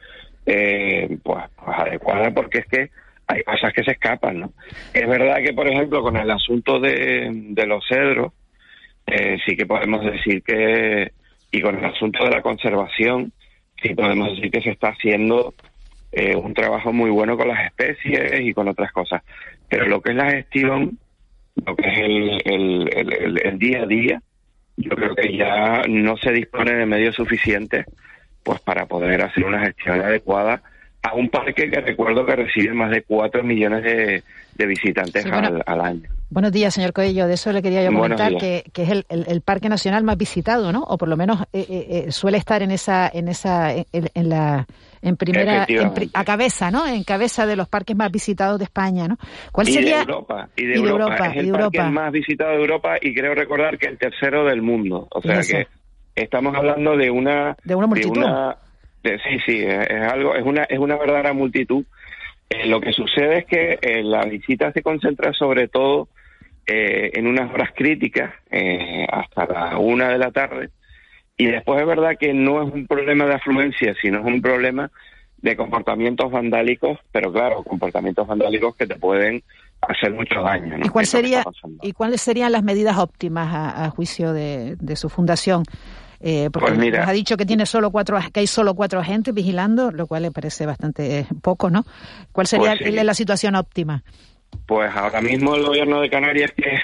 eh, 0.46 1.18
pues, 1.22 1.44
pues, 1.64 1.78
adecuada 1.78 2.32
porque 2.32 2.60
es 2.60 2.66
que 2.68 2.90
hay 3.28 3.44
cosas 3.44 3.74
que 3.74 3.84
se 3.84 3.92
escapan, 3.92 4.40
¿no? 4.40 4.54
Es 4.94 5.08
verdad 5.08 5.38
que, 5.44 5.54
por 5.54 5.68
ejemplo, 5.68 6.02
con 6.02 6.18
el 6.18 6.30
asunto 6.32 6.80
de, 6.80 7.30
de 7.32 7.66
los 7.66 7.86
cedros, 7.88 8.34
eh, 9.08 9.38
sí 9.46 9.56
que 9.56 9.66
podemos 9.66 10.04
decir 10.04 10.44
que, 10.44 11.12
y 11.52 11.62
con 11.62 11.78
el 11.78 11.86
asunto 11.86 12.24
de 12.24 12.32
la 12.32 12.42
conservación, 12.42 13.32
sí 13.82 13.94
podemos 13.94 14.36
decir 14.36 14.52
que 14.52 14.62
se 14.62 14.72
está 14.72 14.90
haciendo 14.90 15.54
eh, 16.12 16.36
un 16.36 16.54
trabajo 16.54 16.94
muy 16.94 17.10
bueno 17.10 17.38
con 17.38 17.48
las 17.48 17.66
especies 17.66 18.42
y 18.42 18.54
con 18.54 18.68
otras 18.68 18.92
cosas. 18.92 19.22
Pero 19.70 19.86
lo 19.88 20.02
que 20.02 20.12
es 20.12 20.18
la 20.18 20.32
gestión, 20.32 20.98
lo 21.66 21.76
que 21.76 21.88
es 21.88 21.98
el, 22.46 22.90
el, 22.94 23.42
el 23.44 23.60
día 23.60 23.84
a 23.84 23.88
día, 23.88 24.22
yo 24.78 24.92
creo 24.92 25.16
que 25.16 25.36
ya 25.36 25.84
no 25.88 26.18
se 26.18 26.32
dispone 26.32 26.74
de 26.74 26.86
medios 26.86 27.16
suficientes 27.16 27.86
pues 28.44 28.60
para 28.62 28.86
poder 28.86 29.22
hacer 29.22 29.44
una 29.46 29.60
gestión 29.60 30.02
adecuada 30.02 30.64
a 31.04 31.16
un 31.16 31.30
parque 31.30 31.70
que 31.70 31.82
recuerdo 31.82 32.26
que 32.26 32.36
recibe 32.36 32.74
más 32.74 32.92
de 32.92 33.02
4 33.04 33.44
millones 33.44 33.84
de, 33.84 34.24
visitantes 34.68 35.26
al, 35.26 35.82
año. 35.82 36.08
Buenos 36.30 36.52
días, 36.52 36.76
señor 36.76 36.94
Coello. 36.94 37.26
De 37.26 37.34
eso 37.34 37.52
le 37.52 37.64
quería 37.64 37.84
yo 37.84 37.92
comentar, 37.92 38.38
que, 38.38 38.64
que, 38.72 38.84
es 38.84 38.90
el, 38.92 39.06
el, 39.10 39.42
parque 39.42 39.70
nacional 39.70 40.04
más 40.04 40.18
visitado, 40.18 40.72
¿no? 40.72 40.84
O 40.84 41.00
por 41.00 41.10
lo 41.10 41.18
menos 41.18 41.42
eh, 41.52 41.66
eh, 41.68 41.88
eh, 41.90 42.12
suele 42.12 42.38
estar 42.38 42.62
en 42.62 42.70
esa, 42.70 43.10
en 43.12 43.28
esa, 43.28 43.74
en, 43.74 44.30
la, 44.30 44.68
en 45.02 45.18
primera, 45.18 45.66
a 46.14 46.24
cabeza, 46.24 46.70
¿no? 46.70 46.86
En 46.86 47.04
cabeza 47.04 47.48
de 47.48 47.56
los 47.56 47.68
parques 47.68 47.98
más 47.98 48.12
visitados 48.12 48.60
de 48.60 48.66
España, 48.66 49.08
¿no? 49.08 49.18
¿Cuál 49.52 49.66
sería? 49.66 49.96
de 49.96 50.02
Europa. 50.02 50.50
Y 50.56 50.66
de, 50.68 50.76
Europa. 50.76 51.28
Es 51.28 51.38
el 51.38 51.52
parque 51.52 51.82
más 51.82 52.12
visitado 52.12 52.52
de 52.52 52.58
Europa 52.58 52.98
y 53.02 53.16
creo 53.16 53.34
recordar 53.34 53.80
que 53.80 53.88
el 53.88 53.98
tercero 53.98 54.46
del 54.46 54.62
mundo. 54.62 55.08
O 55.10 55.22
sea 55.24 55.42
que 55.42 55.66
estamos 56.14 56.56
hablando 56.56 56.96
de 56.96 57.10
una 57.10 57.58
de 57.64 57.74
una 57.74 57.88
multitud 57.88 58.24
sí 59.04 59.40
sí 59.46 59.64
es 59.64 60.12
algo 60.12 60.36
es 60.36 60.44
una 60.44 60.64
es 60.64 60.80
una 60.80 60.98
verdadera 60.98 61.34
multitud. 61.34 61.84
Eh, 62.50 62.68
lo 62.68 62.82
que 62.82 62.92
sucede 62.92 63.40
es 63.40 63.46
que 63.46 63.80
eh, 63.82 64.04
la 64.04 64.26
visita 64.26 64.72
se 64.74 64.84
concentra 64.84 65.34
sobre 65.34 65.68
todo 65.68 66.10
eh, 66.66 67.12
en 67.14 67.28
unas 67.28 67.52
horas 67.54 67.70
críticas 67.76 68.34
hasta 69.10 69.46
la 69.46 69.78
una 69.78 70.10
de 70.10 70.18
la 70.18 70.32
tarde. 70.32 70.70
Y 71.38 71.46
después 71.46 71.82
es 71.82 71.88
verdad 71.88 72.18
que 72.20 72.34
no 72.34 72.62
es 72.62 72.74
un 72.74 72.88
problema 72.88 73.26
de 73.26 73.36
afluencia 73.36 73.96
sino 74.02 74.20
es 74.20 74.26
un 74.26 74.42
problema 74.42 74.92
de 75.38 75.56
comportamientos 75.56 76.32
vandálicos 76.32 77.00
pero 77.12 77.32
claro 77.32 77.64
comportamientos 77.64 78.28
vandálicos 78.28 78.76
que 78.76 78.86
te 78.86 78.96
pueden 78.96 79.42
hacer 79.82 80.14
mucho 80.14 80.40
daño 80.40 80.78
¿Y 80.84 80.90
cuál 80.90 81.08
sería 81.08 81.44
y 81.82 81.94
cuáles 81.94 82.22
serían 82.22 82.52
las 82.52 82.62
medidas 82.62 83.00
óptimas 83.00 83.50
a, 83.76 83.90
juicio 83.90 84.34
de, 84.34 84.76
de 84.80 84.96
su 84.96 85.10
fundación 85.10 85.64
eh, 86.24 86.50
porque 86.52 86.74
pues 86.74 86.92
nos 86.92 87.08
ha 87.08 87.12
dicho 87.12 87.36
que 87.38 87.46
tiene 87.46 87.66
solo 87.66 87.92
cuatro, 87.92 88.20
que 88.32 88.42
hay 88.42 88.48
solo 88.48 88.76
cuatro 88.76 89.00
agentes 89.00 89.34
vigilando, 89.34 89.92
lo 89.92 90.08
cual 90.08 90.24
le 90.24 90.32
parece 90.32 90.66
bastante 90.66 91.20
eh, 91.20 91.26
poco, 91.42 91.70
¿no? 91.70 91.84
¿Cuál 92.32 92.48
sería 92.48 92.76
pues 92.80 92.94
la 92.94 93.14
situación 93.14 93.56
óptima? 93.56 94.04
Pues 94.66 94.92
ahora 94.96 95.22
mismo 95.22 95.56
el 95.56 95.64
gobierno 95.64 96.02
de 96.02 96.10
Canarias 96.10 96.52
que 96.56 96.76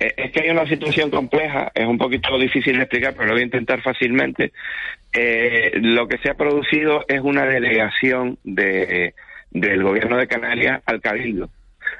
eh, 0.00 0.14
es 0.16 0.32
que 0.32 0.40
hay 0.40 0.50
una 0.50 0.66
situación 0.66 1.10
compleja, 1.10 1.70
es 1.74 1.86
un 1.86 1.98
poquito 1.98 2.38
difícil 2.38 2.76
de 2.76 2.82
explicar, 2.82 3.14
pero 3.14 3.26
lo 3.26 3.32
voy 3.32 3.42
a 3.42 3.46
intentar 3.46 3.82
fácilmente. 3.82 4.52
lo 5.74 6.08
que 6.08 6.18
se 6.18 6.30
ha 6.30 6.34
producido 6.34 7.04
es 7.08 7.20
una 7.20 7.44
delegación 7.44 8.38
de, 8.44 9.14
del 9.50 9.82
gobierno 9.82 10.16
de 10.16 10.28
Canarias 10.28 10.82
al 10.86 11.00
Cabildo. 11.00 11.50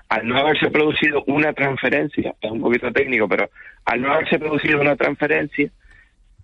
Al 0.09 0.27
no 0.27 0.39
haberse 0.39 0.71
producido 0.71 1.23
una 1.27 1.53
transferencia, 1.53 2.35
es 2.41 2.51
un 2.51 2.61
poquito 2.61 2.91
técnico, 2.93 3.29
pero 3.29 3.51
al 3.85 4.01
no 4.01 4.13
haberse 4.13 4.39
producido 4.39 4.81
una 4.81 4.97
transferencia, 4.97 5.71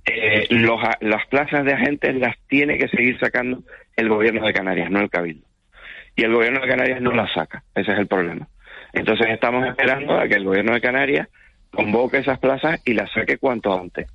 eh, 0.07 0.47
los, 0.51 0.81
las 1.01 1.27
plazas 1.27 1.65
de 1.65 1.73
agentes 1.73 2.15
las 2.17 2.37
tiene 2.49 2.79
que 2.79 2.89
seguir 2.89 3.19
sacando 3.19 3.63
el 3.97 4.09
gobierno 4.09 4.47
de 4.47 4.53
Canarias, 4.53 4.91
no 4.91 5.01
el 5.01 5.11
Cabildo. 5.11 5.47
Y 6.17 6.23
el 6.25 6.33
gobierno 6.33 6.61
de 6.61 6.69
Canarias 6.69 7.01
no 7.01 7.13
las 7.13 7.33
saca, 7.33 7.65
ese 7.75 7.93
es 7.93 7.99
el 7.99 8.07
problema. 8.07 8.49
Entonces 8.93 9.27
estamos 9.31 9.67
esperando 9.67 10.19
a 10.19 10.29
que 10.29 10.35
el 10.35 10.45
gobierno 10.45 10.73
de 10.73 10.81
Canarias 10.81 11.29
convoque 11.71 12.19
esas 12.19 12.39
plazas 12.39 12.81
y 12.85 12.95
las 12.95 13.11
saque 13.13 13.39
cuanto 13.39 13.79
antes. 13.79 14.07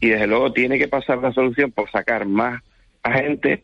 Y 0.00 0.08
desde 0.08 0.26
luego 0.26 0.52
tiene 0.52 0.78
que 0.78 0.88
pasar 0.88 1.18
la 1.18 1.32
solución 1.32 1.70
por 1.70 1.90
sacar 1.90 2.26
más 2.26 2.62
agentes, 3.02 3.60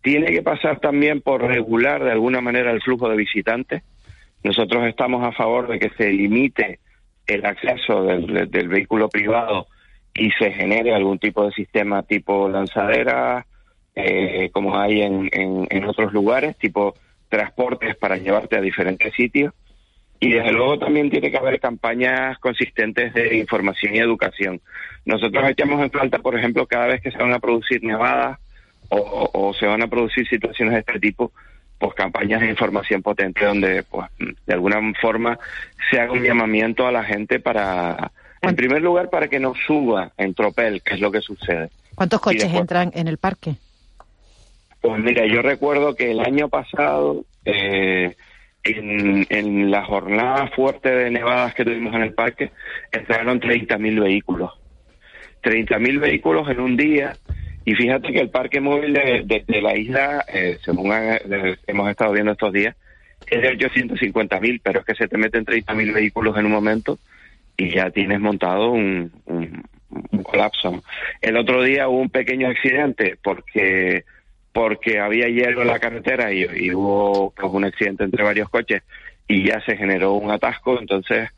tiene 0.00 0.26
que 0.26 0.42
pasar 0.42 0.80
también 0.80 1.20
por 1.20 1.42
regular 1.42 2.02
de 2.04 2.12
alguna 2.12 2.40
manera 2.40 2.70
el 2.70 2.82
flujo 2.82 3.08
de 3.08 3.16
visitantes. 3.16 3.82
Nosotros 4.42 4.86
estamos 4.86 5.24
a 5.26 5.32
favor 5.32 5.68
de 5.68 5.78
que 5.78 5.90
se 5.96 6.10
limite 6.10 6.80
el 7.26 7.44
acceso 7.44 8.04
del, 8.04 8.68
vehículo 8.68 9.08
privado 9.08 9.66
y 10.14 10.30
se 10.32 10.52
genere 10.52 10.94
algún 10.94 11.18
tipo 11.18 11.44
de 11.44 11.52
sistema 11.52 12.02
tipo 12.02 12.48
lanzadera, 12.48 13.46
eh, 13.94 14.50
como 14.52 14.78
hay 14.78 15.02
en, 15.02 15.28
en 15.32 15.84
otros 15.84 16.12
lugares, 16.12 16.56
tipo 16.56 16.94
transportes 17.28 17.96
para 17.96 18.16
llevarte 18.16 18.56
a 18.56 18.60
diferentes 18.60 19.14
sitios 19.14 19.54
y 20.22 20.30
desde 20.30 20.52
luego 20.52 20.78
también 20.78 21.10
tiene 21.10 21.32
que 21.32 21.36
haber 21.36 21.58
campañas 21.58 22.38
consistentes 22.38 23.12
de 23.12 23.38
información 23.38 23.96
y 23.96 23.98
educación. 23.98 24.60
Nosotros 25.04 25.44
echamos 25.48 25.82
en 25.82 25.90
falta, 25.90 26.20
por 26.20 26.38
ejemplo, 26.38 26.64
cada 26.64 26.86
vez 26.86 27.02
que 27.02 27.10
se 27.10 27.18
van 27.18 27.32
a 27.32 27.40
producir 27.40 27.82
nevadas 27.82 28.38
o, 28.88 29.52
se 29.58 29.66
van 29.66 29.82
a 29.82 29.88
producir 29.88 30.28
situaciones 30.28 30.74
de 30.74 30.80
este 30.80 31.00
tipo, 31.00 31.32
pues 31.76 31.94
campañas 31.94 32.40
de 32.40 32.50
información 32.50 33.02
potente 33.02 33.44
donde, 33.44 33.82
pues, 33.82 34.08
de 34.46 34.54
alguna 34.54 34.80
forma 35.00 35.40
se 35.90 35.98
haga 35.98 36.12
un 36.12 36.22
llamamiento 36.22 36.86
a 36.86 36.92
la 36.92 37.02
gente 37.02 37.40
para, 37.40 38.12
en 38.42 38.56
primer 38.56 38.82
lugar, 38.82 39.08
para 39.08 39.28
que 39.28 39.38
no 39.38 39.54
suba 39.66 40.12
en 40.16 40.34
tropel, 40.34 40.82
que 40.82 40.94
es 40.94 41.00
lo 41.00 41.10
que 41.10 41.20
sucede. 41.20 41.70
¿Cuántos 41.94 42.20
coches 42.20 42.52
entran 42.52 42.90
en 42.94 43.06
el 43.08 43.18
parque? 43.18 43.54
Pues 44.80 45.00
mira, 45.00 45.24
yo 45.26 45.42
recuerdo 45.42 45.94
que 45.94 46.10
el 46.10 46.20
año 46.20 46.48
pasado 46.48 47.24
eh, 47.44 48.16
en, 48.64 49.26
en 49.28 49.70
la 49.70 49.84
jornada 49.84 50.48
fuerte 50.48 50.90
de 50.90 51.10
nevadas 51.10 51.54
que 51.54 51.64
tuvimos 51.64 51.94
en 51.94 52.02
el 52.02 52.14
parque, 52.14 52.50
entraron 52.90 53.40
30.000 53.40 54.02
vehículos. 54.02 54.50
30.000 55.42 56.00
vehículos 56.00 56.48
en 56.48 56.60
un 56.60 56.76
día. 56.76 57.16
Y 57.64 57.74
fíjate 57.74 58.12
que 58.12 58.20
el 58.20 58.30
parque 58.30 58.60
móvil 58.60 58.92
de, 58.92 59.60
la 59.62 59.76
isla, 59.76 60.24
eh, 60.26 60.58
según 60.64 60.92
hemos 60.92 61.90
estado 61.90 62.12
viendo 62.12 62.32
estos 62.32 62.52
días, 62.52 62.74
es 63.30 63.40
de 63.40 63.56
850.000, 63.56 64.60
pero 64.64 64.80
es 64.80 64.86
que 64.86 64.94
se 64.96 65.06
te 65.06 65.16
meten 65.16 65.46
30.000 65.46 65.94
vehículos 65.94 66.36
en 66.36 66.46
un 66.46 66.52
momento 66.52 66.98
y 67.56 67.70
ya 67.70 67.90
tienes 67.90 68.20
montado 68.20 68.70
un, 68.70 69.12
un, 69.26 69.62
colapso. 70.22 70.82
El 71.20 71.36
otro 71.36 71.62
día 71.62 71.88
hubo 71.88 71.98
un 71.98 72.10
pequeño 72.10 72.48
accidente 72.48 73.18
porque 73.22 74.04
porque 74.52 75.00
había 75.00 75.28
hielo 75.28 75.62
en 75.62 75.68
la 75.68 75.78
carretera 75.78 76.32
y, 76.32 76.70
hubo 76.72 77.30
pues, 77.30 77.52
un 77.52 77.64
accidente 77.64 78.04
entre 78.04 78.22
varios 78.22 78.50
coches 78.50 78.82
y 79.26 79.46
ya 79.46 79.60
se 79.62 79.76
generó 79.76 80.12
un 80.12 80.30
atasco, 80.30 80.78
entonces 80.78 81.30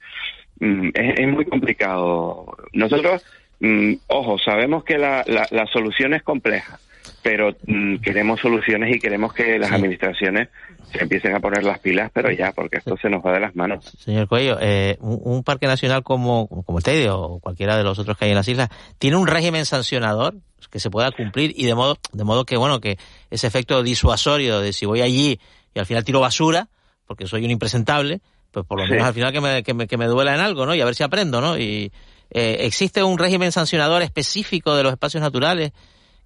mm, 0.59 0.89
es, 0.95 1.29
muy 1.29 1.45
complicado. 1.45 2.57
Nosotros, 2.73 3.25
mm, 3.61 3.95
ojo, 4.09 4.39
sabemos 4.39 4.83
que 4.83 4.99
la, 4.99 5.25
la, 5.27 5.67
solución 5.69 6.15
es 6.15 6.23
compleja, 6.23 6.79
pero 7.25 7.57
mm, 7.67 7.97
queremos 7.97 8.39
soluciones 8.39 8.95
y 8.95 8.99
queremos 8.99 9.33
que 9.33 9.59
las 9.59 9.73
administraciones 9.73 10.51
se 10.93 11.03
empiecen 11.03 11.35
a 11.35 11.41
poner 11.41 11.65
las 11.65 11.79
pilas, 11.79 12.11
pero 12.13 12.31
ya, 12.31 12.53
porque 12.53 12.77
esto 12.77 12.99
se 13.01 13.09
nos 13.09 13.25
va 13.25 13.33
de 13.33 13.41
las 13.41 13.57
manos. 13.57 13.83
Señor 13.99 14.29
Cuello, 14.29 14.59
eh, 14.61 14.99
un, 15.01 15.43
parque 15.43 15.67
nacional 15.67 16.03
como, 16.03 16.47
como 16.47 16.79
el 16.79 16.85
Teide 16.85 17.09
o 17.09 17.41
cualquiera 17.41 17.79
de 17.79 17.83
los 17.83 17.99
otros 17.99 18.19
que 18.19 18.27
hay 18.27 18.33
en 18.33 18.37
las 18.37 18.47
islas, 18.47 18.69
¿tiene 18.99 19.17
un 19.17 19.27
régimen 19.27 19.65
sancionador? 19.65 20.35
que 20.71 20.81
se 20.81 20.91
pueda 20.91 21.13
cumplir 21.13 21.53
y 21.57 21.67
de 21.67 21.75
modo, 21.75 21.99
de 22.13 22.25
modo 22.25 22.45
que, 22.45 22.57
bueno, 22.57 22.81
que 22.81 22.97
ese 23.31 23.47
efecto 23.47 23.83
disuasorio 23.83 24.61
de 24.61 24.73
si 24.73 24.87
voy 24.87 25.03
allí 25.03 25.39
y 25.75 25.79
al 25.79 25.87
final 25.87 26.05
tiro 26.05 26.21
basura, 26.21 26.69
porque 27.07 27.27
soy 27.27 27.45
un 27.45 27.51
impresentable, 27.51 28.23
pues 28.51 28.67
por 28.67 28.81
lo 28.81 28.87
menos 28.87 29.07
al 29.07 29.15
final 29.15 29.31
que 29.31 29.41
me, 29.41 29.63
que 29.63 29.75
me, 29.75 29.87
que 29.87 29.97
me 29.99 30.07
duela 30.07 30.35
en 30.35 30.41
algo, 30.41 30.65
¿no? 30.67 30.75
Y 30.75 30.81
a 30.81 30.85
ver 30.85 30.95
si 30.95 31.03
aprendo, 31.03 31.41
¿no? 31.41 31.59
Y 31.59 31.93
eh, 32.31 32.57
existe 32.61 33.05
un 33.05 33.19
régimen 33.19 33.53
sancionador 33.53 34.03
específico 34.03 34.75
de 34.75 34.83
los 34.83 34.93
espacios 34.93 35.23
naturales 35.23 35.73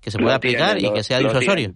que 0.01 0.11
se 0.11 0.19
pueda 0.19 0.37
aplicar 0.37 0.79
y 0.79 0.93
que 0.93 1.03
sea 1.03 1.19
disuasorio. 1.19 1.75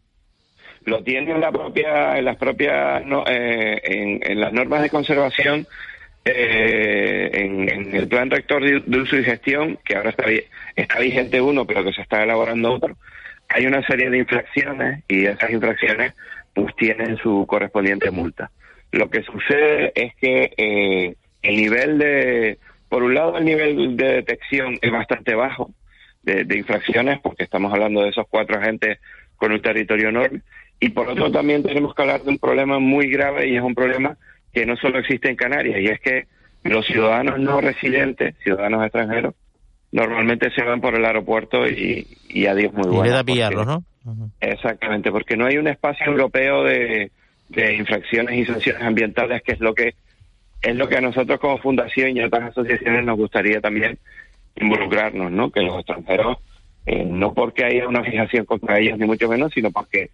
Lo 0.85 1.03
tiene 1.05 1.31
en 1.31 1.41
la 1.41 1.53
propia, 1.53 2.19
en 2.19 2.25
las 2.25 2.37
propias, 2.37 3.05
no, 3.07 3.25
eh, 3.27 3.81
en, 3.85 4.21
en, 4.23 4.41
las 4.41 4.53
normas 4.53 4.83
de 4.83 4.91
conservación 4.91 5.67
eh, 6.25 7.31
en, 7.33 7.95
el 7.95 8.07
plan 8.07 8.31
rector 8.31 8.63
de, 8.63 9.01
uso 9.01 9.17
y 9.17 9.25
gestión, 9.25 9.79
que 9.85 9.97
ahora 9.97 10.11
está, 10.11 10.25
está 10.77 11.01
vigente 11.01 11.41
uno, 11.41 11.67
pero 11.67 11.83
que 11.85 11.93
se 11.93 12.03
está 12.03 12.23
elaborando 12.23 12.73
otro, 12.73 12.97
hay 13.49 13.67
una 13.67 13.85
serie 13.87 14.09
de 14.09 14.19
infracciones 14.19 15.03
y 15.09 15.27
esas 15.27 15.51
infracciones 15.51 16.15
pues 16.55 16.75
tienen 16.77 17.17
su 17.17 17.45
correspondiente 17.47 18.11
multa. 18.11 18.51
Lo 18.93 19.11
que 19.11 19.23
sucede 19.23 19.93
es 19.95 20.15
que 20.17 20.53
eh, 20.57 21.15
el 21.43 21.57
nivel 21.57 21.99
de, 21.99 22.59
por 22.89 23.03
un 23.03 23.15
lado 23.15 23.39
el 23.39 23.45
nivel 23.45 23.97
de 23.97 24.13
detección 24.13 24.79
es 24.81 24.93
bastante 24.93 25.35
bajo 25.35 25.71
de, 26.23 26.45
de 26.45 26.59
infracciones, 26.59 27.21
porque 27.21 27.45
estamos 27.45 27.73
hablando 27.73 28.03
de 28.03 28.11
esos 28.11 28.27
cuatro 28.29 28.59
agentes 28.59 28.99
con 29.37 29.53
un 29.53 29.61
territorio 29.61 30.09
enorme, 30.09 30.41
y 30.79 30.89
por 30.91 31.09
otro 31.09 31.31
también 31.31 31.63
tenemos 31.63 31.95
que 31.95 32.03
hablar 32.03 32.23
de 32.23 32.31
un 32.31 32.39
problema 32.39 32.79
muy 32.79 33.09
grave 33.09 33.49
y 33.49 33.57
es 33.57 33.63
un 33.63 33.75
problema 33.75 34.17
que 34.53 34.67
no 34.67 34.77
solo 34.77 34.99
existe 34.99 35.29
en 35.29 35.37
Canarias, 35.37 35.81
y 35.81 35.87
es 35.87 36.01
que 36.01 36.27
los 36.65 36.87
ciudadanos 36.87 37.39
no 37.41 37.61
residentes, 37.61 38.37
ciudadanos 38.43 38.85
extranjeros, 38.85 39.35
normalmente 39.91 40.51
se 40.51 40.63
van 40.63 40.81
por 40.81 40.95
el 40.95 41.05
aeropuerto 41.05 41.69
y, 41.69 42.07
y 42.29 42.47
adiós 42.47 42.73
muy 42.73 42.89
bueno. 42.89 43.07
Y 43.07 43.11
da 43.11 43.25
pillarlos, 43.25 43.67
¿no? 43.67 43.85
Exactamente, 44.41 45.11
porque 45.11 45.37
no 45.37 45.47
hay 45.47 45.59
un 45.59 45.69
espacio 45.69 46.07
europeo 46.07 46.65
de, 46.65 47.11
de 47.49 47.75
infracciones 47.77 48.37
y 48.37 48.45
sanciones 48.47 48.83
ambientales, 48.83 49.43
que 49.43 49.53
es 49.53 49.61
lo 49.61 49.75
que 49.75 49.95
es 50.63 50.77
lo 50.77 50.89
que 50.89 50.97
a 50.97 51.01
nosotros 51.01 51.41
como 51.41 51.59
fundación 51.59 52.17
y 52.17 52.21
a 52.21 52.27
otras 52.27 52.51
asociaciones 52.51 53.05
nos 53.05 53.17
gustaría 53.17 53.61
también 53.61 53.99
involucrarnos, 54.57 55.31
¿no? 55.31 55.51
Que 55.51 55.61
los 55.61 55.77
extranjeros, 55.77 56.39
eh, 56.87 57.05
no 57.05 57.33
porque 57.33 57.65
haya 57.65 57.89
una 57.89 58.05
fijación 58.05 58.45
contra 58.45 58.79
ellos, 58.79 58.99
ni 58.99 59.07
mucho 59.07 59.29
menos, 59.29 59.53
sino 59.53 59.71
porque 59.71 60.11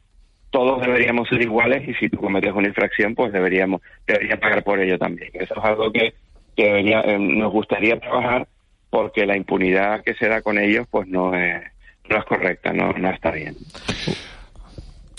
todos 0.50 0.80
deberíamos 0.80 1.28
ser 1.28 1.42
iguales 1.42 1.86
y 1.88 1.94
si 1.94 2.08
tú 2.08 2.18
cometes 2.18 2.52
una 2.52 2.68
infracción, 2.68 3.14
pues 3.14 3.32
deberíamos 3.32 3.82
debería 4.06 4.38
pagar 4.38 4.62
por 4.62 4.80
ello 4.80 4.98
también. 4.98 5.30
Eso 5.34 5.54
es 5.56 5.64
algo 5.64 5.92
que, 5.92 6.14
debería, 6.56 7.00
eh, 7.00 7.18
nos 7.18 7.52
gustaría 7.52 7.98
trabajar 7.98 8.48
porque 8.90 9.26
la 9.26 9.36
impunidad 9.36 10.02
que 10.02 10.14
se 10.14 10.28
da 10.28 10.40
con 10.40 10.58
ellos, 10.58 10.86
pues 10.90 11.06
no 11.06 11.34
es, 11.34 11.62
no 12.08 12.16
es 12.16 12.24
correcta, 12.24 12.72
no, 12.72 12.92
no 12.92 13.10
está 13.10 13.30
bien. 13.30 13.54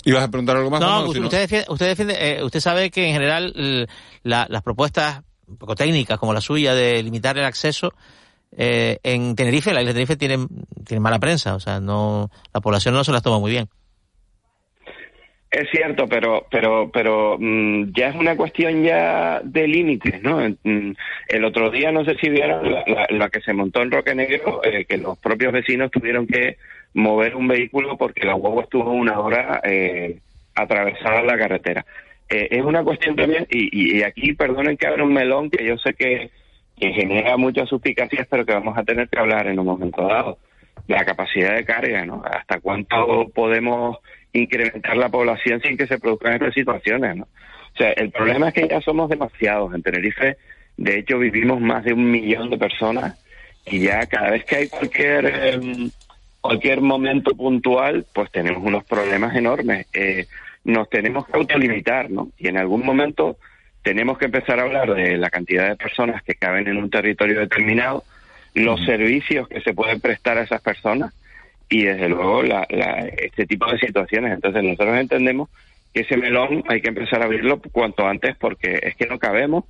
¿Ibas 0.04 0.24
a 0.24 0.30
preguntar 0.30 0.56
algo 0.56 0.70
más? 0.70 0.80
No, 0.80 1.04
usted, 1.04 1.40
defiende, 1.40 1.66
usted, 1.68 1.86
defiende, 1.86 2.16
eh, 2.18 2.42
usted 2.42 2.60
sabe 2.60 2.90
que 2.90 3.06
en 3.06 3.12
general 3.12 3.86
las 4.22 4.62
propuestas 4.62 5.22
un 5.46 5.56
poco 5.56 5.74
técnicas 5.74 6.18
como 6.18 6.32
la 6.32 6.40
suya 6.40 6.74
de 6.74 7.02
limitar 7.02 7.36
el 7.36 7.44
acceso 7.44 7.92
eh, 8.56 8.98
en 9.02 9.34
Tenerife, 9.36 9.72
la 9.72 9.80
isla 9.80 9.92
de 9.92 9.94
Tenerife 9.94 10.16
tiene, 10.16 10.46
tiene 10.84 11.00
mala 11.00 11.18
prensa, 11.18 11.54
o 11.54 11.60
sea, 11.60 11.80
no 11.80 12.30
la 12.52 12.60
población 12.60 12.94
no 12.94 13.04
se 13.04 13.12
las 13.12 13.22
toma 13.22 13.38
muy 13.38 13.50
bien. 13.50 13.68
Es 15.50 15.68
cierto, 15.72 16.06
pero 16.06 16.46
pero 16.48 16.90
pero 16.92 17.36
mm, 17.36 17.92
ya 17.92 18.10
es 18.10 18.14
una 18.14 18.36
cuestión 18.36 18.84
ya 18.84 19.40
de 19.42 19.66
límites, 19.66 20.22
¿no? 20.22 20.38
Mm, 20.62 20.92
el 21.26 21.44
otro 21.44 21.70
día 21.70 21.90
no 21.90 22.04
sé 22.04 22.14
si 22.20 22.28
vieron 22.28 22.72
la, 22.72 23.28
que 23.30 23.40
se 23.40 23.52
montó 23.52 23.82
en 23.82 23.90
Roque 23.90 24.14
Negro, 24.14 24.60
eh, 24.62 24.84
que 24.84 24.96
los 24.96 25.18
propios 25.18 25.52
vecinos 25.52 25.90
tuvieron 25.90 26.28
que 26.28 26.56
mover 26.94 27.34
un 27.34 27.48
vehículo 27.48 27.96
porque 27.96 28.24
la 28.24 28.36
huevo 28.36 28.62
estuvo 28.62 28.92
una 28.92 29.18
hora 29.18 29.60
eh, 29.64 30.20
atravesada 30.54 31.22
la 31.22 31.36
carretera. 31.36 31.84
Eh, 32.28 32.46
es 32.52 32.62
una 32.62 32.84
cuestión 32.84 33.16
también, 33.16 33.44
y, 33.50 33.98
y, 33.98 34.02
aquí 34.04 34.34
perdonen 34.34 34.76
que 34.76 34.86
abra 34.86 35.02
un 35.02 35.12
melón 35.12 35.50
que 35.50 35.64
yo 35.66 35.76
sé 35.78 35.94
que, 35.94 36.30
que 36.80 36.92
genera 36.92 37.36
muchas 37.36 37.68
suspicacias, 37.68 38.26
pero 38.28 38.46
que 38.46 38.54
vamos 38.54 38.76
a 38.76 38.84
tener 38.84 39.08
que 39.08 39.18
hablar 39.18 39.46
en 39.46 39.58
un 39.58 39.66
momento 39.66 40.02
dado. 40.06 40.38
La 40.88 41.04
capacidad 41.04 41.54
de 41.54 41.64
carga, 41.64 42.06
¿no? 42.06 42.22
Hasta 42.24 42.58
cuánto 42.58 43.28
podemos 43.34 43.98
incrementar 44.32 44.96
la 44.96 45.10
población 45.10 45.60
sin 45.60 45.76
que 45.76 45.86
se 45.86 45.98
produzcan 45.98 46.34
estas 46.34 46.54
situaciones, 46.54 47.16
¿no? 47.16 47.24
O 47.24 47.76
sea, 47.76 47.92
el 47.92 48.10
problema 48.10 48.48
es 48.48 48.54
que 48.54 48.68
ya 48.68 48.80
somos 48.80 49.10
demasiados. 49.10 49.74
En 49.74 49.82
Tenerife, 49.82 50.38
de 50.76 50.98
hecho, 50.98 51.18
vivimos 51.18 51.60
más 51.60 51.84
de 51.84 51.92
un 51.92 52.10
millón 52.10 52.48
de 52.50 52.58
personas 52.58 53.22
y 53.66 53.80
ya 53.80 54.06
cada 54.06 54.30
vez 54.30 54.44
que 54.44 54.56
hay 54.56 54.68
cualquier 54.68 55.26
em, 55.26 55.90
cualquier 56.40 56.80
momento 56.80 57.36
puntual, 57.36 58.06
pues 58.14 58.30
tenemos 58.32 58.62
unos 58.64 58.84
problemas 58.84 59.36
enormes. 59.36 59.86
Eh, 59.92 60.26
nos 60.64 60.88
tenemos 60.88 61.26
que 61.26 61.36
autolimitar, 61.36 62.10
¿no? 62.10 62.30
Y 62.38 62.48
en 62.48 62.56
algún 62.56 62.84
momento 62.84 63.36
tenemos 63.82 64.18
que 64.18 64.26
empezar 64.26 64.58
a 64.58 64.62
hablar 64.62 64.94
de 64.94 65.16
la 65.16 65.30
cantidad 65.30 65.68
de 65.68 65.76
personas 65.76 66.22
que 66.22 66.34
caben 66.34 66.68
en 66.68 66.76
un 66.76 66.90
territorio 66.90 67.40
determinado, 67.40 68.04
los 68.54 68.84
servicios 68.84 69.48
que 69.48 69.60
se 69.60 69.74
pueden 69.74 70.00
prestar 70.00 70.38
a 70.38 70.42
esas 70.42 70.60
personas 70.60 71.14
y 71.68 71.84
desde 71.84 72.08
luego 72.08 72.42
la, 72.42 72.62
este 72.64 73.46
tipo 73.46 73.70
de 73.70 73.78
situaciones. 73.78 74.34
Entonces 74.34 74.62
nosotros 74.62 74.98
entendemos 74.98 75.48
que 75.94 76.00
ese 76.02 76.16
melón 76.16 76.64
hay 76.68 76.80
que 76.80 76.88
empezar 76.88 77.22
a 77.22 77.24
abrirlo 77.24 77.60
cuanto 77.72 78.06
antes 78.06 78.36
porque 78.36 78.80
es 78.82 78.96
que 78.96 79.06
no 79.06 79.18
cabemos 79.18 79.64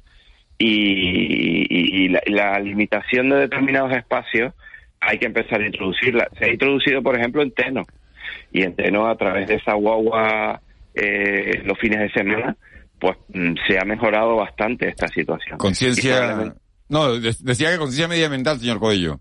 y, 0.58 2.08
la, 2.08 2.58
limitación 2.58 3.30
de 3.30 3.36
determinados 3.36 3.92
espacios 3.92 4.52
hay 5.00 5.18
que 5.18 5.26
empezar 5.26 5.61
a 5.61 5.66
introducirla. 5.66 6.28
Se 6.38 6.44
ha 6.44 6.52
introducido, 6.52 7.02
por 7.02 7.16
ejemplo, 7.16 7.42
en 7.42 7.52
Teno. 7.52 7.86
Y 8.52 8.62
en 8.62 8.76
Teno, 8.76 9.08
a 9.08 9.16
través 9.16 9.48
de 9.48 9.54
esa 9.54 9.72
guagua 9.72 10.61
eh, 10.94 11.62
los 11.64 11.78
fines 11.78 12.00
de 12.00 12.11
semana, 12.11 12.56
pues 13.01 13.16
mm, 13.28 13.55
se 13.66 13.78
ha 13.78 13.84
mejorado 13.84 14.36
bastante 14.36 14.88
esta 14.88 15.09
situación. 15.09 15.59
Conciencia... 15.59 16.55
No, 16.88 17.18
decía 17.20 17.70
que 17.70 17.78
conciencia 17.78 18.09
medioambiental, 18.09 18.59
señor 18.59 18.80
Coello. 18.80 19.20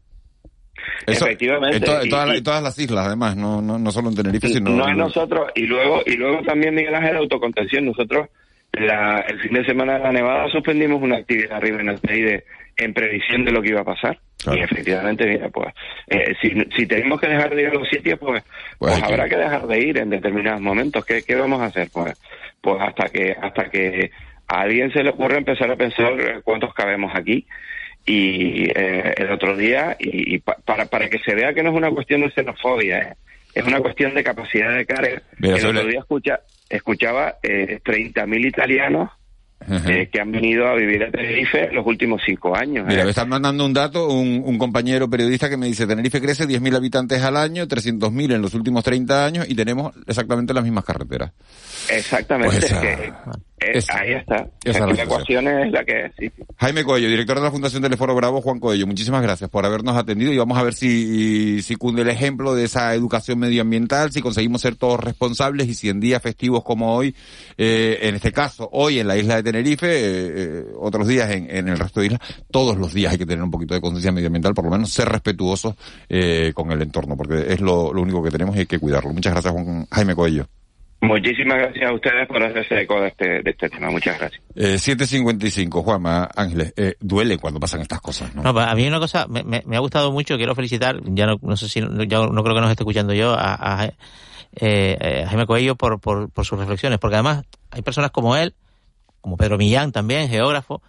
Efectivamente. 1.06 1.78
En, 1.78 2.44
todas 2.44 2.64
las 2.64 2.78
islas, 2.80 3.08
además, 3.08 3.36
no, 3.36 3.62
no, 3.62 3.78
no 3.78 3.92
solo 3.92 4.10
en 4.10 4.16
Tenerife, 4.16 4.48
sino... 4.50 4.72
No 4.72 4.88
es 4.88 4.98
nosotros, 4.98 5.52
y 5.56 5.66
luego, 5.68 6.02
y 6.06 6.16
luego 6.16 6.42
también, 6.44 6.74
Miguel 6.74 6.96
Ángel, 6.96 7.18
autocontención. 7.18 7.86
Nosotros, 7.86 8.28
la, 8.74 9.20
el 9.28 9.40
fin 9.40 9.54
de 9.54 9.66
semana 9.66 9.94
de 9.94 10.00
la 10.00 10.12
Nevada, 10.12 10.50
suspendimos 10.52 11.02
una 11.02 11.18
actividad 11.18 11.58
arriba 11.58 11.82
en 11.82 11.90
el 11.90 12.02
Teide 12.02 12.46
en 12.76 12.94
previsión 12.94 13.44
de 13.46 13.52
lo 13.52 13.62
que 13.62 13.70
iba 13.70 13.82
a 13.82 13.86
pasar. 13.86 14.20
Y 14.52 14.60
efectivamente, 14.60 15.28
mira, 15.28 15.50
pues, 15.50 15.74
eh, 16.08 16.34
si, 16.42 16.52
si 16.76 16.86
tenemos 16.88 17.20
que 17.20 17.28
dejar 17.28 17.54
de 17.54 17.62
ir 17.62 17.68
a 17.68 17.74
los 17.74 17.90
sitios, 17.90 18.18
pues, 18.18 18.42
pues, 18.78 18.94
pues 18.94 19.04
habrá 19.04 19.28
que... 19.28 19.36
dejar 19.36 19.68
de 19.68 19.80
ir 19.80 19.98
en 19.98 20.10
determinados 20.10 20.62
momentos. 20.62 21.06
¿Qué, 21.06 21.22
¿Qué 21.24 21.36
vamos 21.36 21.62
a 21.62 21.66
hacer? 21.66 21.90
Pues, 21.92 22.14
pues 22.62 22.78
hasta 22.82 23.10
que, 23.10 23.36
hasta 23.40 23.70
que 23.70 24.12
a 24.48 24.62
alguien 24.62 24.92
se 24.92 25.04
le 25.04 25.12
ocurre 25.12 25.38
empezar 25.38 25.72
a 25.72 25.76
pensar 25.76 26.42
cuántos 26.44 26.74
cabemos 26.74 27.12
aquí 27.16 27.46
y 28.06 28.66
eh, 28.76 29.14
el 29.18 29.32
otro 29.32 29.56
día 29.56 29.96
y, 30.00 30.40
para, 30.40 30.86
para 30.86 31.10
que 31.10 31.20
se 31.20 31.36
vea 31.36 31.54
que 31.54 31.64
no 31.64 31.70
es 31.70 31.76
una 31.76 31.92
cuestión 31.92 32.22
de 32.22 32.32
xenofobia, 32.32 33.00
¿eh? 33.00 33.16
es 33.54 33.64
una 33.66 33.80
cuestión 33.80 34.14
de 34.14 34.24
capacidad 34.24 34.76
de 34.76 34.86
carga. 34.86 35.22
el 35.42 35.66
otro 35.66 35.86
día 35.86 36.00
escucha, 36.00 36.40
escuchaba 36.70 37.36
eh, 37.44 37.80
30.000 37.84 38.48
italianos 38.48 39.10
eh, 39.68 40.10
que 40.12 40.22
han 40.22 40.32
venido 40.32 40.68
a 40.68 40.76
vivir 40.76 41.04
a 41.04 41.12
Tenerife 41.12 41.70
los 41.72 41.86
últimos 41.86 42.22
cinco 42.26 42.56
años. 42.56 42.88
Mira, 42.88 43.04
me 43.04 43.10
están 43.10 43.28
mandando 43.28 43.66
un 43.66 43.74
dato, 43.74 44.08
un, 44.08 44.42
un 44.44 44.58
compañero 44.58 45.10
periodista 45.10 45.50
que 45.50 45.58
me 45.58 45.68
dice, 45.68 45.86
Tenerife 45.86 46.22
crece 46.22 46.48
10.000 46.48 46.78
habitantes 46.78 47.22
al 47.22 47.36
año, 47.36 47.68
300.000 47.68 48.36
en 48.36 48.42
los 48.42 48.54
últimos 48.54 48.84
30 48.84 49.26
años 49.26 49.50
y 49.50 49.56
tenemos 49.56 49.94
exactamente 50.08 50.54
las 50.54 50.64
mismas 50.64 50.86
carreteras. 50.86 51.34
Exactamente. 51.90 52.68
Pues 53.60 53.90
ahí 53.90 54.14
está. 54.14 54.48
la, 54.64 55.04
ecuación 55.04 55.48
es 55.48 55.72
la 55.72 55.84
que 55.84 56.12
sí. 56.18 56.32
Jaime 56.58 56.86
Coello, 56.86 57.10
director 57.10 57.38
de 57.38 57.44
la 57.44 57.52
Fundación 57.52 57.84
Teleforo 57.84 58.16
Bravo, 58.16 58.42
Juan 58.42 58.60
Coello, 58.60 58.88
muchísimas 58.88 59.22
gracias 59.22 59.50
por 59.50 59.66
habernos 59.66 59.98
atendido 59.98 60.32
y 60.32 60.38
vamos 60.38 60.58
a 60.58 60.64
ver 60.64 60.74
si, 60.74 61.62
si 61.62 61.76
cunde 61.76 62.04
el 62.04 62.10
ejemplo 62.10 62.56
de 62.56 62.64
esa 62.64 62.94
educación 62.96 63.40
medioambiental, 63.40 64.12
si 64.12 64.22
conseguimos 64.22 64.62
ser 64.62 64.76
todos 64.76 65.00
responsables 65.02 65.68
y 65.68 65.74
si 65.74 65.90
en 65.90 66.00
días 66.00 66.22
festivos 66.22 66.64
como 66.64 66.96
hoy, 66.96 67.14
eh, 67.58 68.00
en 68.04 68.16
este 68.16 68.32
caso, 68.32 68.70
hoy 68.72 69.00
en 69.00 69.08
la 69.08 69.18
isla 69.18 69.36
de 69.36 69.44
Tenerife, 69.44 69.88
eh, 69.88 70.32
eh, 70.36 70.66
otros 70.80 71.08
días 71.08 71.30
en, 71.32 71.54
en, 71.54 71.68
el 71.68 71.78
resto 71.78 72.00
de 72.00 72.08
islas, 72.08 72.22
todos 72.50 72.78
los 72.78 72.94
días 72.94 73.12
hay 73.12 73.18
que 73.18 73.26
tener 73.26 73.44
un 73.44 73.52
poquito 73.52 73.74
de 73.74 73.82
conciencia 73.82 74.14
medioambiental, 74.14 74.54
por 74.54 74.66
lo 74.66 74.72
menos 74.72 74.90
ser 74.90 75.10
respetuosos 75.10 75.76
eh, 76.08 76.54
con 76.56 76.72
el 76.72 76.82
entorno, 76.82 77.18
porque 77.18 77.46
es 77.50 77.60
lo, 77.60 77.94
lo 77.94 78.02
único 78.02 78.24
que 78.24 78.32
tenemos 78.32 78.56
y 78.56 78.60
hay 78.60 78.66
que 78.68 78.80
cuidarlo. 78.80 79.12
Muchas 79.12 79.34
gracias, 79.34 79.54
Juan, 79.54 79.86
Jaime 79.92 80.16
Coello. 80.16 80.48
Muchísimas 81.02 81.58
gracias 81.58 81.90
a 81.90 81.94
ustedes 81.94 82.28
por 82.28 82.44
hacerse 82.44 82.82
eco 82.82 83.00
de 83.00 83.08
este, 83.08 83.42
de 83.42 83.52
este 83.52 83.70
tema. 83.70 83.90
Muchas 83.90 84.20
gracias. 84.20 84.42
Eh, 84.56 84.76
7.55, 84.76 85.82
Juanma 85.82 86.30
Ángeles. 86.36 86.74
Eh, 86.76 86.96
duele 87.00 87.38
cuando 87.38 87.60
pasan 87.60 87.80
estas 87.80 88.02
cosas, 88.02 88.36
¿no? 88.36 88.44
No, 88.44 88.60
a 88.60 88.76
mí 88.76 88.86
una 88.86 89.00
cosa 89.00 89.26
me, 89.28 89.44
me, 89.44 89.64
me, 89.66 89.78
ha 89.78 89.80
gustado 89.80 90.12
mucho, 90.12 90.36
quiero 90.36 90.56
felicitar, 90.56 91.00
ya 91.06 91.26
no, 91.26 91.38
no 91.42 91.56
sé 91.56 91.70
si, 91.70 91.80
ya 91.80 92.20
no 92.20 92.44
creo 92.44 92.56
que 92.56 92.62
nos 92.62 92.70
esté 92.70 92.84
escuchando 92.84 93.14
yo, 93.14 93.34
a, 93.34 93.84
a, 93.84 93.94
eh, 94.60 95.24
a 95.26 95.30
Jaime 95.30 95.46
Coello 95.46 95.76
por, 95.76 96.02
por, 96.02 96.30
por 96.32 96.46
sus 96.46 96.60
reflexiones, 96.60 97.00
porque 97.00 97.16
además 97.16 97.46
hay 97.72 97.82
personas 97.82 98.12
como 98.12 98.36
él, 98.36 98.54
como 99.22 99.38
Pedro 99.38 99.58
Millán 99.58 99.94
también, 99.94 100.28
geógrafo, 100.28 100.82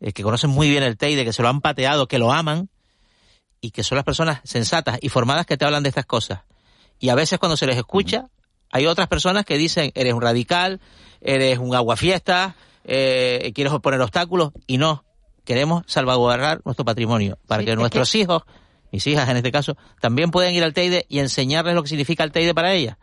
eh, 0.00 0.12
que 0.12 0.22
conocen 0.22 0.48
muy 0.48 0.70
bien 0.70 0.82
el 0.82 0.96
Teide, 0.96 1.26
que 1.26 1.32
se 1.34 1.42
lo 1.42 1.48
han 1.48 1.60
pateado, 1.60 2.08
que 2.08 2.18
lo 2.18 2.32
aman, 2.32 2.70
y 3.60 3.72
que 3.72 3.82
son 3.82 3.96
las 3.96 4.04
personas 4.04 4.40
sensatas 4.44 4.98
y 5.02 5.10
formadas 5.10 5.44
que 5.44 5.56
te 5.56 5.64
hablan 5.64 5.82
de 5.82 5.90
estas 5.90 6.06
cosas. 6.06 6.40
Y 6.98 7.10
a 7.10 7.14
veces 7.14 7.38
cuando 7.38 7.56
se 7.56 7.66
les 7.66 7.76
escucha, 7.76 8.28
hay 8.70 8.86
otras 8.86 9.08
personas 9.08 9.44
que 9.44 9.56
dicen, 9.56 9.92
eres 9.94 10.14
un 10.14 10.22
radical, 10.22 10.80
eres 11.20 11.58
un 11.58 11.74
aguafiesta, 11.74 12.56
eh, 12.84 13.52
quieres 13.54 13.72
poner 13.80 14.00
obstáculos, 14.00 14.52
y 14.66 14.78
no. 14.78 15.04
Queremos 15.44 15.84
salvaguardar 15.86 16.60
nuestro 16.64 16.84
patrimonio 16.84 17.38
para 17.46 17.62
sí, 17.62 17.66
que 17.66 17.76
nuestros 17.76 18.12
que... 18.12 18.18
hijos, 18.18 18.42
mis 18.92 19.06
hijas 19.06 19.28
en 19.28 19.38
este 19.38 19.50
caso, 19.50 19.76
también 20.00 20.30
puedan 20.30 20.52
ir 20.52 20.62
al 20.62 20.74
Teide 20.74 21.06
y 21.08 21.20
enseñarles 21.20 21.74
lo 21.74 21.82
que 21.82 21.88
significa 21.88 22.24
el 22.24 22.32
Teide 22.32 22.54
para 22.54 22.74
ellas. 22.74 22.96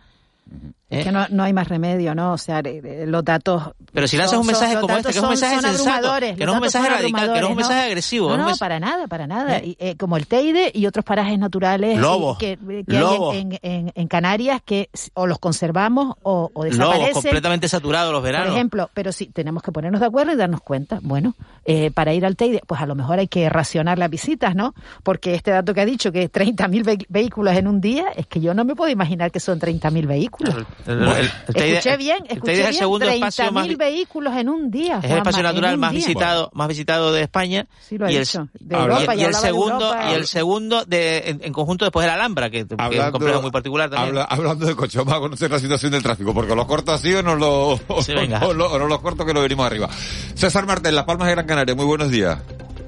Es 0.88 1.04
que 1.04 1.12
no, 1.12 1.26
no 1.30 1.44
hay 1.44 1.52
más 1.52 1.68
remedio, 1.68 2.14
¿no? 2.14 2.34
O 2.34 2.38
sea, 2.38 2.62
los 2.62 3.26
datos. 3.26 3.72
Pero 3.92 4.08
si 4.08 4.20
haces 4.20 4.38
un 4.38 4.46
mensaje 4.46 4.74
son, 4.74 4.82
como 4.82 4.98
este, 4.98 5.12
que 5.12 5.18
es 5.18 5.24
un 5.24 5.30
mensaje 5.30 5.60
sensato, 5.62 6.14
que 6.20 6.46
no 6.46 6.52
es 6.52 6.56
un 6.56 6.62
mensaje 6.62 6.90
radical, 6.90 7.34
que 7.34 7.40
no 7.40 7.48
es 7.48 7.52
un 7.52 7.58
mensaje 7.58 7.80
agresivo. 7.88 8.30
No, 8.30 8.38
no, 8.38 8.46
mes... 8.46 8.60
para 8.60 8.80
nada, 8.80 9.08
para 9.08 9.26
nada. 9.26 9.58
¿Eh? 9.58 9.70
Y, 9.70 9.78
eh, 9.80 9.96
como 9.98 10.16
el 10.16 10.28
Teide 10.28 10.72
y 10.74 10.86
otros 10.86 11.04
parajes 11.04 11.40
naturales 11.40 11.98
Lobos. 11.98 12.38
que, 12.38 12.58
que 12.88 13.00
Lobos. 13.00 13.34
hay 13.34 13.42
en, 13.42 13.60
en, 13.64 13.92
en, 13.96 14.08
Canarias 14.08 14.62
que 14.64 14.90
o 15.16 15.26
los 15.26 15.40
conservamos 15.40 16.16
o, 16.22 16.52
o 16.54 16.64
desaparecen. 16.64 17.08
Lobos 17.08 17.24
completamente 17.24 17.68
saturados 17.68 18.14
los 18.14 18.22
veranos. 18.22 18.50
Por 18.50 18.56
ejemplo, 18.56 18.90
pero 18.94 19.12
sí, 19.12 19.26
tenemos 19.28 19.64
que 19.64 19.72
ponernos 19.72 20.02
de 20.02 20.08
acuerdo 20.08 20.34
y 20.34 20.36
darnos 20.36 20.62
cuenta, 20.62 21.00
bueno, 21.02 21.34
eh, 21.66 21.90
para 21.90 22.14
ir 22.14 22.28
al 22.28 22.36
Teide, 22.36 22.62
pues 22.66 22.80
a 22.80 22.86
lo 22.86 22.94
mejor 22.94 23.18
hay 23.18 23.28
que 23.28 23.50
racionar 23.50 23.98
las 23.98 24.12
visitas, 24.12 24.54
¿no? 24.56 24.76
Porque 25.02 25.34
este 25.34 25.50
dato 25.50 25.74
que 25.74 25.82
ha 25.82 25.86
dicho, 25.86 26.12
que 26.12 26.32
30.000 26.32 26.84
ve 26.84 27.06
vehículos 27.10 27.56
en 27.56 27.68
un 27.68 27.82
día, 27.82 28.06
es 28.16 28.28
que 28.28 28.40
yo 28.40 28.54
no 28.54 28.66
me 28.66 28.76
puedo 28.76 28.92
imaginar 28.92 29.32
que 29.32 29.40
son 29.40 29.60
30.000 29.60 30.06
vehículos. 30.06 30.56
Escuché 30.86 31.98
bien, 31.98 32.20
escuché 32.30 32.54
bien, 32.54 32.64
es 32.64 32.68
el 32.70 32.74
segundo 32.76 33.06
30 33.06 33.52
mil 33.52 33.76
vehículos 33.76 34.36
en 34.36 34.50
un 34.50 34.70
día. 34.70 35.00
Es 35.02 35.12
el 35.12 35.18
espacio 35.18 35.44
natural 35.44 35.78
más 35.78 35.92
día. 35.92 36.00
visitado, 36.00 36.52
más 36.54 36.68
visitado 36.68 37.12
de 37.12 37.24
España. 37.24 37.68
Sí, 37.80 37.98
lo 37.98 38.10
y, 38.10 38.16
el, 38.16 38.26
de 38.60 38.76
Europa, 38.76 39.16
y, 39.16 39.24
el 39.24 39.34
segundo, 39.34 39.94
de 39.94 40.12
y 40.12 40.14
el 40.14 40.28
segundo 40.28 40.86
de, 40.86 41.30
en, 41.30 41.42
en, 41.44 41.54
conjunto 41.54 41.86
después 41.86 42.04
de 42.04 42.08
la 42.08 42.16
Alhambra, 42.16 42.50
que, 42.50 42.66
hablando, 42.78 42.90
que, 42.90 42.98
es 42.98 43.06
un 43.06 43.12
complejo 43.12 43.42
muy 43.42 43.52
particular 43.52 43.90
también. 43.90 44.10
Habla, 44.10 44.24
hablando 44.26 44.66
de 44.66 44.76
coche, 44.76 45.00
vamos 45.00 45.14
a 45.14 45.20
conocer 45.20 45.50
la 45.50 45.60
situación 45.60 45.92
del 45.92 46.04
tráfico, 46.04 46.34
porque 46.34 46.56
los 46.56 46.66
corto 46.66 46.92
así 46.92 47.14
o 47.14 47.24
no 47.24 47.36
los, 47.36 47.80
sí, 48.06 48.14
o, 48.14 48.46
o, 48.46 48.50
o, 48.50 48.80
no 48.80 48.88
los 48.88 49.00
corto 49.00 49.26
que 49.26 49.34
lo 49.34 49.42
venimos 49.42 49.66
arriba. 49.66 49.90
César 50.36 50.66
Martel, 50.68 50.96
Las 50.96 51.06
Palmas 51.06 51.28
de 51.28 51.34
Gran 51.34 51.48
Canaria, 51.48 51.76
muy 51.76 51.86
buenos 51.86 52.12
días. 52.12 52.40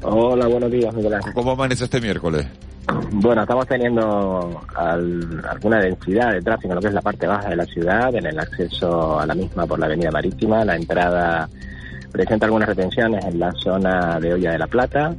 Hola, 0.04 0.48
buenos 0.48 0.72
días, 0.72 0.94
Miguel 0.94 1.16
Ángel. 1.16 1.34
¿Cómo 1.34 1.52
amanece 1.52 1.86
este 1.86 2.00
miércoles? 2.00 2.46
Bueno, 3.12 3.42
estamos 3.42 3.68
teniendo 3.68 4.62
al, 4.76 5.44
alguna 5.50 5.80
densidad 5.80 6.32
de 6.34 6.42
tráfico 6.42 6.70
en 6.70 6.76
lo 6.76 6.82
que 6.82 6.88
es 6.88 6.94
la 6.94 7.02
parte 7.02 7.28
baja 7.28 7.50
de 7.50 7.56
la 7.56 7.66
ciudad, 7.66 8.14
en 8.16 8.26
el 8.26 8.40
acceso 8.40 9.20
a 9.20 9.26
la 9.26 9.36
misma 9.36 9.66
por 9.66 9.80
la 9.80 9.88
avenida 9.88 10.12
marítima. 10.12 10.64
La 10.64 10.76
entrada 10.76 11.50
presenta 12.12 12.46
algunas 12.46 12.70
retenciones 12.70 13.26
en 13.26 13.40
la 13.40 13.52
zona 13.54 14.20
de 14.20 14.34
Olla 14.34 14.52
de 14.52 14.60
la 14.60 14.68
Plata 14.68 15.16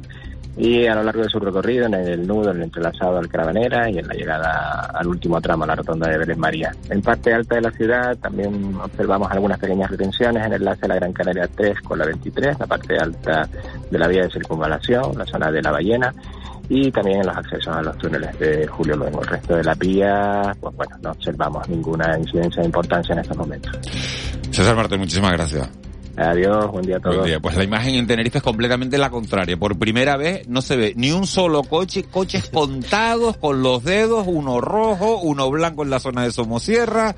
y 0.57 0.87
a 0.87 0.95
lo 0.95 1.03
largo 1.03 1.23
de 1.23 1.29
su 1.29 1.39
recorrido 1.39 1.85
en 1.85 1.93
el 1.93 2.27
nudo, 2.27 2.51
en 2.51 2.57
el 2.57 2.63
entrelazado 2.63 3.17
al 3.17 3.29
Caravanera 3.29 3.89
y 3.89 3.99
en 3.99 4.07
la 4.07 4.13
llegada 4.13 4.91
al 4.93 5.07
último 5.07 5.39
tramo, 5.39 5.63
a 5.63 5.67
la 5.67 5.75
rotonda 5.75 6.09
de 6.09 6.17
Vélez 6.17 6.37
María. 6.37 6.75
En 6.89 7.01
parte 7.01 7.33
alta 7.33 7.55
de 7.55 7.61
la 7.61 7.71
ciudad 7.71 8.17
también 8.17 8.75
observamos 8.75 9.31
algunas 9.31 9.59
pequeñas 9.59 9.89
retenciones 9.89 10.45
en 10.45 10.53
el 10.53 10.61
enlace 10.61 10.85
a 10.85 10.89
la 10.89 10.95
Gran 10.95 11.13
Canaria 11.13 11.47
3 11.55 11.81
con 11.81 11.99
la 11.99 12.05
23, 12.05 12.59
la 12.59 12.67
parte 12.67 12.97
alta 12.97 13.47
de 13.89 13.97
la 13.97 14.07
vía 14.07 14.23
de 14.23 14.31
circunvalación, 14.31 15.17
la 15.17 15.25
zona 15.25 15.51
de 15.51 15.61
la 15.61 15.71
Ballena 15.71 16.13
y 16.69 16.91
también 16.91 17.21
en 17.21 17.27
los 17.27 17.35
accesos 17.35 17.75
a 17.75 17.81
los 17.81 17.97
túneles 17.97 18.37
de 18.39 18.67
Julio 18.67 18.95
Luengo. 18.95 19.21
El 19.21 19.27
resto 19.27 19.55
de 19.55 19.63
la 19.63 19.73
vía, 19.73 20.55
pues 20.61 20.75
bueno, 20.75 20.95
no 21.01 21.11
observamos 21.11 21.67
ninguna 21.67 22.17
incidencia 22.17 22.61
de 22.61 22.67
importancia 22.67 23.13
en 23.13 23.19
estos 23.19 23.35
momentos. 23.35 23.75
César 24.51 24.75
Martín, 24.75 24.99
muchísimas 24.99 25.31
gracias. 25.31 25.69
Adiós, 26.17 26.71
buen 26.71 26.85
día 26.85 26.97
a 26.97 26.99
todos. 26.99 27.17
Buen 27.17 27.27
día. 27.27 27.39
Pues 27.39 27.55
la 27.55 27.63
imagen 27.63 27.95
en 27.95 28.07
Tenerife 28.07 28.39
es 28.39 28.43
completamente 28.43 28.97
la 28.97 29.09
contraria. 29.09 29.57
Por 29.57 29.77
primera 29.77 30.17
vez 30.17 30.47
no 30.47 30.61
se 30.61 30.75
ve 30.75 30.93
ni 30.95 31.11
un 31.11 31.25
solo 31.25 31.63
coche, 31.63 32.03
coches 32.03 32.49
contados 32.53 33.37
con 33.37 33.61
los 33.61 33.83
dedos, 33.83 34.25
uno 34.27 34.61
rojo, 34.61 35.19
uno 35.19 35.49
blanco 35.49 35.83
en 35.83 35.89
la 35.89 35.99
zona 35.99 36.23
de 36.23 36.31
Somosierra, 36.31 37.15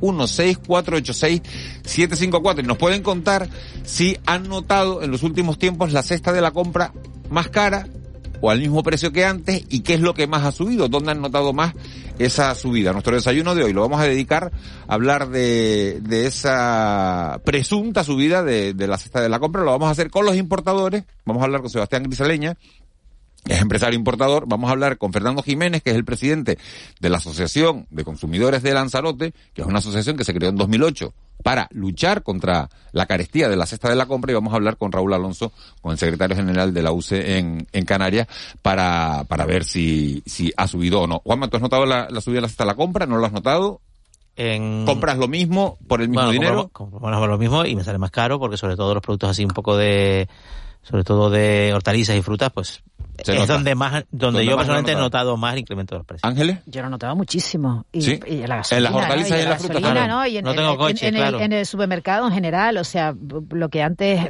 616-486-754. 0.00 2.60
Y 2.60 2.66
nos 2.66 2.78
pueden 2.78 3.02
contar 3.02 3.48
si 3.82 4.16
han 4.26 4.48
notado 4.48 5.02
en 5.02 5.10
los 5.10 5.24
últimos 5.24 5.58
tiempos 5.58 5.92
la 5.92 6.02
cesta 6.02 6.32
de 6.32 6.40
la 6.40 6.52
compra 6.52 6.92
más 7.30 7.48
cara 7.48 7.88
o 8.40 8.50
al 8.50 8.60
mismo 8.60 8.82
precio 8.82 9.12
que 9.12 9.24
antes 9.24 9.64
y 9.68 9.80
qué 9.80 9.94
es 9.94 10.00
lo 10.00 10.14
que 10.14 10.26
más 10.26 10.44
ha 10.44 10.52
subido, 10.52 10.88
dónde 10.88 11.12
han 11.12 11.20
notado 11.20 11.52
más 11.52 11.74
esa 12.18 12.54
subida. 12.54 12.92
Nuestro 12.92 13.14
desayuno 13.14 13.54
de 13.54 13.64
hoy 13.64 13.72
lo 13.72 13.82
vamos 13.82 14.00
a 14.00 14.04
dedicar 14.04 14.52
a 14.86 14.94
hablar 14.94 15.28
de, 15.28 16.00
esa 16.26 17.40
presunta 17.44 18.04
subida 18.04 18.42
de, 18.42 18.74
de 18.74 18.86
la 18.86 18.98
cesta 18.98 19.20
de 19.20 19.28
la 19.28 19.38
compra, 19.38 19.62
lo 19.62 19.70
vamos 19.70 19.88
a 19.88 19.92
hacer 19.92 20.10
con 20.10 20.26
los 20.26 20.36
importadores, 20.36 21.04
vamos 21.24 21.42
a 21.42 21.46
hablar 21.46 21.60
con 21.60 21.70
Sebastián 21.70 22.02
Grisaleña, 22.02 22.56
es 23.48 23.60
empresario 23.60 23.98
importador. 23.98 24.44
Vamos 24.46 24.68
a 24.68 24.72
hablar 24.72 24.98
con 24.98 25.12
Fernando 25.12 25.42
Jiménez, 25.42 25.82
que 25.82 25.90
es 25.90 25.96
el 25.96 26.04
presidente 26.04 26.58
de 27.00 27.08
la 27.08 27.18
Asociación 27.18 27.86
de 27.90 28.04
Consumidores 28.04 28.62
de 28.62 28.74
Lanzarote, 28.74 29.32
que 29.54 29.62
es 29.62 29.66
una 29.66 29.78
asociación 29.78 30.16
que 30.16 30.24
se 30.24 30.34
creó 30.34 30.50
en 30.50 30.56
2008 30.56 31.12
para 31.42 31.68
luchar 31.72 32.22
contra 32.22 32.68
la 32.92 33.06
carestía 33.06 33.48
de 33.48 33.56
la 33.56 33.64
cesta 33.64 33.88
de 33.88 33.96
la 33.96 34.06
compra 34.06 34.30
y 34.30 34.34
vamos 34.34 34.52
a 34.52 34.56
hablar 34.56 34.76
con 34.76 34.92
Raúl 34.92 35.14
Alonso, 35.14 35.52
con 35.80 35.92
el 35.92 35.98
secretario 35.98 36.36
general 36.36 36.74
de 36.74 36.82
la 36.82 36.92
UCE 36.92 37.38
en, 37.38 37.66
en 37.72 37.84
Canarias, 37.86 38.28
para, 38.60 39.24
para 39.24 39.46
ver 39.46 39.64
si, 39.64 40.22
si 40.26 40.52
ha 40.56 40.68
subido 40.68 41.00
o 41.00 41.06
no. 41.06 41.20
Juanma, 41.20 41.48
¿tú 41.48 41.56
has 41.56 41.62
notado 41.62 41.86
la, 41.86 42.08
la 42.10 42.20
subida 42.20 42.36
de 42.36 42.42
la 42.42 42.48
cesta 42.48 42.64
de 42.64 42.68
la 42.68 42.74
compra? 42.74 43.06
¿No 43.06 43.16
lo 43.16 43.24
has 43.24 43.32
notado? 43.32 43.80
En... 44.36 44.84
¿Compras 44.84 45.18
lo 45.18 45.28
mismo 45.28 45.78
por 45.88 46.02
el 46.02 46.08
mismo 46.08 46.24
bueno, 46.24 46.32
dinero? 46.32 46.68
Compro, 46.72 47.00
compro 47.00 47.26
lo 47.26 47.38
mismo 47.38 47.64
y 47.64 47.74
me 47.74 47.84
sale 47.84 47.98
más 47.98 48.10
caro 48.10 48.38
porque 48.38 48.56
sobre 48.56 48.76
todo 48.76 48.94
los 48.94 49.02
productos 49.02 49.30
así 49.30 49.44
un 49.44 49.50
poco 49.50 49.76
de 49.76 50.28
sobre 50.82 51.04
todo 51.04 51.30
de 51.30 51.72
hortalizas 51.74 52.16
y 52.16 52.22
frutas, 52.22 52.50
pues 52.52 52.82
Se 53.24 53.32
es 53.32 53.38
nota. 53.40 53.52
donde 53.54 53.74
más 53.74 53.92
donde, 53.92 54.06
Donde 54.10 54.44
yo 54.46 54.56
personalmente 54.56 54.92
he 54.92 54.96
notado. 54.96 55.36
más 55.36 55.52
el 55.52 55.58
incremento 55.60 55.94
de 55.94 55.98
los 55.98 56.06
precios. 56.06 56.24
¿Ángeles? 56.30 56.58
Yo 56.66 56.80
lo 56.80 56.86
he 56.88 56.90
notado 56.90 57.14
muchísimo. 57.16 57.84
Y, 57.92 58.02
Sí. 58.02 58.20
y 58.26 58.36
la 58.38 58.42
En 58.42 58.46
gasolina, 58.60 58.90
las 58.90 58.94
hortalizas 58.94 59.30
¿no? 59.30 59.36
y 59.36 59.38
en 59.40 59.44
la 59.44 59.50
las 59.50 59.58
frutas, 59.58 59.82
gasolina, 59.82 60.04
claro. 60.06 60.20
¿no? 60.20 60.26
Y 60.26 60.36
en, 60.38 60.44
No 60.44 60.50
en- 60.50 60.56
tengo 60.56 60.70
en- 60.72 60.76
coche, 60.78 61.08
en 61.08 61.14
el, 61.16 61.20
claro. 61.20 61.40
en 61.40 61.52
el 61.52 61.66
supermercado 61.66 62.26
en 62.26 62.32
general, 62.32 62.76
o 62.78 62.84
sea, 62.84 63.14
lo 63.50 63.68
que 63.68 63.82
antes 63.82 64.20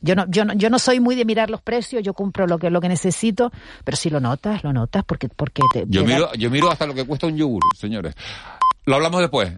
yo 0.00 0.14
no 0.16 0.24
yo 0.28 0.44
no 0.44 0.54
yo 0.54 0.70
no 0.70 0.78
soy 0.78 1.00
muy 1.00 1.14
de 1.14 1.24
mirar 1.24 1.50
los 1.50 1.60
precios, 1.62 2.02
yo 2.02 2.14
compro 2.14 2.46
lo 2.46 2.58
que 2.58 2.70
lo 2.70 2.80
que 2.80 2.88
necesito, 2.88 3.52
pero 3.84 3.96
si 3.96 4.10
lo 4.10 4.20
notas, 4.20 4.64
lo 4.64 4.72
notas 4.72 5.04
porque 5.04 5.28
porque 5.28 5.62
te, 5.72 5.84
Yo 5.88 6.02
te 6.04 6.08
da- 6.10 6.14
miro, 6.16 6.34
yo 6.34 6.50
miro 6.50 6.70
hasta 6.70 6.86
lo 6.86 6.94
que 6.94 7.04
cuesta 7.04 7.26
un 7.26 7.36
yogur, 7.36 7.62
señores. 7.78 8.14
Lo 8.84 8.96
hablamos 8.96 9.20
después. 9.20 9.52